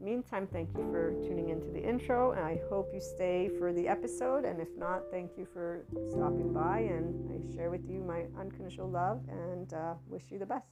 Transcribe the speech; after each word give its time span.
meantime, 0.00 0.46
thank 0.46 0.70
you 0.76 0.88
for 0.90 1.12
tuning 1.22 1.50
into 1.50 1.66
the 1.68 1.82
intro, 1.82 2.32
and 2.32 2.40
I 2.40 2.60
hope 2.68 2.90
you 2.92 3.00
stay 3.00 3.50
for 3.58 3.72
the 3.72 3.86
episode. 3.86 4.44
And 4.44 4.60
if 4.60 4.68
not, 4.76 5.02
thank 5.10 5.32
you 5.36 5.46
for 5.52 5.84
stopping 6.10 6.52
by, 6.52 6.80
and 6.80 7.30
I 7.30 7.54
share 7.54 7.70
with 7.70 7.88
you 7.88 8.00
my 8.00 8.24
unconditional 8.38 8.88
love 8.88 9.20
and 9.28 9.72
uh, 9.74 9.94
wish 10.08 10.24
you 10.30 10.38
the 10.38 10.46
best. 10.46 10.66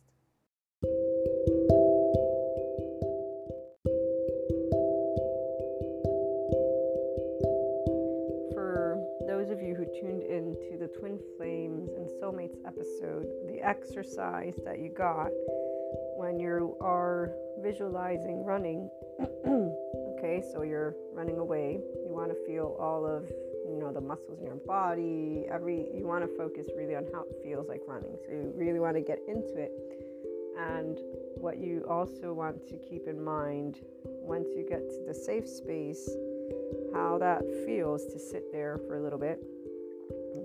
For 8.55 9.03
those 9.27 9.51
of 9.51 9.61
you 9.61 9.75
who 9.75 9.85
tuned 10.01 10.23
in 10.23 10.55
to 10.71 10.79
the 10.79 10.89
Twin 10.99 11.19
Flames 11.37 11.91
and 11.93 12.09
Soulmates 12.21 12.57
episode, 12.67 13.27
the 13.47 13.61
exercise 13.61 14.59
that 14.65 14.79
you 14.79 14.91
got 14.91 15.31
when 16.19 16.41
you 16.41 16.77
are 16.81 17.31
visualizing 17.63 18.45
running 18.45 18.91
okay, 20.19 20.43
so 20.53 20.63
you're 20.63 20.95
running 21.13 21.39
away. 21.39 21.81
You 22.05 22.13
want 22.13 22.31
to 22.31 22.47
feel 22.47 22.77
all 22.81 23.07
of 23.07 23.25
you 23.69 23.79
know 23.79 23.93
the 23.93 24.01
muscles 24.01 24.41
in 24.41 24.47
your 24.47 24.57
body. 24.57 25.47
Every 25.51 25.87
you 25.95 26.07
want 26.07 26.25
to 26.29 26.37
focus 26.37 26.67
really 26.77 26.97
on 26.97 27.07
how 27.13 27.23
it 27.23 27.37
feels 27.43 27.69
like 27.69 27.83
running. 27.87 28.17
So 28.27 28.33
you 28.33 28.53
really 28.57 28.81
want 28.81 28.97
to 28.97 29.01
get 29.01 29.19
into 29.29 29.55
it. 29.57 29.73
And 30.59 30.99
what 31.37 31.59
you 31.59 31.85
also 31.89 32.33
want 32.33 32.67
to 32.67 32.77
keep 32.79 33.07
in 33.07 33.23
mind 33.23 33.81
once 34.03 34.49
you 34.57 34.67
get 34.69 34.89
to 34.91 35.05
the 35.07 35.15
safe 35.15 35.49
space, 35.49 36.11
how 36.93 37.19
that 37.19 37.43
feels 37.65 38.07
to 38.07 38.19
sit 38.19 38.51
there 38.51 38.81
for 38.87 38.97
a 38.97 39.03
little 39.03 39.21
bit. 39.21 39.39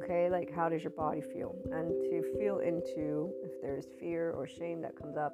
Okay, 0.04 0.30
like 0.30 0.54
how 0.54 0.70
does 0.70 0.84
your 0.84 0.92
body 0.92 1.22
feel? 1.22 1.56
And 1.72 1.90
to 1.90 2.24
feel 2.38 2.60
into 2.60 3.32
if 3.44 3.60
there's 3.62 3.88
fear 4.00 4.32
or 4.32 4.46
shame 4.46 4.82
that 4.82 4.96
comes 4.96 5.18
up 5.18 5.34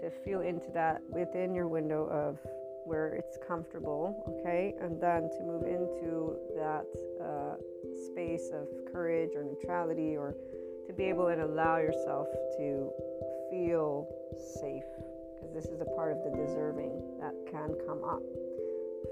to 0.00 0.10
feel 0.24 0.40
into 0.40 0.70
that 0.72 1.02
within 1.08 1.54
your 1.54 1.68
window 1.68 2.06
of 2.08 2.38
where 2.84 3.14
it's 3.14 3.38
comfortable, 3.46 4.24
okay, 4.26 4.74
and 4.80 5.00
then 5.00 5.30
to 5.30 5.42
move 5.44 5.62
into 5.62 6.36
that 6.56 6.84
uh, 7.22 7.54
space 8.06 8.50
of 8.52 8.66
courage 8.92 9.30
or 9.36 9.44
neutrality, 9.44 10.16
or 10.16 10.34
to 10.86 10.92
be 10.92 11.04
able 11.04 11.26
to 11.26 11.44
allow 11.44 11.76
yourself 11.76 12.26
to 12.56 12.90
feel 13.50 14.08
safe, 14.60 14.88
because 15.34 15.52
this 15.54 15.66
is 15.66 15.80
a 15.80 15.84
part 15.96 16.12
of 16.12 16.18
the 16.24 16.30
deserving 16.30 17.00
that 17.20 17.34
can 17.50 17.74
come 17.86 18.02
up 18.02 18.22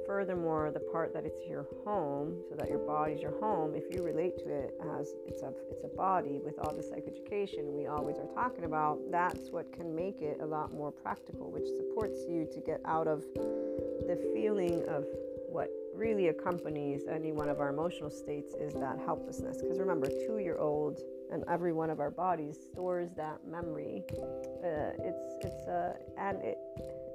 furthermore 0.08 0.70
the 0.72 0.81
part 0.81 1.12
that 1.12 1.26
it's 1.26 1.46
your 1.46 1.66
home 1.84 2.34
so 2.49 2.56
that 2.56 2.70
your 2.70 2.78
body's 2.78 3.20
your 3.20 3.38
home 3.40 3.75
if 3.75 3.84
you 3.94 4.02
relate 4.02 4.38
to 4.38 4.49
it 4.49 4.72
as 4.99 5.12
it's 5.26 5.43
a 5.43 5.52
it's 5.70 5.84
a 5.84 5.96
body 5.96 6.40
with 6.43 6.58
all 6.60 6.75
the 6.75 6.82
psychoeducation 6.82 7.64
we 7.76 7.87
always 7.87 8.16
are 8.16 8.32
talking 8.34 8.64
about 8.64 8.99
that's 9.10 9.50
what 9.50 9.70
can 9.70 9.94
make 9.94 10.22
it 10.22 10.38
a 10.40 10.46
lot 10.46 10.72
more 10.72 10.90
practical 10.90 11.50
which 11.50 11.66
supports 11.76 12.25
you 12.26 12.49
to 12.50 12.58
get 12.60 12.81
out 12.87 13.06
of 13.06 13.22
the 13.37 14.19
feeling 14.34 14.82
of 14.88 15.05
what 15.50 15.69
really 15.94 16.28
accompanies 16.28 17.02
any 17.10 17.32
one 17.32 17.49
of 17.49 17.60
our 17.60 17.70
emotional 17.70 18.10
states 18.10 18.55
is 18.55 18.72
that 18.75 18.99
helplessness. 19.05 19.60
Because 19.60 19.78
remember 19.78 20.06
two 20.06 20.38
year 20.38 20.56
old 20.56 21.00
and 21.32 21.44
every 21.49 21.72
one 21.72 21.90
of 21.90 21.99
our 21.99 22.10
bodies 22.10 22.56
stores 22.72 23.10
that 23.16 23.40
memory. 23.46 24.05
Uh, 24.12 24.93
it's 25.00 25.34
it's 25.44 25.66
uh, 25.66 25.94
and 26.16 26.38
it 26.43 26.58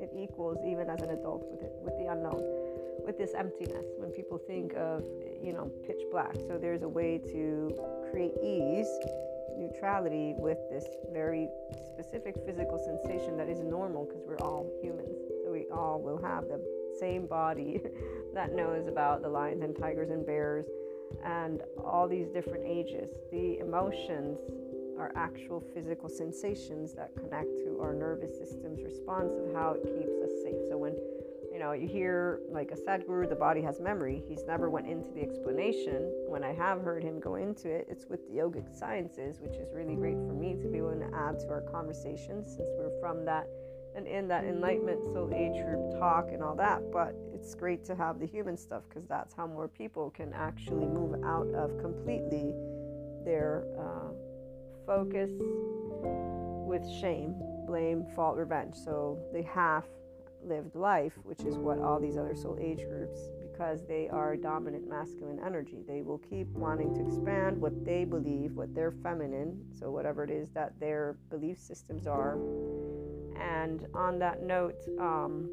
it 0.01 0.09
equals 0.15 0.57
even 0.67 0.89
as 0.89 1.01
an 1.01 1.11
adult 1.11 1.45
with 1.49 1.61
it 1.61 1.71
with 1.81 1.97
the 1.97 2.11
unknown 2.11 2.72
with 3.05 3.17
this 3.17 3.33
emptiness 3.37 3.85
when 3.97 4.11
people 4.11 4.37
think 4.37 4.73
of 4.75 5.03
you 5.41 5.53
know 5.53 5.71
pitch 5.85 6.01
black. 6.11 6.35
So 6.47 6.57
there's 6.59 6.83
a 6.83 6.89
way 6.89 7.17
to 7.17 7.75
create 8.11 8.33
ease 8.43 8.87
neutrality 9.57 10.33
with 10.37 10.57
this 10.71 10.85
very 11.11 11.47
specific 11.85 12.35
physical 12.45 12.79
sensation 12.79 13.37
that 13.37 13.49
is 13.49 13.59
normal 13.59 14.05
because 14.05 14.23
we're 14.25 14.39
all 14.39 14.69
humans. 14.81 15.15
So 15.43 15.51
we 15.51 15.67
all 15.71 16.01
will 16.01 16.21
have 16.21 16.45
the 16.45 16.59
same 16.99 17.27
body 17.27 17.81
that 18.33 18.53
knows 18.53 18.87
about 18.87 19.21
the 19.21 19.29
lions 19.29 19.63
and 19.63 19.77
tigers 19.77 20.09
and 20.09 20.25
bears 20.25 20.65
and 21.23 21.61
all 21.83 22.07
these 22.07 22.29
different 22.29 22.65
ages. 22.65 23.09
The 23.31 23.59
emotions 23.59 24.39
are 24.97 25.11
actual 25.15 25.63
physical 25.73 26.09
sensations 26.09 26.93
that 26.93 27.11
connect 27.15 27.57
to 27.59 27.79
our 27.81 27.93
nervous 27.93 28.37
system's 28.37 28.81
response 28.83 29.33
of 29.35 29.53
how 29.53 29.71
it 29.71 29.83
keeps 29.83 30.21
us 30.21 30.31
safe. 30.43 30.55
So 30.69 30.77
when 30.77 30.95
you 31.53 31.59
know, 31.59 31.73
you 31.73 31.87
hear 31.87 32.39
like 32.49 32.71
a 32.71 32.75
Sadhguru, 32.75 33.29
the 33.29 33.35
body 33.35 33.61
has 33.61 33.79
memory. 33.79 34.23
He's 34.27 34.43
never 34.43 34.71
went 34.71 34.87
into 34.87 35.11
the 35.11 35.21
explanation. 35.21 36.11
When 36.27 36.43
I 36.43 36.51
have 36.51 36.81
heard 36.81 37.03
him 37.03 37.19
go 37.19 37.35
into 37.35 37.69
it, 37.69 37.85
it's 37.87 38.07
with 38.07 38.27
the 38.27 38.37
yogic 38.37 38.75
sciences, 38.75 39.39
which 39.39 39.55
is 39.57 39.71
really 39.71 39.93
great 39.93 40.15
for 40.15 40.33
me 40.33 40.55
to 40.55 40.67
be 40.67 40.79
able 40.79 40.97
to 40.97 41.15
add 41.15 41.39
to 41.41 41.49
our 41.49 41.61
conversations 41.61 42.47
since 42.47 42.67
we're 42.75 42.99
from 42.99 43.23
that 43.25 43.47
and 43.95 44.07
in 44.07 44.27
that 44.27 44.45
enlightenment 44.45 45.03
soul 45.03 45.29
age 45.31 45.63
group 45.63 45.91
talk 45.99 46.29
and 46.31 46.41
all 46.41 46.55
that. 46.55 46.81
But 46.91 47.13
it's 47.35 47.53
great 47.53 47.85
to 47.85 47.93
have 47.93 48.19
the 48.19 48.25
human 48.25 48.57
stuff 48.57 48.81
because 48.89 49.07
that's 49.07 49.35
how 49.35 49.45
more 49.45 49.67
people 49.67 50.09
can 50.09 50.33
actually 50.33 50.87
move 50.87 51.23
out 51.23 51.53
of 51.53 51.77
completely 51.79 52.51
their 53.23 53.65
uh, 53.77 54.09
focus 54.87 55.29
with 56.65 56.83
shame, 56.99 57.35
blame, 57.67 58.07
fault, 58.15 58.37
revenge. 58.37 58.73
So 58.73 59.19
they 59.31 59.43
have 59.43 59.83
lived 60.47 60.75
life, 60.75 61.13
which 61.23 61.41
is 61.41 61.55
what 61.57 61.79
all 61.79 61.99
these 61.99 62.17
other 62.17 62.35
soul 62.35 62.57
age 62.61 62.79
groups, 62.87 63.19
because 63.41 63.85
they 63.85 64.09
are 64.09 64.35
dominant 64.35 64.87
masculine 64.87 65.39
energy, 65.45 65.83
they 65.87 66.01
will 66.01 66.17
keep 66.17 66.47
wanting 66.49 66.93
to 66.95 67.05
expand 67.05 67.59
what 67.59 67.85
they 67.85 68.03
believe, 68.03 68.53
what 68.53 68.73
they're 68.73 68.91
feminine, 68.91 69.59
so 69.71 69.91
whatever 69.91 70.23
it 70.23 70.29
is 70.29 70.49
that 70.51 70.79
their 70.79 71.17
belief 71.29 71.59
systems 71.59 72.07
are. 72.07 72.37
And 73.39 73.85
on 73.93 74.19
that 74.19 74.41
note, 74.41 74.83
um, 74.99 75.49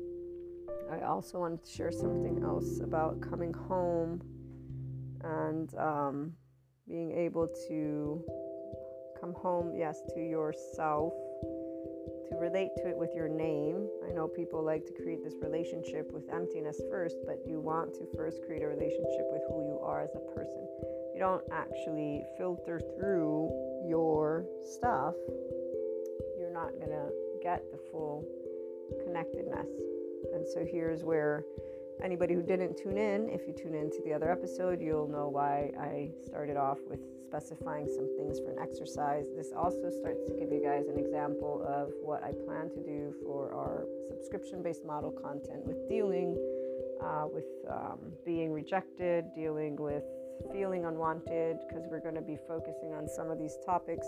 I 0.90 1.04
also 1.04 1.38
wanted 1.38 1.64
to 1.64 1.70
share 1.70 1.92
something 1.92 2.42
else 2.42 2.80
about 2.80 3.20
coming 3.20 3.52
home 3.52 4.22
and 5.22 5.74
um, 5.76 6.32
being 6.88 7.12
able 7.12 7.46
to 7.68 8.24
come 9.20 9.34
home, 9.34 9.74
yes, 9.76 10.00
to 10.14 10.20
yourself 10.20 11.12
to 12.30 12.36
relate 12.36 12.70
to 12.78 12.88
it 12.88 12.96
with 12.96 13.10
your 13.14 13.28
name. 13.28 13.88
I 14.08 14.12
know 14.12 14.28
people 14.28 14.62
like 14.62 14.86
to 14.86 14.92
create 14.92 15.22
this 15.22 15.34
relationship 15.42 16.10
with 16.12 16.22
emptiness 16.32 16.80
first, 16.90 17.16
but 17.26 17.38
you 17.46 17.60
want 17.60 17.94
to 17.94 18.06
first 18.16 18.42
create 18.46 18.62
a 18.62 18.68
relationship 18.68 19.26
with 19.30 19.42
who 19.48 19.66
you 19.66 19.78
are 19.82 20.02
as 20.02 20.14
a 20.14 20.34
person. 20.34 20.66
You 21.14 21.20
don't 21.20 21.42
actually 21.52 22.22
filter 22.38 22.80
through 22.96 23.50
your 23.88 24.46
stuff, 24.62 25.14
you're 26.38 26.52
not 26.52 26.72
going 26.78 26.90
to 26.90 27.10
get 27.42 27.64
the 27.72 27.78
full 27.90 28.24
connectedness. 29.04 29.68
And 30.32 30.46
so 30.46 30.64
here's 30.64 31.02
where 31.02 31.44
anybody 32.02 32.34
who 32.34 32.42
didn't 32.42 32.76
tune 32.76 32.98
in, 32.98 33.28
if 33.30 33.46
you 33.46 33.52
tune 33.52 33.74
in 33.74 33.90
to 33.90 34.02
the 34.04 34.12
other 34.12 34.30
episode, 34.30 34.80
you'll 34.80 35.08
know 35.08 35.28
why 35.28 35.70
I 35.78 36.10
started 36.24 36.56
off 36.56 36.78
with 36.88 37.00
specifying 37.24 37.86
some 37.86 38.08
things 38.16 38.40
for 38.40 38.50
an 38.50 38.58
exercise. 38.60 39.26
This 39.36 39.52
also 39.56 39.90
starts 39.90 40.24
to 40.26 40.34
give 40.34 40.50
you 40.50 40.62
guys 40.62 40.88
an 40.88 40.98
example 40.98 41.64
of 41.66 41.90
what 42.02 42.22
I 42.22 42.32
plan 42.32 42.70
to 42.70 42.82
do 42.82 43.14
for 43.24 43.54
our 43.54 43.86
subscription 44.08 44.62
based 44.62 44.84
model 44.84 45.10
content 45.12 45.64
with 45.64 45.88
dealing 45.88 46.36
uh, 47.02 47.24
with 47.32 47.46
um, 47.70 47.98
being 48.26 48.52
rejected, 48.52 49.24
dealing 49.34 49.76
with 49.76 50.04
feeling 50.52 50.84
unwanted, 50.84 51.58
because 51.66 51.84
we're 51.90 52.00
going 52.00 52.14
to 52.14 52.22
be 52.22 52.38
focusing 52.48 52.94
on 52.94 53.08
some 53.08 53.30
of 53.30 53.38
these 53.38 53.56
topics. 53.64 54.06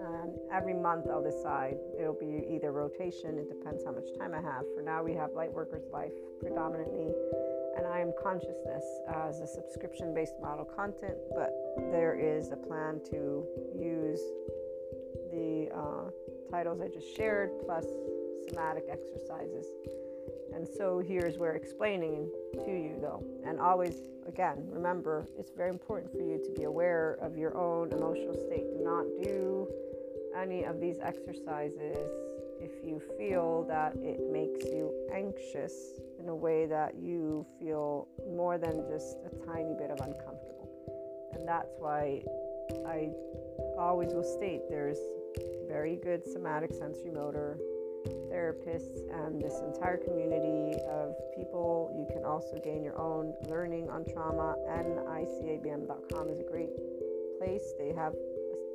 And 0.00 0.38
every 0.52 0.74
month 0.74 1.06
I'll 1.10 1.22
decide. 1.22 1.76
It'll 1.98 2.18
be 2.18 2.46
either 2.50 2.72
rotation, 2.72 3.38
it 3.38 3.48
depends 3.48 3.84
how 3.84 3.92
much 3.92 4.08
time 4.18 4.34
I 4.34 4.40
have. 4.40 4.64
For 4.74 4.82
now, 4.82 5.02
we 5.02 5.14
have 5.14 5.30
Lightworkers 5.30 5.90
Life 5.92 6.12
predominantly 6.40 7.12
and 7.76 7.86
I 7.86 8.00
am 8.00 8.12
consciousness 8.22 8.84
as 9.08 9.40
a 9.40 9.46
subscription 9.46 10.12
based 10.14 10.34
model 10.42 10.64
content, 10.64 11.16
but 11.34 11.50
there 11.90 12.14
is 12.14 12.52
a 12.52 12.56
plan 12.56 13.00
to 13.10 13.46
use 13.78 14.20
the 15.32 15.68
uh, 15.74 16.10
titles 16.50 16.80
I 16.80 16.88
just 16.88 17.16
shared 17.16 17.50
plus 17.64 17.86
somatic 18.48 18.84
exercises. 18.90 19.66
And 20.54 20.66
so 20.66 20.98
here's 20.98 21.38
where 21.38 21.54
explaining 21.54 22.30
to 22.64 22.70
you, 22.70 22.96
though, 23.00 23.24
and 23.46 23.60
always 23.60 23.94
again, 24.26 24.64
remember 24.70 25.28
it's 25.38 25.50
very 25.56 25.70
important 25.70 26.12
for 26.12 26.20
you 26.20 26.40
to 26.44 26.50
be 26.52 26.64
aware 26.64 27.18
of 27.20 27.36
your 27.36 27.56
own 27.56 27.92
emotional 27.92 28.34
state. 28.34 28.64
Do 28.76 28.84
not 28.84 29.04
do 29.22 29.66
any 30.36 30.64
of 30.64 30.80
these 30.80 30.98
exercises 31.02 31.98
if 32.60 32.70
you 32.84 33.00
feel 33.18 33.64
that 33.68 33.96
it 33.96 34.20
makes 34.30 34.64
you 34.66 34.92
anxious 35.12 35.74
in 36.20 36.28
a 36.28 36.34
way 36.34 36.66
that 36.66 36.94
you 36.94 37.46
feel 37.58 38.06
more 38.28 38.58
than 38.58 38.84
just 38.88 39.16
a 39.26 39.46
tiny 39.46 39.74
bit 39.74 39.90
of 39.90 39.98
uncomfortable. 40.00 40.68
And 41.32 41.48
that's 41.48 41.72
why 41.78 42.22
I 42.86 43.10
always 43.78 44.12
will 44.12 44.22
state 44.22 44.60
there's 44.68 44.98
very 45.66 45.96
good 45.96 46.26
somatic 46.26 46.72
sensory 46.72 47.10
motor 47.10 47.58
therapists 48.32 49.00
and 49.12 49.40
this 49.40 49.60
entire 49.60 49.96
community 49.96 50.78
of 50.88 51.14
people. 51.36 51.92
You 51.96 52.06
can 52.14 52.24
also 52.24 52.58
gain 52.62 52.82
your 52.82 52.98
own 52.98 53.34
learning 53.48 53.90
on 53.90 54.04
trauma, 54.04 54.56
and 54.68 54.98
nicabm.com 55.06 56.28
is 56.28 56.40
a 56.40 56.44
great 56.44 56.70
place. 57.38 57.72
They 57.78 57.92
have 57.92 58.14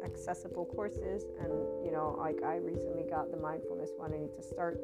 accessible 0.03 0.65
courses, 0.65 1.25
and 1.41 1.51
you 1.83 1.91
know, 1.91 2.15
like 2.19 2.43
I 2.43 2.57
recently 2.57 3.03
got 3.09 3.31
the 3.31 3.37
mindfulness 3.37 3.91
one, 3.97 4.13
I 4.13 4.17
need 4.17 4.35
to 4.35 4.43
start. 4.43 4.79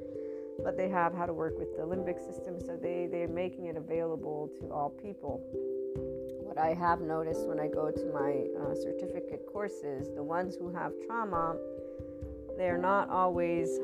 But 0.64 0.78
they 0.78 0.90
have 0.90 1.14
how 1.14 1.26
to 1.26 1.34
work 1.34 1.58
with 1.58 1.76
the 1.78 1.84
limbic 1.84 2.20
system, 2.20 2.60
so 2.60 2.78
they, 2.80 3.08
they're 3.10 3.28
making 3.28 3.68
it 3.68 3.78
available 3.78 4.50
to 4.60 4.72
all 4.72 4.90
people. 4.90 5.42
What 6.44 6.58
I 6.58 6.74
have 6.74 7.02
noticed 7.02 7.48
when 7.48 7.60
I 7.60 7.68
go 7.68 7.90
to 7.90 8.06
my 8.14 8.46
uh, 8.62 8.76
certificate 8.76 9.46
courses, 9.52 10.10
the 10.14 10.22
ones 10.22 10.56
who 10.56 10.70
have 10.74 10.92
trauma, 11.08 11.56
they're 12.58 12.78
not 12.78 13.10
always 13.10 13.80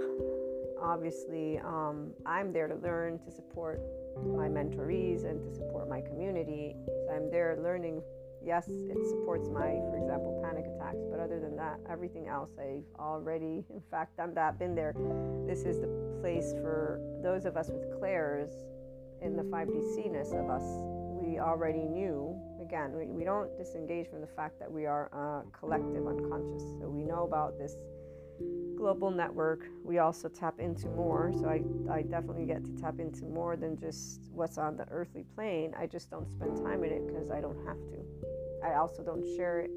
obviously 0.88 1.60
um, 1.60 2.12
i'm 2.25 2.53
there 2.53 2.67
to 2.67 2.75
learn 2.75 3.20
to 3.20 3.29
support 3.29 3.82
my 4.25 4.48
mentorees 4.48 5.25
and 5.25 5.44
to 5.44 5.53
support 5.53 5.88
my 5.89 6.01
community. 6.01 6.75
So 6.86 7.13
i'm 7.13 7.29
there 7.29 7.60
learning. 7.62 8.01
Yes 8.44 8.67
it 8.67 8.98
supports 9.10 9.50
my 9.50 9.75
for 9.89 9.98
example 9.98 10.39
panic 10.44 10.65
attacks 10.65 11.03
but 11.12 11.20
other 11.20 11.39
than 11.39 11.56
that 11.58 11.79
everything 11.89 12.27
else 12.27 12.51
i've 12.60 12.86
already 13.00 13.65
in 13.70 13.82
fact 13.91 14.17
done 14.17 14.34
that 14.36 14.58
been 14.58 14.74
there. 14.74 14.94
This 15.46 15.63
is 15.63 15.79
the 15.79 15.89
place 16.22 16.53
for 16.62 17.01
those 17.22 17.46
of 17.46 17.58
us 17.58 17.70
with 17.70 18.00
clairs 18.00 18.51
in 19.22 19.36
the 19.36 19.44
5d 19.44 19.96
c-ness 19.96 20.32
of 20.32 20.50
us. 20.50 20.63
We 21.22 21.39
already 21.39 21.84
knew 21.84 22.39
again 22.62 22.94
we, 22.96 23.06
we 23.08 23.24
don't 23.25 23.56
disengage 23.58 24.10
from 24.10 24.22
the 24.22 24.32
fact 24.39 24.60
that 24.60 24.72
we 24.72 24.86
are 24.86 25.08
a 25.12 25.58
collective 25.58 26.08
unconscious. 26.08 26.63
So 26.79 26.88
we 26.88 27.03
know 27.03 27.24
about 27.24 27.58
this 27.58 27.75
global 28.77 29.12
network, 29.12 29.67
we 29.84 29.98
also 29.98 30.29
tap 30.29 30.60
into 30.60 30.88
more. 30.89 31.34
So 31.39 31.48
I, 31.48 31.62
I 31.91 32.01
definitely 32.03 32.46
get 32.46 32.63
to 32.65 32.72
tap 32.72 33.00
into 33.00 33.25
more 33.25 33.55
than 33.55 33.77
just 33.77 34.29
what's 34.31 34.57
on 34.57 34.77
the 34.77 34.86
earthly 34.89 35.25
plane. 35.36 35.74
I 35.77 35.88
just 35.88 36.10
don't 36.10 36.29
spend 36.29 36.57
time 36.57 36.84
in 36.84 36.91
it 36.91 37.07
because 37.07 37.29
I 37.31 37.41
don't 37.41 37.57
have 37.65 37.77
to. 37.89 37.98
I 38.63 38.75
also 38.75 39.03
don't 39.03 39.25
share 39.36 39.60
it 39.60 39.72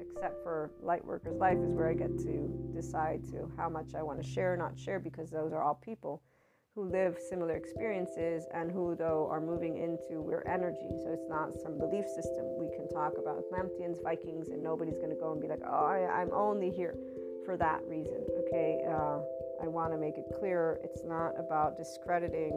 except 0.00 0.42
for 0.42 0.70
Lightworkers 0.84 1.38
Life 1.38 1.58
is 1.58 1.72
where 1.72 1.88
I 1.88 1.94
get 1.94 2.16
to 2.18 2.72
decide 2.74 3.24
to 3.30 3.50
how 3.56 3.68
much 3.68 3.94
I 3.94 4.02
want 4.02 4.22
to 4.22 4.28
share 4.28 4.54
or 4.54 4.56
not 4.56 4.78
share 4.78 5.00
because 5.00 5.30
those 5.30 5.52
are 5.52 5.62
all 5.62 5.80
people 5.82 6.22
who 6.74 6.90
live 6.90 7.16
similar 7.30 7.54
experiences 7.54 8.44
and 8.52 8.70
who 8.70 8.96
though 8.96 9.28
are 9.30 9.40
moving 9.40 9.78
into 9.78 10.20
we're 10.20 10.42
energy. 10.42 10.88
So 11.02 11.12
it's 11.12 11.28
not 11.28 11.54
some 11.62 11.78
belief 11.78 12.06
system. 12.06 12.44
We 12.58 12.68
can 12.74 12.88
talk 12.88 13.12
about 13.16 13.38
Atlanteans, 13.38 13.98
Vikings, 14.02 14.48
and 14.48 14.62
nobody's 14.62 14.98
gonna 14.98 15.14
go 15.14 15.32
and 15.32 15.40
be 15.40 15.48
like, 15.48 15.62
oh, 15.64 15.86
I, 15.86 16.20
I'm 16.20 16.32
only 16.32 16.70
here 16.70 16.94
for 17.44 17.56
that 17.56 17.80
reason. 17.86 18.24
Okay, 18.46 18.80
uh, 18.88 19.20
I 19.62 19.68
want 19.68 19.92
to 19.92 19.98
make 19.98 20.18
it 20.18 20.26
clear 20.38 20.80
it's 20.82 21.04
not 21.04 21.32
about 21.38 21.76
discrediting 21.76 22.52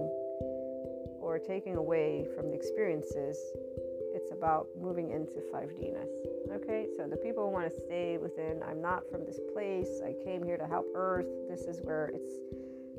or 1.20 1.40
taking 1.40 1.76
away 1.76 2.26
from 2.36 2.50
the 2.50 2.56
experiences. 2.56 3.38
It's 4.16 4.32
about 4.32 4.68
moving 4.80 5.12
into 5.12 5.34
5Dness. 5.54 6.10
Okay, 6.52 6.88
so 6.98 7.08
the 7.08 7.18
people 7.18 7.52
want 7.52 7.70
to 7.70 7.82
stay 7.86 8.18
within, 8.18 8.62
I'm 8.68 8.82
not 8.82 9.04
from 9.12 9.26
this 9.26 9.40
place, 9.54 10.02
I 10.04 10.14
came 10.24 10.44
here 10.44 10.58
to 10.58 10.66
help 10.66 10.88
Earth. 10.96 11.28
This 11.50 11.62
is 11.62 11.82
where 11.84 12.10
it's 12.14 12.32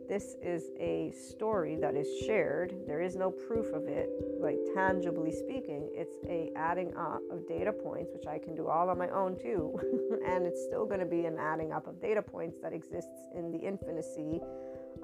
this 0.08 0.36
is 0.42 0.70
a 0.80 1.12
story 1.12 1.76
that 1.76 1.94
is 1.94 2.08
shared. 2.24 2.74
There 2.86 3.02
is 3.02 3.14
no 3.14 3.30
proof 3.30 3.66
of 3.74 3.86
it, 3.86 4.08
like 4.40 4.56
tangibly 4.74 5.30
speaking. 5.30 5.90
It's 5.92 6.16
a 6.26 6.50
adding 6.56 6.96
up 6.96 7.20
of 7.30 7.46
data 7.46 7.72
points, 7.72 8.10
which 8.14 8.26
I 8.26 8.38
can 8.38 8.54
do 8.54 8.68
all 8.68 8.88
on 8.88 8.96
my 8.96 9.10
own 9.10 9.36
too. 9.36 9.78
and 10.26 10.46
it's 10.46 10.64
still 10.64 10.86
going 10.86 11.00
to 11.00 11.06
be 11.06 11.26
an 11.26 11.36
adding 11.38 11.72
up 11.72 11.86
of 11.86 12.00
data 12.00 12.22
points 12.22 12.56
that 12.62 12.72
exists 12.72 13.28
in 13.36 13.52
the 13.52 13.62
infinity 13.62 14.40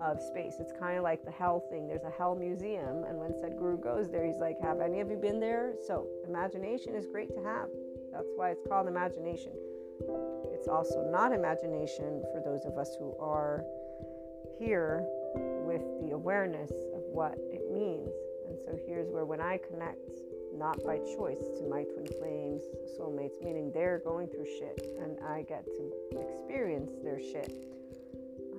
of 0.00 0.22
space. 0.22 0.54
It's 0.58 0.72
kind 0.80 0.96
of 0.96 1.04
like 1.04 1.22
the 1.22 1.30
hell 1.30 1.62
thing. 1.70 1.86
There's 1.86 2.04
a 2.04 2.12
hell 2.16 2.34
museum, 2.34 3.04
and 3.04 3.18
when 3.18 3.32
Sadhguru 3.32 3.82
goes 3.82 4.10
there, 4.10 4.24
he's 4.24 4.38
like, 4.38 4.58
"Have 4.60 4.80
any 4.80 5.00
of 5.00 5.10
you 5.10 5.16
been 5.16 5.38
there?" 5.38 5.74
So 5.86 6.06
imagination 6.26 6.94
is 6.94 7.06
great 7.06 7.28
to 7.34 7.42
have. 7.42 7.68
That's 8.10 8.30
why 8.36 8.50
it's 8.50 8.62
called 8.66 8.88
imagination. 8.88 9.52
It's 10.52 10.66
also 10.66 11.04
not 11.10 11.32
imagination 11.32 12.22
for 12.32 12.40
those 12.40 12.64
of 12.64 12.78
us 12.78 12.96
who 12.98 13.14
are 13.20 13.64
here 14.58 15.04
with 15.64 15.82
the 16.02 16.12
awareness 16.12 16.70
of 16.70 17.02
what 17.12 17.34
it 17.52 17.72
means. 17.72 18.10
And 18.48 18.58
so 18.64 18.78
here's 18.86 19.08
where 19.08 19.24
when 19.24 19.40
I 19.40 19.58
connect, 19.58 19.98
not 20.54 20.82
by 20.84 20.98
choice, 21.16 21.42
to 21.58 21.66
my 21.68 21.84
twin 21.84 22.06
flames, 22.18 22.62
soulmates, 22.98 23.42
meaning 23.42 23.72
they're 23.72 23.98
going 23.98 24.28
through 24.28 24.46
shit 24.46 24.86
and 25.00 25.18
I 25.26 25.42
get 25.42 25.64
to 25.64 25.92
experience 26.12 26.92
their 27.02 27.20
shit. 27.20 27.52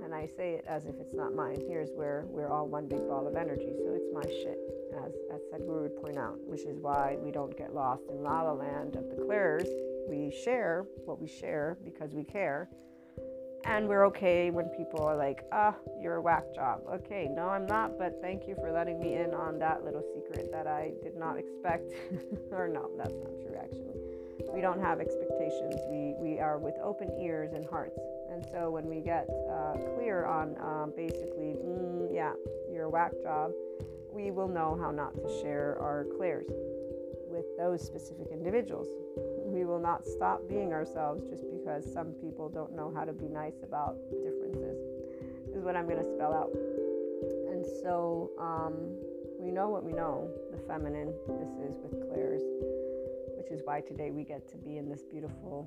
And 0.04 0.14
I 0.14 0.28
say 0.38 0.54
it 0.54 0.66
as 0.68 0.86
if 0.86 0.96
it's 1.00 1.16
not 1.16 1.34
mine. 1.34 1.58
Here's 1.68 1.90
where 1.96 2.26
we're 2.28 2.50
all 2.50 2.68
one 2.68 2.88
big 2.88 3.08
ball 3.08 3.28
of 3.28 3.36
energy. 3.36 3.74
So 3.84 3.96
it's 3.96 4.14
my 4.14 4.22
shit, 4.22 4.60
as, 5.04 5.14
as 5.34 5.42
Sadhguru 5.52 5.84
would 5.84 6.02
point 6.02 6.18
out, 6.18 6.38
which 6.46 6.62
is 6.62 6.78
why 6.78 7.18
we 7.20 7.32
don't 7.32 7.58
get 7.58 7.74
lost 7.74 8.04
in 8.10 8.22
la 8.22 8.44
la 8.44 8.54
land 8.54 8.96
of 8.98 9.10
the 9.10 9.24
clairs. 9.26 9.68
We 10.08 10.32
share 10.44 10.86
what 11.06 11.20
we 11.20 11.28
share 11.28 11.78
because 11.84 12.14
we 12.14 12.24
care 12.24 12.70
and 13.66 13.88
we're 13.88 14.06
okay 14.06 14.52
when 14.52 14.66
people 14.70 15.04
are 15.04 15.18
like, 15.18 15.44
ah, 15.52 15.76
you're 16.00 16.16
a 16.16 16.22
whack 16.22 16.54
job. 16.54 16.82
Okay, 16.94 17.28
no, 17.32 17.50
I'm 17.50 17.66
not, 17.66 17.98
but 17.98 18.20
thank 18.22 18.48
you 18.48 18.56
for 18.56 18.72
letting 18.72 19.00
me 19.00 19.16
in 19.16 19.34
on 19.34 19.58
that 19.60 19.84
little 19.84 20.04
secret 20.14 20.52
that 20.52 20.68
I 20.68 20.94
did 21.02 21.16
not 21.16 21.38
expect. 21.38 21.92
or 22.52 22.68
no, 22.68 22.92
that's 22.96 23.14
not 23.14 23.32
true 23.42 23.56
actually. 23.58 24.00
We 24.54 24.62
don't 24.62 24.80
have 24.80 25.00
expectations. 25.00 25.76
We, 25.90 26.14
we 26.18 26.40
are 26.40 26.60
with 26.60 26.76
open 26.84 27.10
ears 27.20 27.54
and 27.54 27.66
hearts. 27.66 28.00
And 28.32 28.46
so 28.52 28.70
when 28.70 28.88
we 28.88 29.02
get 29.02 29.28
uh, 29.50 29.74
clear 29.96 30.26
on 30.26 30.56
uh, 30.58 30.88
basically, 30.96 31.58
mm, 31.58 32.14
yeah, 32.14 32.34
you're 32.72 32.86
a 32.86 32.90
whack 32.90 33.14
job, 33.24 33.52
we 34.12 34.32
will 34.32 34.48
know 34.48 34.78
how 34.80 34.92
not 34.92 35.16
to 35.16 35.42
share 35.42 35.78
our 35.82 36.06
clairs 36.18 36.48
with 37.28 37.46
those 37.58 37.84
specific 37.84 38.28
individuals 38.32 38.88
we 39.56 39.64
will 39.64 39.80
not 39.80 40.06
stop 40.06 40.48
being 40.50 40.74
ourselves 40.74 41.24
just 41.30 41.46
because 41.66 41.92
some 41.92 42.14
people 42.22 42.48
don't 42.48 42.76
know 42.76 42.94
how 42.94 43.04
to 43.04 43.14
be 43.14 43.28
nice 43.28 43.64
about 43.64 43.98
differences, 44.22 44.78
This 45.48 45.56
is 45.56 45.64
what 45.64 45.76
I'm 45.76 45.86
going 45.86 45.98
to 45.98 46.14
spell 46.14 46.32
out. 46.32 46.54
And 47.50 47.66
so 47.82 48.30
um, 48.40 48.94
we 49.40 49.50
know 49.50 49.70
what 49.70 49.84
we 49.84 49.92
know, 49.92 50.30
the 50.52 50.60
feminine, 50.68 51.14
this 51.40 51.50
is 51.58 51.76
with 51.82 52.08
clairs, 52.08 52.44
which 53.38 53.50
is 53.50 53.62
why 53.66 53.82
today 53.82 54.12
we 54.12 54.24
get 54.24 54.48
to 54.50 54.58
be 54.58 54.78
in 54.78 54.88
this 54.90 55.02
beautiful 55.10 55.66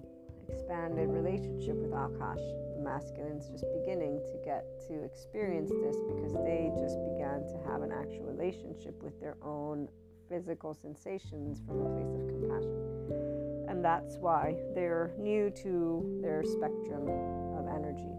expanded 0.49 1.11
relationship 1.11 1.75
with 1.75 1.91
Akash. 1.91 2.47
The 2.77 2.81
masculine's 2.81 3.49
just 3.49 3.65
beginning 3.83 4.23
to 4.31 4.39
get 4.45 4.65
to 4.87 5.03
experience 5.03 5.71
this 5.83 5.97
because 6.15 6.33
they 6.47 6.71
just 6.79 6.95
began 7.11 7.43
to 7.51 7.59
have 7.67 7.83
an 7.83 7.91
actual 7.91 8.31
relationship 8.31 9.03
with 9.03 9.19
their 9.21 9.37
own 9.43 9.89
physical 10.29 10.75
sensations 10.75 11.61
from 11.67 11.81
a 11.81 11.89
place 11.91 12.15
of 12.15 12.29
compassion 12.29 13.38
and 13.69 13.85
that's 13.85 14.17
why 14.17 14.57
they're 14.75 15.13
new 15.19 15.51
to 15.51 16.19
their 16.23 16.43
spectrum 16.43 17.09
of 17.57 17.69
energy. 17.69 18.15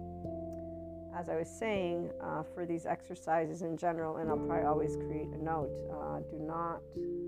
As 1.17 1.27
I 1.27 1.35
was 1.35 1.49
saying, 1.49 2.11
uh, 2.23 2.43
for 2.53 2.65
these 2.65 2.85
exercises 2.85 3.61
in 3.61 3.75
general, 3.75 4.17
and 4.17 4.29
I'll 4.29 4.37
probably 4.37 4.65
always 4.65 4.95
create 4.95 5.27
a 5.33 5.43
note 5.43 5.71
uh, 5.91 6.19
do 6.29 6.39
not 6.39 6.81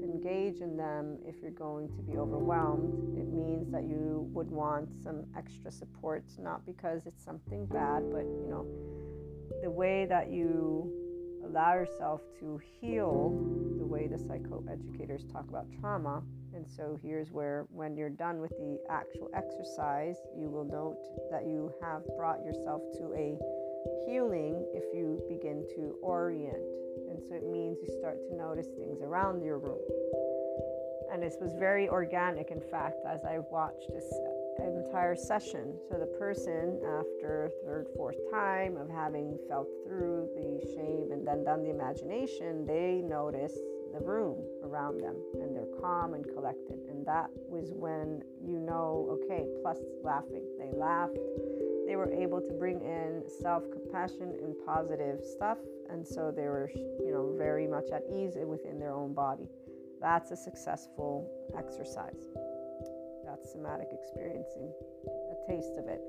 engage 0.04 0.62
in 0.62 0.78
them 0.78 1.18
if 1.26 1.36
you're 1.42 1.52
going 1.52 1.90
to 1.90 2.02
be 2.02 2.18
overwhelmed. 2.18 3.18
It 3.18 3.28
means 3.28 3.72
that 3.72 3.84
you 3.84 4.30
would 4.34 4.50
want 4.50 4.90
some 5.04 5.26
extra 5.38 5.72
support, 5.72 6.24
not 6.40 6.66
because 6.66 7.06
it's 7.06 7.24
something 7.24 7.66
bad, 7.66 8.04
but 8.12 8.24
you 8.24 8.48
know, 8.50 8.66
the 9.62 9.70
way 9.70 10.06
that 10.06 10.32
you 10.32 11.01
allow 11.46 11.74
yourself 11.74 12.22
to 12.40 12.60
heal, 12.80 13.30
the 13.78 13.86
way 13.86 14.08
the 14.08 14.18
psychoeducators 14.18 15.32
talk 15.32 15.48
about 15.50 15.66
trauma 15.80 16.22
and 16.54 16.68
so 16.68 17.00
here's 17.02 17.32
where, 17.32 17.66
when 17.72 17.96
you're 17.96 18.10
done 18.10 18.42
with 18.42 18.52
the 18.52 18.78
actual 18.90 19.30
exercise, 19.34 20.18
you 20.38 20.50
will 20.50 20.66
note 20.66 20.98
that 21.32 21.46
you 21.46 21.74
have 21.82 22.04
brought 22.18 22.44
yourself 22.44 22.82
to 22.98 23.14
a 23.16 23.40
healing 24.06 24.66
if 24.74 24.84
you 24.94 25.22
begin 25.30 25.66
to 25.76 25.96
orient. 26.02 26.62
And 27.10 27.20
so 27.24 27.36
it 27.36 27.50
means 27.50 27.78
you 27.82 27.98
start 28.00 28.18
to 28.30 28.36
notice 28.36 28.68
things 28.78 29.02
around 29.02 29.44
your 29.44 29.60
room. 29.60 29.80
And 31.12 31.24
this 31.24 31.36
was 31.40 31.54
very 31.58 31.88
organic, 31.88 32.52
in 32.52 32.62
fact, 32.62 32.98
as 33.08 33.24
I 33.24 33.40
watched 33.50 33.90
this 33.94 34.08
entire 34.68 35.16
session. 35.16 35.74
So 35.90 35.98
the 35.98 36.12
person, 36.18 36.80
after 36.86 37.52
third, 37.64 37.88
fourth 37.96 38.18
time 38.32 38.78
of 38.78 38.90
having 38.90 39.38
felt 39.48 39.68
through 39.86 40.30
the 40.36 40.60
shame 40.76 41.12
and 41.12 41.26
then 41.26 41.44
done 41.44 41.64
the 41.64 41.70
imagination, 41.70 42.66
they 42.66 43.02
notice 43.04 43.58
the 43.94 44.00
room 44.00 44.38
around 44.64 45.02
them 45.02 45.16
and 45.42 45.56
they're 45.56 45.80
calm 45.82 46.14
and 46.14 46.26
collected. 46.34 46.80
And 46.90 47.06
that 47.06 47.30
was 47.50 47.72
when 47.74 48.24
you 48.46 48.60
know, 48.60 49.20
okay, 49.24 49.46
plus 49.62 49.78
laughing. 50.04 50.44
They 50.60 50.72
laughed, 50.74 51.18
they 51.88 51.96
were 51.96 52.12
able 52.12 52.42
to 52.42 52.54
bring 52.54 52.82
in 52.82 53.24
self 53.42 53.64
compassion 53.72 54.34
and 54.42 54.56
positive 54.66 55.20
stuff. 55.24 55.58
And 55.90 56.08
so 56.08 56.32
they 56.34 56.44
were, 56.44 56.72
you 56.76 57.12
know, 57.12 57.36
very 57.38 57.68
much 57.68 57.90
at 57.94 58.04
ease 58.10 58.38
within 58.46 58.80
their 58.80 58.94
own 58.94 59.14
body. 59.14 59.50
That's 60.00 60.32
a 60.32 60.38
successful 60.38 61.30
exercise. 61.58 62.30
Somatic 63.44 63.90
experiencing, 63.92 64.72
a 65.08 65.52
taste 65.52 65.78
of 65.78 65.88
it. 65.88 66.02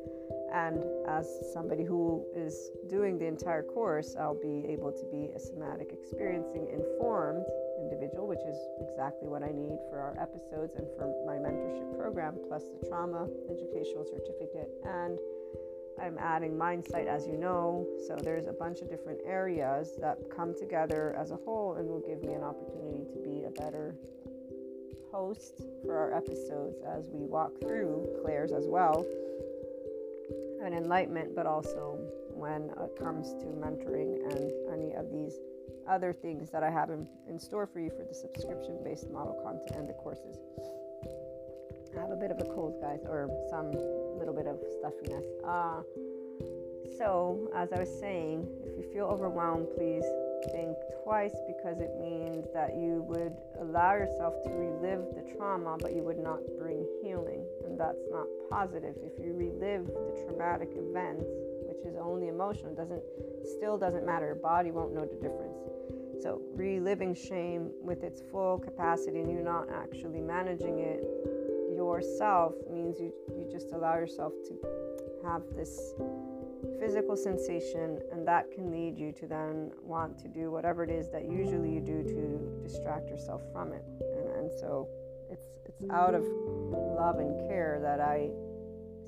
And 0.52 0.84
as 1.08 1.26
somebody 1.52 1.84
who 1.84 2.24
is 2.36 2.70
doing 2.88 3.18
the 3.18 3.26
entire 3.26 3.62
course, 3.62 4.14
I'll 4.18 4.38
be 4.38 4.66
able 4.68 4.92
to 4.92 5.04
be 5.10 5.30
a 5.34 5.38
somatic 5.38 5.92
experiencing 5.92 6.68
informed 6.68 7.44
individual, 7.80 8.26
which 8.26 8.44
is 8.46 8.56
exactly 8.80 9.28
what 9.28 9.42
I 9.42 9.50
need 9.50 9.78
for 9.90 9.98
our 9.98 10.14
episodes 10.20 10.76
and 10.76 10.86
for 10.96 11.08
my 11.26 11.36
mentorship 11.36 11.96
program, 11.96 12.36
plus 12.48 12.62
the 12.68 12.86
trauma 12.88 13.28
educational 13.50 14.04
certificate. 14.04 14.68
And 14.84 15.18
I'm 16.00 16.18
adding 16.18 16.56
Mindsight, 16.56 17.06
as 17.06 17.26
you 17.26 17.36
know. 17.36 17.86
So 18.06 18.16
there's 18.16 18.46
a 18.46 18.52
bunch 18.52 18.80
of 18.80 18.88
different 18.88 19.20
areas 19.26 19.96
that 20.00 20.18
come 20.34 20.54
together 20.54 21.14
as 21.18 21.30
a 21.30 21.36
whole 21.36 21.74
and 21.74 21.88
will 21.88 22.00
give 22.00 22.22
me 22.22 22.34
an 22.34 22.42
opportunity 22.42 23.04
to 23.12 23.18
be 23.18 23.44
a 23.44 23.50
better 23.50 23.94
host 25.12 25.62
for 25.84 25.96
our 25.96 26.16
episodes 26.16 26.80
as 26.88 27.10
we 27.12 27.26
walk 27.26 27.52
through 27.60 28.08
clairs 28.22 28.50
as 28.50 28.66
well 28.66 29.06
and 30.64 30.74
enlightenment, 30.74 31.34
but 31.34 31.44
also 31.46 31.98
when 32.34 32.70
it 32.70 32.98
comes 32.98 33.32
to 33.34 33.46
mentoring 33.46 34.14
and 34.32 34.50
any 34.72 34.94
of 34.94 35.10
these 35.12 35.38
other 35.88 36.12
things 36.12 36.50
that 36.50 36.62
I 36.62 36.70
have 36.70 36.90
in, 36.90 37.06
in 37.28 37.38
store 37.38 37.66
for 37.66 37.80
you 37.80 37.90
for 37.90 38.04
the 38.04 38.14
subscription 38.14 38.78
based 38.84 39.10
model 39.10 39.34
content 39.44 39.78
and 39.78 39.88
the 39.88 39.92
courses. 39.94 40.38
I 41.96 42.00
have 42.00 42.10
a 42.10 42.16
bit 42.16 42.30
of 42.30 42.38
a 42.38 42.44
cold, 42.44 42.80
guys, 42.80 43.00
or 43.04 43.28
some 43.50 43.72
little 44.18 44.32
bit 44.32 44.46
of 44.46 44.58
stuffiness. 44.78 45.26
Uh, 45.44 45.82
so, 46.96 47.50
as 47.54 47.72
I 47.72 47.78
was 47.78 48.00
saying, 48.00 48.48
if 48.64 48.76
you 48.78 48.90
feel 48.92 49.06
overwhelmed, 49.06 49.68
please 49.76 50.04
think 50.50 50.76
twice 51.04 51.34
because 51.46 51.80
it 51.80 51.92
means 52.00 52.46
that 52.54 52.74
you 52.74 53.04
would 53.08 53.36
allow 53.60 53.94
yourself 53.94 54.34
to 54.44 54.50
relive 54.50 55.04
the 55.14 55.22
trauma, 55.36 55.76
but 55.80 55.94
you 55.94 56.02
would 56.02 56.18
not 56.18 56.40
bring 56.58 56.86
healing. 57.02 57.44
And 57.64 57.78
that's 57.78 58.04
not 58.10 58.26
positive. 58.50 58.94
If 59.02 59.18
you 59.18 59.34
relive 59.34 59.86
the 59.86 60.24
traumatic 60.24 60.70
event, 60.72 61.20
which 61.66 61.84
is 61.86 61.96
only 62.00 62.28
emotional, 62.28 62.74
doesn't 62.74 63.02
still 63.56 63.78
doesn't 63.78 64.06
matter. 64.06 64.26
Your 64.26 64.34
body 64.34 64.70
won't 64.70 64.94
know 64.94 65.06
the 65.06 65.16
difference. 65.16 65.58
So 66.22 66.40
reliving 66.54 67.14
shame 67.14 67.70
with 67.80 68.04
its 68.04 68.22
full 68.30 68.58
capacity 68.58 69.20
and 69.20 69.30
you're 69.30 69.42
not 69.42 69.68
actually 69.70 70.20
managing 70.20 70.78
it 70.78 71.02
yourself 71.74 72.54
means 72.70 73.00
you, 73.00 73.12
you 73.28 73.48
just 73.50 73.72
allow 73.72 73.96
yourself 73.96 74.32
to 74.44 74.54
have 75.24 75.42
this 75.56 75.94
physical 76.80 77.16
sensation, 77.16 78.00
and 78.12 78.26
that 78.26 78.50
can 78.52 78.70
lead 78.70 78.96
you 78.98 79.12
to 79.12 79.26
then 79.26 79.70
want 79.82 80.18
to 80.20 80.28
do 80.28 80.50
whatever 80.50 80.84
it 80.84 80.90
is 80.90 81.10
that 81.10 81.30
usually 81.30 81.72
you 81.72 81.80
do 81.80 82.02
to 82.02 82.62
distract 82.62 83.08
yourself 83.08 83.42
from 83.52 83.72
it. 83.72 83.84
And, 84.00 84.28
and 84.36 84.50
so 84.60 84.88
it's 85.30 85.46
it's 85.66 85.90
out 85.90 86.14
of 86.14 86.24
love 86.70 87.18
and 87.18 87.48
care 87.48 87.78
that 87.82 88.00
I 88.00 88.30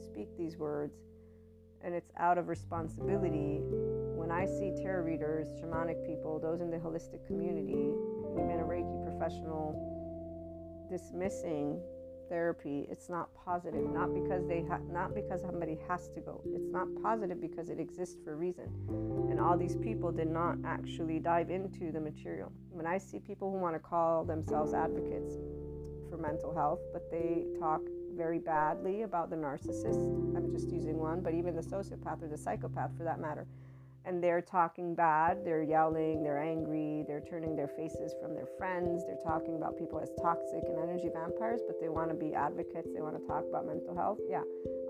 speak 0.05 0.29
these 0.37 0.57
words, 0.57 0.97
and 1.83 1.95
it's 1.95 2.11
out 2.19 2.39
of 2.39 2.49
responsibility 2.49 3.61
when 4.15 4.31
I 4.31 4.47
see 4.47 4.73
tarot 4.83 5.05
readers, 5.05 5.49
shamanic 5.61 6.07
people, 6.07 6.39
those 6.39 6.61
in 6.61 6.71
the 6.71 6.79
holistic 6.79 7.27
community, 7.27 7.93
even 8.33 8.59
a 8.61 8.65
Reiki 8.65 9.05
professional 9.05 9.77
dismissing 10.91 11.81
therapy 12.29 12.87
it's 12.91 13.09
not 13.09 13.29
positive 13.45 13.85
not 13.93 14.13
because 14.15 14.47
they 14.47 14.63
ha- 14.63 14.79
not 14.91 15.15
because 15.15 15.41
somebody 15.43 15.79
has 15.89 16.09
to 16.09 16.21
go. 16.21 16.41
It's 16.55 16.71
not 16.71 16.87
positive 17.03 17.41
because 17.41 17.69
it 17.69 17.79
exists 17.79 18.17
for 18.25 18.33
a 18.33 18.37
reason. 18.37 18.69
And 19.31 19.41
all 19.41 19.57
these 19.57 19.77
people 19.77 20.13
did 20.13 20.29
not 20.29 20.57
actually 20.65 21.19
dive 21.19 21.51
into 21.51 21.93
the 21.93 22.01
material. 22.01 22.53
When 22.71 22.87
i 22.87 22.99
see 22.99 23.19
people 23.19 23.51
who 23.51 23.59
want 23.59 23.75
to 23.75 23.79
call 23.79 24.25
themselves 24.25 24.75
advocates 24.75 25.35
for 26.09 26.17
mental 26.17 26.55
health 26.55 26.81
but 26.93 27.11
they 27.11 27.45
talk 27.59 27.81
very 28.17 28.39
badly 28.39 29.03
about 29.03 29.31
the 29.31 29.37
narcissist 29.37 30.05
i'm 30.37 30.49
just 30.51 30.71
using 30.71 30.99
one 30.99 31.21
but 31.21 31.35
even 31.35 31.57
the 31.57 31.63
sociopath 31.63 32.23
or 32.23 32.29
the 32.29 32.39
psychopath 32.39 32.97
for 32.97 33.03
that 33.05 33.19
matter 33.21 33.47
and 34.05 34.23
they're 34.23 34.43
talking 34.43 34.95
bad, 34.95 35.45
they're 35.45 35.63
yelling, 35.63 36.23
they're 36.23 36.43
angry, 36.43 37.05
they're 37.07 37.23
turning 37.23 37.57
their 37.57 37.69
faces 37.69 38.15
from 38.21 38.35
their 38.35 38.49
friends, 38.59 39.05
they're 39.07 39.25
talking 39.25 39.57
about 39.57 39.79
people 39.79 39.99
as 39.99 40.11
toxic 40.21 40.63
and 40.65 40.79
energy 40.79 41.09
vampires, 41.13 41.61
but 41.67 41.81
they 41.81 41.89
want 41.89 42.11
to 42.11 42.15
be 42.15 42.35
advocates, 42.35 42.89
they 42.95 43.01
want 43.01 43.19
to 43.21 43.27
talk 43.27 43.45
about 43.49 43.67
mental 43.67 43.95
health. 43.97 44.19
Yeah, 44.29 44.43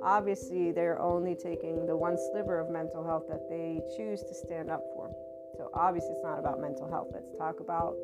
obviously, 0.02 0.72
they're 0.72 1.00
only 1.00 1.34
taking 1.34 1.86
the 1.86 1.96
one 1.96 2.16
sliver 2.32 2.58
of 2.58 2.70
mental 2.70 3.04
health 3.04 3.24
that 3.28 3.48
they 3.48 3.80
choose 3.96 4.22
to 4.22 4.34
stand 4.34 4.70
up 4.70 4.82
for. 4.94 5.10
So, 5.56 5.70
obviously, 5.74 6.12
it's 6.12 6.24
not 6.24 6.38
about 6.38 6.60
mental 6.60 6.88
health. 6.88 7.08
Let's 7.12 7.30
talk 7.38 7.60
about 7.60 7.94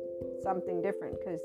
something 0.43 0.81
different 0.81 1.17
because 1.19 1.41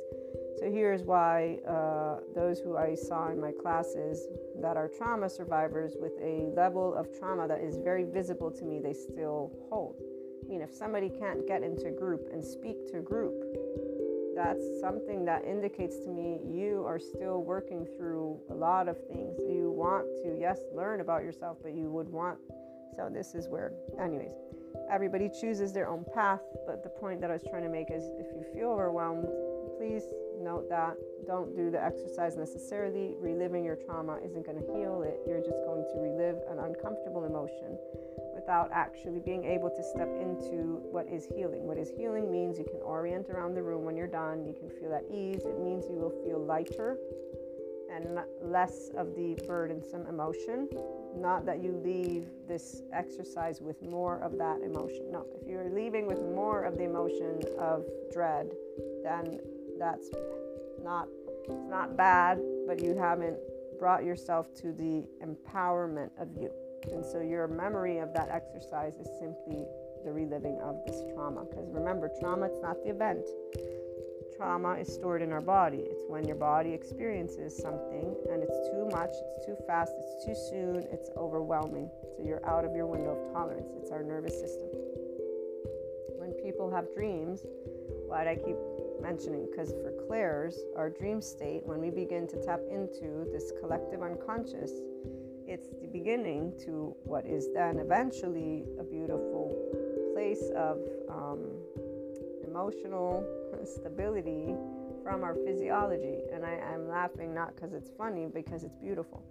so 0.58 0.70
here's 0.70 1.02
why 1.02 1.58
uh, 1.68 2.20
those 2.34 2.60
who 2.60 2.78
I 2.78 2.94
saw 2.94 3.30
in 3.30 3.38
my 3.38 3.52
classes 3.52 4.26
that 4.62 4.76
are 4.76 4.88
trauma 4.88 5.28
survivors 5.28 5.96
with 6.00 6.12
a 6.22 6.50
level 6.56 6.94
of 6.94 7.08
trauma 7.18 7.46
that 7.48 7.60
is 7.60 7.76
very 7.76 8.04
visible 8.04 8.50
to 8.50 8.64
me, 8.64 8.80
they 8.82 8.94
still 8.94 9.52
hold. 9.68 10.00
I 10.44 10.48
mean, 10.48 10.62
if 10.62 10.72
somebody 10.72 11.10
can't 11.10 11.46
get 11.46 11.62
into 11.62 11.90
group 11.90 12.30
and 12.32 12.42
speak 12.42 12.90
to 12.92 13.00
group, 13.00 13.34
that's 14.34 14.62
something 14.80 15.24
that 15.26 15.44
indicates 15.44 15.98
to 16.00 16.10
me 16.10 16.38
you 16.44 16.84
are 16.86 16.98
still 16.98 17.42
working 17.42 17.86
through 17.96 18.40
a 18.50 18.54
lot 18.54 18.88
of 18.88 18.96
things. 19.08 19.38
You 19.48 19.70
want 19.70 20.06
to, 20.22 20.38
yes, 20.38 20.60
learn 20.74 21.00
about 21.00 21.22
yourself, 21.22 21.58
but 21.62 21.74
you 21.74 21.90
would 21.90 22.08
want. 22.08 22.38
So, 22.94 23.08
this 23.12 23.34
is 23.34 23.48
where, 23.48 23.72
anyways, 24.00 24.32
everybody 24.90 25.28
chooses 25.28 25.72
their 25.72 25.88
own 25.88 26.04
path. 26.14 26.40
But 26.66 26.82
the 26.82 26.88
point 26.88 27.20
that 27.20 27.30
I 27.30 27.34
was 27.34 27.44
trying 27.48 27.62
to 27.62 27.68
make 27.68 27.90
is 27.90 28.04
if 28.18 28.26
you 28.34 28.44
feel 28.54 28.70
overwhelmed, 28.70 29.28
please 29.78 30.04
note 30.40 30.68
that 30.68 30.94
don't 31.26 31.56
do 31.56 31.70
the 31.70 31.82
exercise 31.82 32.36
necessarily. 32.36 33.14
Reliving 33.18 33.64
your 33.64 33.76
trauma 33.76 34.18
isn't 34.24 34.46
going 34.46 34.58
to 34.58 34.66
heal 34.72 35.02
it. 35.02 35.20
You're 35.26 35.40
just 35.40 35.60
going 35.66 35.84
to 35.92 35.98
relive 35.98 36.36
an 36.50 36.58
uncomfortable 36.60 37.24
emotion 37.24 37.78
without 38.34 38.70
actually 38.72 39.18
being 39.18 39.44
able 39.44 39.70
to 39.70 39.82
step 39.82 40.08
into 40.20 40.80
what 40.92 41.06
is 41.08 41.26
healing. 41.34 41.66
What 41.66 41.78
is 41.78 41.90
healing 41.90 42.30
means 42.30 42.58
you 42.58 42.64
can 42.64 42.80
orient 42.82 43.28
around 43.28 43.54
the 43.54 43.62
room 43.62 43.84
when 43.84 43.96
you're 43.96 44.06
done, 44.06 44.44
you 44.46 44.54
can 44.54 44.70
feel 44.70 44.94
at 44.94 45.02
ease. 45.10 45.42
It 45.44 45.58
means 45.58 45.84
you 45.90 45.96
will 45.96 46.14
feel 46.24 46.38
lighter 46.38 46.96
and 47.92 48.20
less 48.42 48.90
of 48.96 49.14
the 49.16 49.36
burdensome 49.46 50.06
emotion. 50.06 50.68
Not 51.16 51.46
that 51.46 51.62
you 51.62 51.80
leave 51.84 52.26
this 52.46 52.82
exercise 52.92 53.60
with 53.60 53.80
more 53.82 54.18
of 54.18 54.36
that 54.38 54.60
emotion. 54.62 55.10
No, 55.10 55.26
if 55.40 55.48
you're 55.48 55.70
leaving 55.70 56.06
with 56.06 56.20
more 56.20 56.64
of 56.64 56.76
the 56.76 56.84
emotion 56.84 57.40
of 57.58 57.84
dread, 58.12 58.50
then 59.02 59.40
that's 59.78 60.10
not 60.84 61.08
it's 61.48 61.70
not 61.70 61.96
bad, 61.96 62.40
but 62.66 62.82
you 62.82 62.96
haven't 62.96 63.38
brought 63.78 64.04
yourself 64.04 64.52
to 64.56 64.72
the 64.72 65.04
empowerment 65.24 66.10
of 66.18 66.28
you. 66.36 66.50
And 66.92 67.04
so 67.04 67.20
your 67.20 67.46
memory 67.48 67.98
of 67.98 68.12
that 68.14 68.30
exercise 68.30 68.94
is 68.96 69.08
simply 69.18 69.64
the 70.04 70.12
reliving 70.12 70.60
of 70.60 70.76
this 70.86 71.02
trauma. 71.14 71.44
Because 71.44 71.68
remember, 71.70 72.10
trauma, 72.20 72.46
it's 72.46 72.60
not 72.62 72.82
the 72.84 72.90
event. 72.90 73.26
Trauma 74.36 74.74
is 74.74 74.92
stored 74.92 75.22
in 75.22 75.32
our 75.32 75.40
body. 75.40 75.78
It's 75.78 76.02
when 76.08 76.26
your 76.26 76.36
body 76.36 76.72
experiences 76.72 77.56
something 77.56 78.14
and 78.30 78.42
it's 78.42 78.68
too 78.70 78.88
much, 78.92 79.10
it's 79.10 79.46
too 79.46 79.56
fast, 79.66 79.92
it's 79.98 80.26
too 80.26 80.34
soon, 80.50 80.86
it's 80.92 81.08
overwhelming. 81.16 81.88
So 82.16 82.24
you're 82.24 82.44
out 82.46 82.64
of 82.64 82.74
your 82.74 82.86
window 82.86 83.16
of 83.16 83.32
tolerance. 83.32 83.72
It's 83.80 83.90
our 83.90 84.02
nervous 84.02 84.38
system. 84.38 84.68
When 86.18 86.32
people 86.44 86.70
have 86.70 86.92
dreams, 86.94 87.46
why 88.06 88.28
I 88.28 88.36
keep 88.36 88.56
mentioning 89.00 89.46
because 89.50 89.70
for 89.70 89.92
clairs, 90.06 90.58
our 90.76 90.90
dream 90.90 91.22
state, 91.22 91.62
when 91.64 91.80
we 91.80 91.90
begin 91.90 92.26
to 92.28 92.36
tap 92.44 92.60
into 92.70 93.26
this 93.32 93.52
collective 93.60 94.02
unconscious, 94.02 94.72
it's 95.46 95.68
the 95.80 95.86
beginning 95.86 96.52
to 96.64 96.94
what 97.04 97.24
is 97.24 97.48
then 97.54 97.78
eventually 97.78 98.64
a 98.78 98.84
beautiful 98.84 99.54
place 100.12 100.50
of 100.56 100.78
um, 101.08 101.52
emotional 102.46 103.24
stability 103.66 104.54
from 105.02 105.22
our 105.22 105.34
physiology. 105.46 106.18
And 106.32 106.44
I, 106.44 106.58
am 106.72 106.88
laughing 106.88 107.34
not 107.34 107.54
because 107.54 107.72
it's 107.72 107.90
funny, 107.96 108.26
because 108.32 108.64
it's 108.64 108.76
beautiful. 108.76 109.22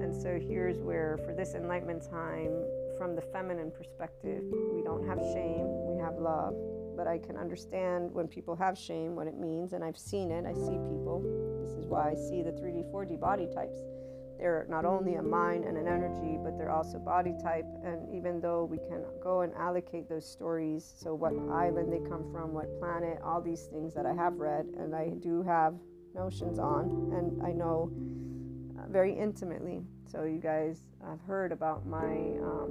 And 0.00 0.14
so 0.14 0.38
here's 0.38 0.78
where, 0.78 1.18
for 1.24 1.32
this 1.32 1.54
enlightenment 1.54 2.08
time, 2.08 2.52
from 2.98 3.16
the 3.16 3.22
feminine 3.22 3.70
perspective, 3.70 4.42
we 4.72 4.82
don't 4.82 5.06
have 5.06 5.18
shame, 5.34 5.66
we 5.86 6.00
have 6.00 6.18
love 6.18 6.54
but 6.96 7.06
I 7.06 7.18
can 7.18 7.36
understand 7.36 8.12
when 8.12 8.28
people 8.28 8.54
have 8.56 8.76
shame 8.76 9.16
what 9.16 9.26
it 9.26 9.38
means, 9.38 9.72
and 9.72 9.82
I've 9.82 9.96
seen 9.96 10.30
it. 10.30 10.44
I 10.46 10.52
see 10.52 10.78
people. 10.90 11.22
This 11.64 11.72
is 11.72 11.86
why 11.86 12.10
I 12.10 12.14
see 12.14 12.42
the 12.42 12.52
3D, 12.52 12.90
4D 12.92 13.18
body 13.18 13.46
types. 13.46 13.78
They're 14.42 14.66
not 14.68 14.84
only 14.84 15.14
a 15.14 15.22
mind 15.22 15.66
and 15.66 15.78
an 15.78 15.86
energy, 15.86 16.36
but 16.42 16.58
they're 16.58 16.72
also 16.72 16.98
body 16.98 17.32
type. 17.40 17.64
And 17.84 18.12
even 18.12 18.40
though 18.40 18.64
we 18.64 18.78
can 18.78 19.04
go 19.22 19.42
and 19.42 19.54
allocate 19.54 20.08
those 20.08 20.28
stories, 20.28 20.94
so 20.96 21.14
what 21.14 21.32
island 21.52 21.92
they 21.92 22.00
come 22.10 22.28
from, 22.32 22.52
what 22.52 22.66
planet, 22.80 23.20
all 23.24 23.40
these 23.40 23.66
things 23.66 23.94
that 23.94 24.04
I 24.04 24.12
have 24.14 24.40
read, 24.40 24.66
and 24.76 24.96
I 24.96 25.10
do 25.10 25.44
have 25.44 25.74
notions 26.12 26.58
on, 26.58 27.12
and 27.16 27.40
I 27.46 27.52
know 27.52 27.92
uh, 28.76 28.90
very 28.90 29.16
intimately. 29.16 29.80
So 30.10 30.24
you 30.24 30.40
guys 30.40 30.80
have 31.06 31.20
heard 31.20 31.52
about 31.52 31.86
my 31.86 32.10
um, 32.42 32.70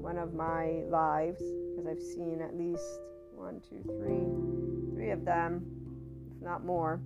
one 0.00 0.16
of 0.16 0.32
my 0.32 0.84
lives 0.88 1.42
because 1.42 1.88
I've 1.88 2.00
seen 2.00 2.40
at 2.40 2.56
least 2.56 3.00
one, 3.34 3.60
two, 3.68 3.82
three, 3.98 4.94
three 4.94 5.10
of 5.10 5.24
them, 5.24 5.66
if 6.36 6.40
not 6.40 6.64
more. 6.64 7.00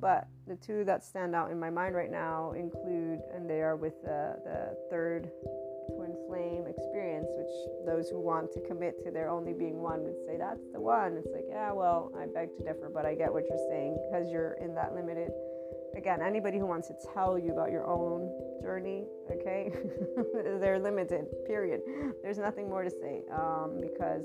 But 0.00 0.28
the 0.46 0.56
two 0.56 0.84
that 0.84 1.04
stand 1.04 1.34
out 1.34 1.50
in 1.50 1.58
my 1.58 1.70
mind 1.70 1.94
right 1.94 2.10
now 2.10 2.52
include, 2.52 3.20
and 3.34 3.48
they 3.48 3.60
are 3.60 3.76
with 3.76 4.00
the, 4.02 4.36
the 4.44 4.76
third 4.90 5.30
twin 5.94 6.16
flame 6.26 6.64
experience, 6.66 7.26
which 7.36 7.86
those 7.86 8.08
who 8.08 8.20
want 8.20 8.52
to 8.52 8.60
commit 8.60 9.02
to 9.04 9.10
there 9.10 9.28
only 9.28 9.52
being 9.52 9.80
one 9.80 10.02
would 10.02 10.16
say 10.26 10.36
that's 10.38 10.62
the 10.72 10.80
one. 10.80 11.16
It's 11.16 11.28
like, 11.32 11.44
yeah, 11.48 11.72
well, 11.72 12.12
I 12.18 12.26
beg 12.26 12.56
to 12.58 12.64
differ, 12.64 12.90
but 12.92 13.04
I 13.04 13.14
get 13.14 13.32
what 13.32 13.44
you're 13.48 13.66
saying 13.68 13.98
because 14.08 14.30
you're 14.30 14.54
in 14.60 14.74
that 14.74 14.94
limited. 14.94 15.30
Again, 15.96 16.22
anybody 16.22 16.58
who 16.58 16.66
wants 16.66 16.88
to 16.88 16.94
tell 17.12 17.38
you 17.38 17.52
about 17.52 17.70
your 17.70 17.84
own 17.84 18.30
journey, 18.62 19.04
okay, 19.30 19.72
they're 20.60 20.78
limited, 20.78 21.26
period. 21.46 21.80
There's 22.22 22.38
nothing 22.38 22.68
more 22.68 22.84
to 22.84 22.90
say 22.90 23.22
um, 23.34 23.80
because 23.80 24.24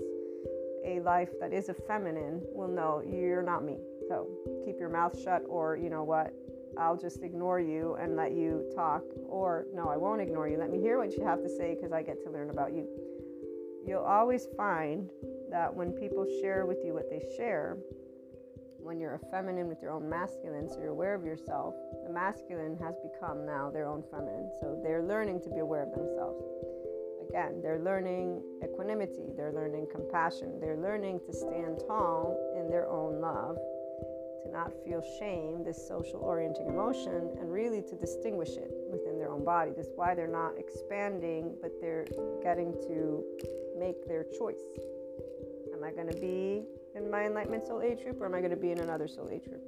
a 0.85 0.99
life 1.01 1.29
that 1.39 1.51
is 1.51 1.69
a 1.69 1.73
feminine 1.73 2.41
will 2.53 2.67
know 2.67 3.01
you're 3.05 3.41
not 3.41 3.63
me. 3.63 3.77
So 4.07 4.27
keep 4.63 4.79
your 4.79 4.89
mouth 4.89 5.19
shut, 5.21 5.43
or 5.47 5.75
you 5.75 5.89
know 5.89 6.03
what, 6.03 6.33
I'll 6.77 6.97
just 6.97 7.23
ignore 7.23 7.59
you 7.59 7.95
and 7.99 8.15
let 8.15 8.33
you 8.33 8.69
talk. 8.75 9.03
Or 9.27 9.65
no, 9.73 9.87
I 9.87 9.97
won't 9.97 10.21
ignore 10.21 10.47
you. 10.47 10.57
Let 10.57 10.69
me 10.69 10.79
hear 10.79 10.97
what 10.97 11.15
you 11.17 11.25
have 11.25 11.41
to 11.41 11.49
say 11.49 11.75
because 11.75 11.91
I 11.91 12.01
get 12.01 12.23
to 12.25 12.31
learn 12.31 12.49
about 12.49 12.73
you. 12.73 12.87
You'll 13.87 14.03
always 14.03 14.47
find 14.57 15.09
that 15.51 15.73
when 15.73 15.91
people 15.91 16.25
share 16.41 16.65
with 16.65 16.79
you 16.83 16.93
what 16.93 17.09
they 17.09 17.21
share, 17.37 17.77
when 18.79 18.99
you're 18.99 19.15
a 19.15 19.31
feminine 19.31 19.67
with 19.67 19.81
your 19.81 19.91
own 19.91 20.07
masculine, 20.07 20.69
so 20.69 20.79
you're 20.79 20.91
aware 20.91 21.15
of 21.15 21.23
yourself, 21.23 21.73
the 22.05 22.13
masculine 22.13 22.77
has 22.77 22.95
become 23.01 23.45
now 23.45 23.71
their 23.71 23.87
own 23.87 24.03
feminine. 24.11 24.51
So 24.61 24.79
they're 24.83 25.03
learning 25.03 25.41
to 25.41 25.49
be 25.49 25.59
aware 25.59 25.83
of 25.83 25.91
themselves. 25.91 26.43
Again, 27.29 27.61
they're 27.61 27.79
learning 27.79 28.41
equanimity, 28.63 29.31
they're 29.35 29.53
learning 29.53 29.87
compassion, 29.91 30.59
they're 30.59 30.77
learning 30.77 31.19
to 31.25 31.33
stand 31.33 31.79
tall 31.87 32.37
in 32.57 32.69
their 32.69 32.87
own 32.87 33.19
love 33.21 33.57
to 34.43 34.51
not 34.51 34.71
feel 34.85 35.01
shame, 35.19 35.63
this 35.63 35.87
social 35.87 36.19
orienting 36.19 36.67
emotion, 36.67 37.29
and 37.39 37.51
really 37.51 37.81
to 37.81 37.95
distinguish 37.95 38.49
it 38.49 38.71
within 38.91 39.17
their 39.17 39.31
own 39.31 39.43
body. 39.43 39.71
That's 39.75 39.89
why 39.95 40.13
they're 40.13 40.27
not 40.27 40.57
expanding, 40.57 41.55
but 41.61 41.71
they're 41.81 42.05
getting 42.43 42.73
to 42.87 43.23
make 43.77 44.07
their 44.07 44.25
choice. 44.37 44.61
Am 45.73 45.83
I 45.83 45.91
going 45.91 46.09
to 46.09 46.19
be 46.19 46.63
in 46.95 47.11
my 47.11 47.25
enlightenment 47.25 47.65
soul 47.65 47.81
age 47.81 48.03
group 48.03 48.21
or 48.21 48.25
am 48.25 48.35
I 48.35 48.39
going 48.39 48.51
to 48.51 48.57
be 48.57 48.71
in 48.71 48.79
another 48.79 49.07
soul 49.07 49.29
age 49.31 49.45
group? 49.45 49.63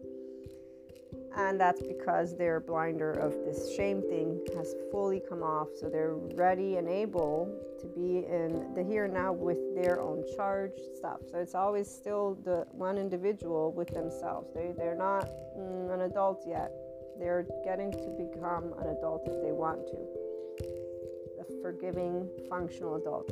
And 1.38 1.60
that's 1.60 1.82
because 1.82 2.36
their 2.36 2.60
blinder 2.60 3.12
of 3.12 3.34
this 3.46 3.76
shame 3.76 4.02
thing 4.02 4.40
has 4.56 4.74
fully 4.92 5.22
come 5.30 5.44
off. 5.44 5.68
So 5.80 5.90
they're 5.90 6.16
ready 6.16 6.78
and 6.78 6.88
able 6.88 7.54
to 7.80 7.88
be 7.88 8.26
in 8.26 8.74
the 8.74 8.84
here 8.84 9.06
and 9.06 9.14
now 9.14 9.34
with 9.34 9.60
their 9.76 10.02
own 10.02 10.24
charge 10.36 10.72
stuff. 10.96 11.20
So 11.32 11.38
it's 11.38 11.56
always 11.56 11.88
still 11.88 12.38
the 12.44 12.66
one 12.72 12.98
individual 12.98 13.72
with 13.72 13.90
themselves. 13.90 14.50
They, 14.56 14.74
they're 14.76 14.96
not 14.96 15.28
mm, 15.58 15.94
an 15.94 16.02
adult 16.02 16.44
yet. 16.48 16.72
They're 17.20 17.46
getting 17.64 17.92
to 17.92 18.16
become 18.18 18.74
an 18.80 18.90
adult 18.98 19.24
if 19.28 19.42
they 19.44 19.52
want 19.52 19.86
to. 19.88 19.98
A 21.40 21.62
forgiving 21.62 22.28
functional 22.50 22.96
adult 22.96 23.32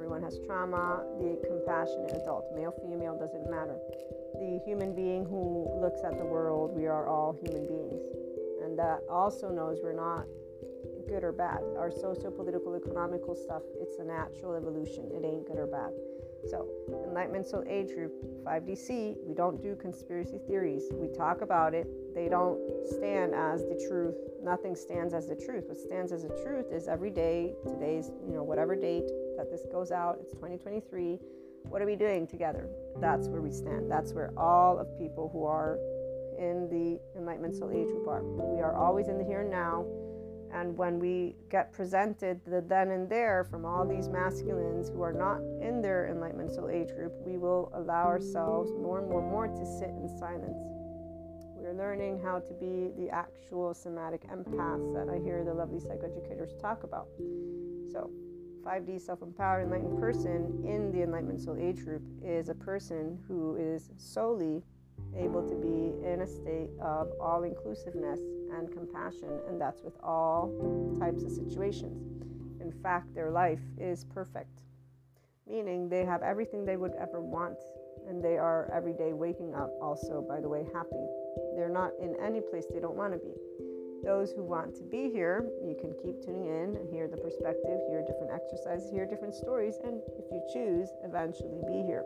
everyone 0.00 0.22
has 0.22 0.40
trauma 0.46 1.04
the 1.20 1.36
compassionate 1.44 2.16
adult 2.16 2.48
male 2.56 2.72
female 2.80 3.12
doesn't 3.20 3.50
matter 3.50 3.76
the 4.40 4.58
human 4.64 4.94
being 4.94 5.24
who 5.26 5.68
looks 5.80 6.00
at 6.02 6.16
the 6.16 6.24
world, 6.24 6.72
we 6.74 6.86
are 6.86 7.06
all 7.06 7.36
human 7.44 7.66
beings. 7.68 8.00
And 8.64 8.78
that 8.78 9.00
also 9.08 9.50
knows 9.50 9.80
we're 9.82 9.92
not 9.92 10.24
good 11.06 11.22
or 11.22 11.32
bad. 11.32 11.60
Our 11.76 11.90
socio 11.90 12.30
political, 12.30 12.74
economical 12.74 13.34
stuff, 13.34 13.62
it's 13.78 13.98
a 13.98 14.04
natural 14.04 14.54
evolution. 14.54 15.10
It 15.12 15.26
ain't 15.26 15.46
good 15.46 15.58
or 15.58 15.66
bad. 15.66 15.92
So, 16.48 16.66
Enlightenment 17.06 17.46
Soul 17.46 17.64
Age 17.68 17.88
Group 17.94 18.12
5DC, 18.44 19.16
we 19.26 19.34
don't 19.34 19.60
do 19.60 19.76
conspiracy 19.76 20.38
theories. 20.46 20.84
We 20.90 21.08
talk 21.08 21.42
about 21.42 21.74
it. 21.74 21.86
They 22.14 22.30
don't 22.30 22.58
stand 22.86 23.34
as 23.34 23.60
the 23.68 23.78
truth. 23.88 24.14
Nothing 24.42 24.74
stands 24.74 25.12
as 25.12 25.28
the 25.28 25.36
truth. 25.36 25.64
What 25.68 25.76
stands 25.76 26.12
as 26.12 26.22
the 26.22 26.34
truth 26.42 26.72
is 26.72 26.88
every 26.88 27.10
day, 27.10 27.52
today's, 27.68 28.10
you 28.26 28.32
know, 28.32 28.42
whatever 28.42 28.74
date 28.74 29.04
that 29.40 29.50
this 29.50 29.66
goes 29.72 29.90
out, 29.90 30.18
it's 30.20 30.32
2023 30.34 31.18
what 31.68 31.82
are 31.82 31.86
we 31.86 31.96
doing 31.96 32.26
together? 32.26 32.68
That's 33.00 33.28
where 33.28 33.42
we 33.42 33.50
stand. 33.50 33.90
That's 33.90 34.12
where 34.12 34.32
all 34.36 34.78
of 34.78 34.96
people 34.98 35.30
who 35.32 35.44
are 35.44 35.78
in 36.38 36.68
the 36.70 37.00
Enlightenment 37.18 37.54
Soul 37.54 37.70
Age 37.70 37.86
group 37.88 38.08
are. 38.08 38.22
We 38.22 38.60
are 38.60 38.74
always 38.74 39.08
in 39.08 39.18
the 39.18 39.24
here 39.24 39.42
and 39.42 39.50
now. 39.50 39.84
And 40.52 40.76
when 40.76 40.98
we 40.98 41.36
get 41.48 41.72
presented 41.72 42.40
the 42.44 42.60
then 42.60 42.90
and 42.90 43.08
there 43.08 43.44
from 43.44 43.64
all 43.64 43.86
these 43.86 44.08
masculines 44.08 44.88
who 44.88 45.00
are 45.02 45.12
not 45.12 45.38
in 45.62 45.80
their 45.80 46.08
Enlightenment 46.08 46.50
Soul 46.52 46.70
Age 46.70 46.88
group, 46.88 47.12
we 47.24 47.36
will 47.36 47.70
allow 47.74 48.06
ourselves 48.06 48.72
more 48.72 48.98
and 48.98 49.08
more 49.08 49.20
and 49.20 49.30
more 49.30 49.46
to 49.46 49.66
sit 49.78 49.90
in 49.90 50.08
silence. 50.18 50.58
We're 51.54 51.74
learning 51.74 52.20
how 52.24 52.40
to 52.40 52.52
be 52.54 52.90
the 52.98 53.10
actual 53.10 53.74
somatic 53.74 54.26
empaths 54.28 54.92
that 54.94 55.08
I 55.08 55.22
hear 55.22 55.44
the 55.44 55.54
lovely 55.54 55.78
psychoeducators 55.78 56.60
talk 56.60 56.82
about. 56.82 57.06
So 57.92 58.10
5D 58.64 59.00
self 59.00 59.22
empowered 59.22 59.64
enlightened 59.64 59.98
person 59.98 60.64
in 60.66 60.92
the 60.92 61.02
Enlightenment 61.02 61.40
Soul 61.40 61.56
Age 61.58 61.84
group 61.84 62.02
is 62.22 62.48
a 62.48 62.54
person 62.54 63.18
who 63.26 63.56
is 63.56 63.90
solely 63.96 64.62
able 65.16 65.46
to 65.48 65.54
be 65.54 66.06
in 66.06 66.20
a 66.20 66.26
state 66.26 66.70
of 66.80 67.10
all 67.20 67.42
inclusiveness 67.42 68.20
and 68.54 68.70
compassion, 68.70 69.30
and 69.48 69.60
that's 69.60 69.82
with 69.82 69.96
all 70.02 70.50
types 70.98 71.22
of 71.22 71.30
situations. 71.30 72.22
In 72.60 72.70
fact, 72.82 73.14
their 73.14 73.30
life 73.30 73.60
is 73.78 74.04
perfect, 74.04 74.62
meaning 75.48 75.88
they 75.88 76.04
have 76.04 76.22
everything 76.22 76.64
they 76.64 76.76
would 76.76 76.92
ever 77.00 77.20
want, 77.20 77.58
and 78.08 78.22
they 78.22 78.36
are 78.36 78.70
every 78.74 78.92
day 78.92 79.12
waking 79.12 79.54
up 79.54 79.70
also, 79.80 80.24
by 80.28 80.40
the 80.40 80.48
way, 80.48 80.66
happy. 80.74 81.06
They're 81.56 81.70
not 81.70 81.92
in 82.00 82.14
any 82.22 82.40
place 82.40 82.66
they 82.72 82.80
don't 82.80 82.96
want 82.96 83.12
to 83.14 83.18
be 83.18 83.32
those 84.02 84.32
who 84.32 84.42
want 84.42 84.74
to 84.76 84.82
be 84.82 85.10
here, 85.10 85.46
you 85.62 85.76
can 85.78 85.92
keep 86.02 86.22
tuning 86.24 86.46
in 86.46 86.76
and 86.76 86.88
hear 86.88 87.08
the 87.08 87.16
perspective, 87.16 87.80
hear 87.88 88.02
different 88.06 88.32
exercises, 88.32 88.90
hear 88.90 89.06
different 89.06 89.34
stories, 89.34 89.76
and 89.84 90.00
if 90.18 90.24
you 90.30 90.40
choose, 90.52 90.88
eventually 91.04 91.60
be 91.66 91.82
here. 91.86 92.04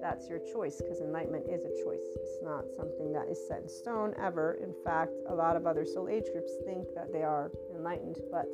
That's 0.00 0.28
your 0.28 0.38
choice 0.38 0.80
because 0.80 1.00
enlightenment 1.00 1.46
is 1.50 1.64
a 1.64 1.72
choice. 1.82 2.04
It's 2.16 2.38
not 2.42 2.64
something 2.76 3.12
that 3.12 3.28
is 3.28 3.38
set 3.48 3.62
in 3.62 3.68
stone 3.68 4.14
ever. 4.20 4.58
In 4.62 4.74
fact, 4.84 5.12
a 5.28 5.34
lot 5.34 5.56
of 5.56 5.66
other 5.66 5.84
soul 5.84 6.08
age 6.08 6.26
groups 6.32 6.52
think 6.64 6.86
that 6.94 7.12
they 7.12 7.22
are 7.22 7.50
enlightened, 7.74 8.16
but 8.30 8.46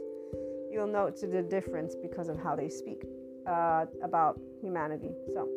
you'll 0.71 0.87
note 0.87 1.21
the 1.21 1.43
difference 1.43 1.95
because 1.95 2.29
of 2.29 2.39
how 2.39 2.57
they 2.57 2.69
speak 2.69 3.05
uh, 3.47 3.87
about 4.03 4.41
humanity. 4.61 5.11
So, 5.35 5.49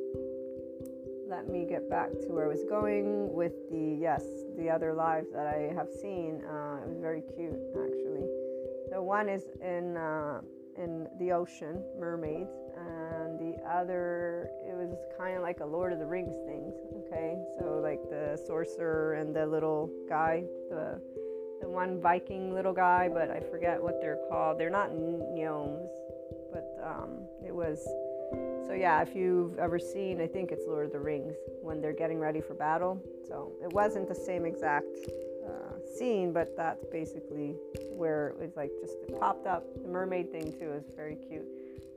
let 1.27 1.49
me 1.49 1.65
get 1.67 1.89
back 1.89 2.11
to 2.11 2.27
where 2.27 2.45
I 2.45 2.47
was 2.47 2.63
going 2.69 3.33
with 3.33 3.53
the 3.71 3.97
yes, 3.99 4.23
the 4.57 4.69
other 4.69 4.93
lives 4.93 5.27
that 5.33 5.47
I 5.47 5.73
have 5.73 5.89
seen. 5.89 6.41
Uh, 6.45 6.83
it 6.83 6.87
was 6.87 6.99
very 6.99 7.21
cute, 7.35 7.59
actually. 7.73 8.27
So 8.89 9.01
one 9.01 9.27
is 9.29 9.43
in 9.61 9.97
uh, 9.97 10.41
in 10.77 11.07
the 11.19 11.31
ocean, 11.31 11.83
mermaids, 11.97 12.51
and 12.77 13.39
the 13.39 13.57
other 13.67 14.49
it 14.67 14.75
was 14.75 14.95
kind 15.17 15.35
of 15.35 15.41
like 15.41 15.59
a 15.61 15.65
Lord 15.65 15.93
of 15.93 15.99
the 15.99 16.05
Rings 16.05 16.35
thing. 16.45 16.71
Okay, 17.05 17.37
so 17.57 17.79
like 17.81 18.01
the 18.09 18.39
sorcerer 18.45 19.15
and 19.15 19.35
the 19.35 19.45
little 19.45 19.89
guy, 20.07 20.43
the 20.69 21.01
the 21.61 21.69
one 21.69 21.99
Viking 22.01 22.53
little 22.53 22.73
guy, 22.73 23.09
but 23.11 23.31
I 23.31 23.39
forget 23.39 23.81
what 23.81 23.99
they're 23.99 24.19
called. 24.29 24.59
They're 24.59 24.69
not 24.69 24.93
gnomes, 24.93 25.89
but 26.51 26.65
um, 26.83 27.21
it 27.43 27.53
was 27.53 27.87
so, 28.67 28.73
yeah, 28.73 29.01
if 29.01 29.15
you've 29.15 29.59
ever 29.59 29.77
seen, 29.77 30.19
I 30.19 30.27
think 30.27 30.51
it's 30.51 30.65
Lord 30.67 30.87
of 30.87 30.91
the 30.91 30.99
Rings 30.99 31.35
when 31.61 31.81
they're 31.81 31.93
getting 31.93 32.19
ready 32.19 32.41
for 32.41 32.53
battle. 32.53 33.01
So, 33.27 33.51
it 33.63 33.71
wasn't 33.73 34.07
the 34.07 34.15
same 34.15 34.45
exact 34.45 34.97
uh, 35.47 35.77
scene, 35.97 36.33
but 36.33 36.57
that's 36.57 36.83
basically 36.91 37.55
where 37.91 38.29
it 38.29 38.39
was 38.39 38.55
like 38.55 38.71
just 38.81 38.95
it 39.07 39.19
popped 39.19 39.45
up. 39.45 39.65
The 39.81 39.87
mermaid 39.87 40.31
thing, 40.31 40.51
too, 40.51 40.71
is 40.71 40.83
very 40.95 41.15
cute. 41.15 41.45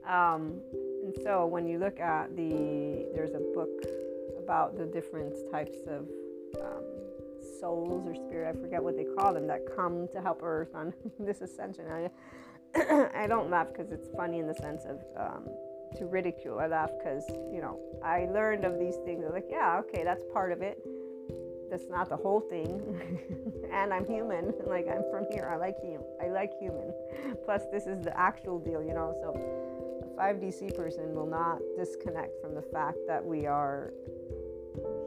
Um, 0.07 0.61
and 1.03 1.13
so, 1.23 1.45
when 1.47 1.67
you 1.67 1.79
look 1.79 1.99
at 1.99 2.35
the, 2.35 3.07
there's 3.15 3.33
a 3.33 3.41
book 3.53 3.83
about 4.37 4.77
the 4.77 4.85
different 4.85 5.33
types 5.51 5.77
of 5.87 6.07
um, 6.61 6.83
souls 7.59 8.07
or 8.07 8.15
spirit, 8.15 8.55
I 8.55 8.61
forget 8.61 8.83
what 8.83 8.95
they 8.95 9.05
call 9.17 9.33
them, 9.33 9.47
that 9.47 9.61
come 9.75 10.07
to 10.13 10.21
help 10.21 10.41
Earth 10.43 10.75
on 10.75 10.93
this 11.19 11.41
ascension. 11.41 11.85
I, 11.89 12.09
I 13.23 13.27
don't 13.27 13.49
laugh 13.49 13.67
because 13.67 13.91
it's 13.91 14.07
funny 14.15 14.39
in 14.39 14.47
the 14.47 14.53
sense 14.53 14.83
of 14.85 14.99
um, 15.17 15.49
to 15.97 16.05
ridicule. 16.05 16.59
I 16.59 16.67
laugh 16.67 16.91
because, 16.97 17.25
you 17.51 17.61
know, 17.61 17.79
I 18.03 18.25
learned 18.25 18.65
of 18.65 18.79
these 18.79 18.95
things. 19.05 19.23
I'm 19.25 19.33
like, 19.33 19.47
yeah, 19.49 19.79
okay, 19.79 20.03
that's 20.03 20.23
part 20.33 20.51
of 20.51 20.61
it. 20.61 20.79
That's 21.69 21.89
not 21.89 22.09
the 22.09 22.17
whole 22.17 22.41
thing. 22.41 22.81
and 23.71 23.93
I'm 23.93 24.05
human. 24.05 24.53
like, 24.67 24.87
I'm 24.87 25.03
from 25.11 25.25
here. 25.31 25.49
I 25.51 25.57
like 25.57 25.75
you. 25.83 26.03
I 26.21 26.27
like 26.29 26.51
human. 26.59 26.93
Plus, 27.45 27.63
this 27.71 27.85
is 27.85 28.03
the 28.03 28.17
actual 28.17 28.59
deal, 28.59 28.81
you 28.81 28.93
know. 28.93 29.15
So, 29.21 29.29
a 30.03 30.21
5DC 30.21 30.75
person 30.75 31.13
will 31.13 31.27
not 31.27 31.59
disconnect 31.77 32.41
from 32.41 32.55
the 32.55 32.61
fact 32.61 32.97
that 33.07 33.23
we 33.23 33.45
are 33.45 33.93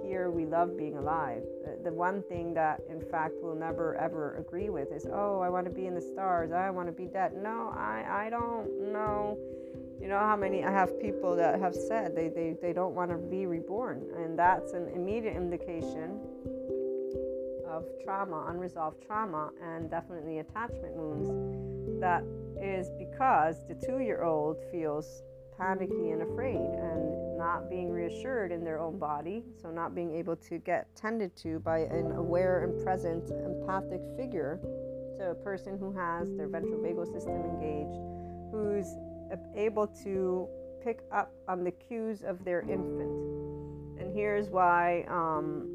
here 0.03 0.31
we 0.31 0.45
love 0.45 0.77
being 0.77 0.97
alive. 0.97 1.43
The, 1.65 1.91
the 1.91 1.93
one 1.93 2.23
thing 2.25 2.53
that, 2.55 2.83
in 2.91 3.01
fact, 3.01 3.35
we'll 3.41 3.55
never 3.55 3.95
ever 3.97 4.37
agree 4.37 4.69
with 4.69 4.93
is, 4.93 5.07
oh, 5.11 5.41
I 5.41 5.49
want 5.49 5.65
to 5.67 5.71
be 5.71 5.87
in 5.87 5.95
the 5.95 6.01
stars. 6.01 6.53
I 6.53 6.71
want 6.71 6.89
to 6.89 6.93
be 6.93 7.07
dead. 7.07 7.33
No, 7.35 7.73
I, 7.75 8.27
I 8.27 8.31
don't 8.31 8.93
know. 8.93 9.39
You 10.03 10.09
know 10.09 10.19
how 10.19 10.35
many 10.35 10.65
I 10.65 10.73
have 10.73 11.01
people 11.01 11.37
that 11.37 11.61
have 11.61 11.77
said 11.77 12.17
they, 12.17 12.29
they, 12.29 12.57
they 12.61 12.73
don't 12.73 12.93
want 12.93 13.13
to 13.13 13.17
be 13.17 13.47
reborn, 13.47 14.05
and 14.17 14.37
that's 14.37 14.73
an 14.73 14.89
immediate 14.93 15.37
indication 15.37 16.19
of 17.69 17.87
trauma, 18.05 18.47
unresolved 18.49 19.01
trauma, 19.07 19.51
and 19.63 19.89
definitely 19.89 20.41
attachment 20.41 20.93
wounds. 20.95 22.01
That 22.01 22.25
is 22.61 22.91
because 22.99 23.65
the 23.69 23.75
two 23.75 24.01
year 24.01 24.25
old 24.25 24.57
feels 24.73 25.23
panicky 25.57 26.11
and 26.11 26.23
afraid 26.23 26.57
and 26.57 27.39
not 27.39 27.71
being 27.71 27.89
reassured 27.89 28.51
in 28.51 28.65
their 28.65 28.81
own 28.81 28.99
body, 28.99 29.45
so 29.61 29.71
not 29.71 29.95
being 29.95 30.13
able 30.17 30.35
to 30.35 30.59
get 30.59 30.93
tended 30.97 31.37
to 31.37 31.61
by 31.61 31.79
an 31.79 32.11
aware 32.17 32.65
and 32.65 32.85
present 32.85 33.31
empathic 33.31 34.01
figure. 34.17 34.59
So, 35.17 35.31
a 35.31 35.45
person 35.45 35.79
who 35.79 35.93
has 35.93 36.35
their 36.37 36.49
ventral 36.49 36.81
vagal 36.81 37.13
system 37.13 37.37
engaged, 37.37 38.01
who's 38.51 38.97
able 39.55 39.87
to 40.05 40.49
pick 40.83 41.01
up 41.13 41.33
on 41.49 41.65
the 41.65 41.71
cues 41.71 42.23
of 42.23 42.45
their 42.45 42.63
infant. 42.63 43.11
And 43.99 44.13
here's 44.13 44.49
why 44.49 45.05
um, 45.09 45.69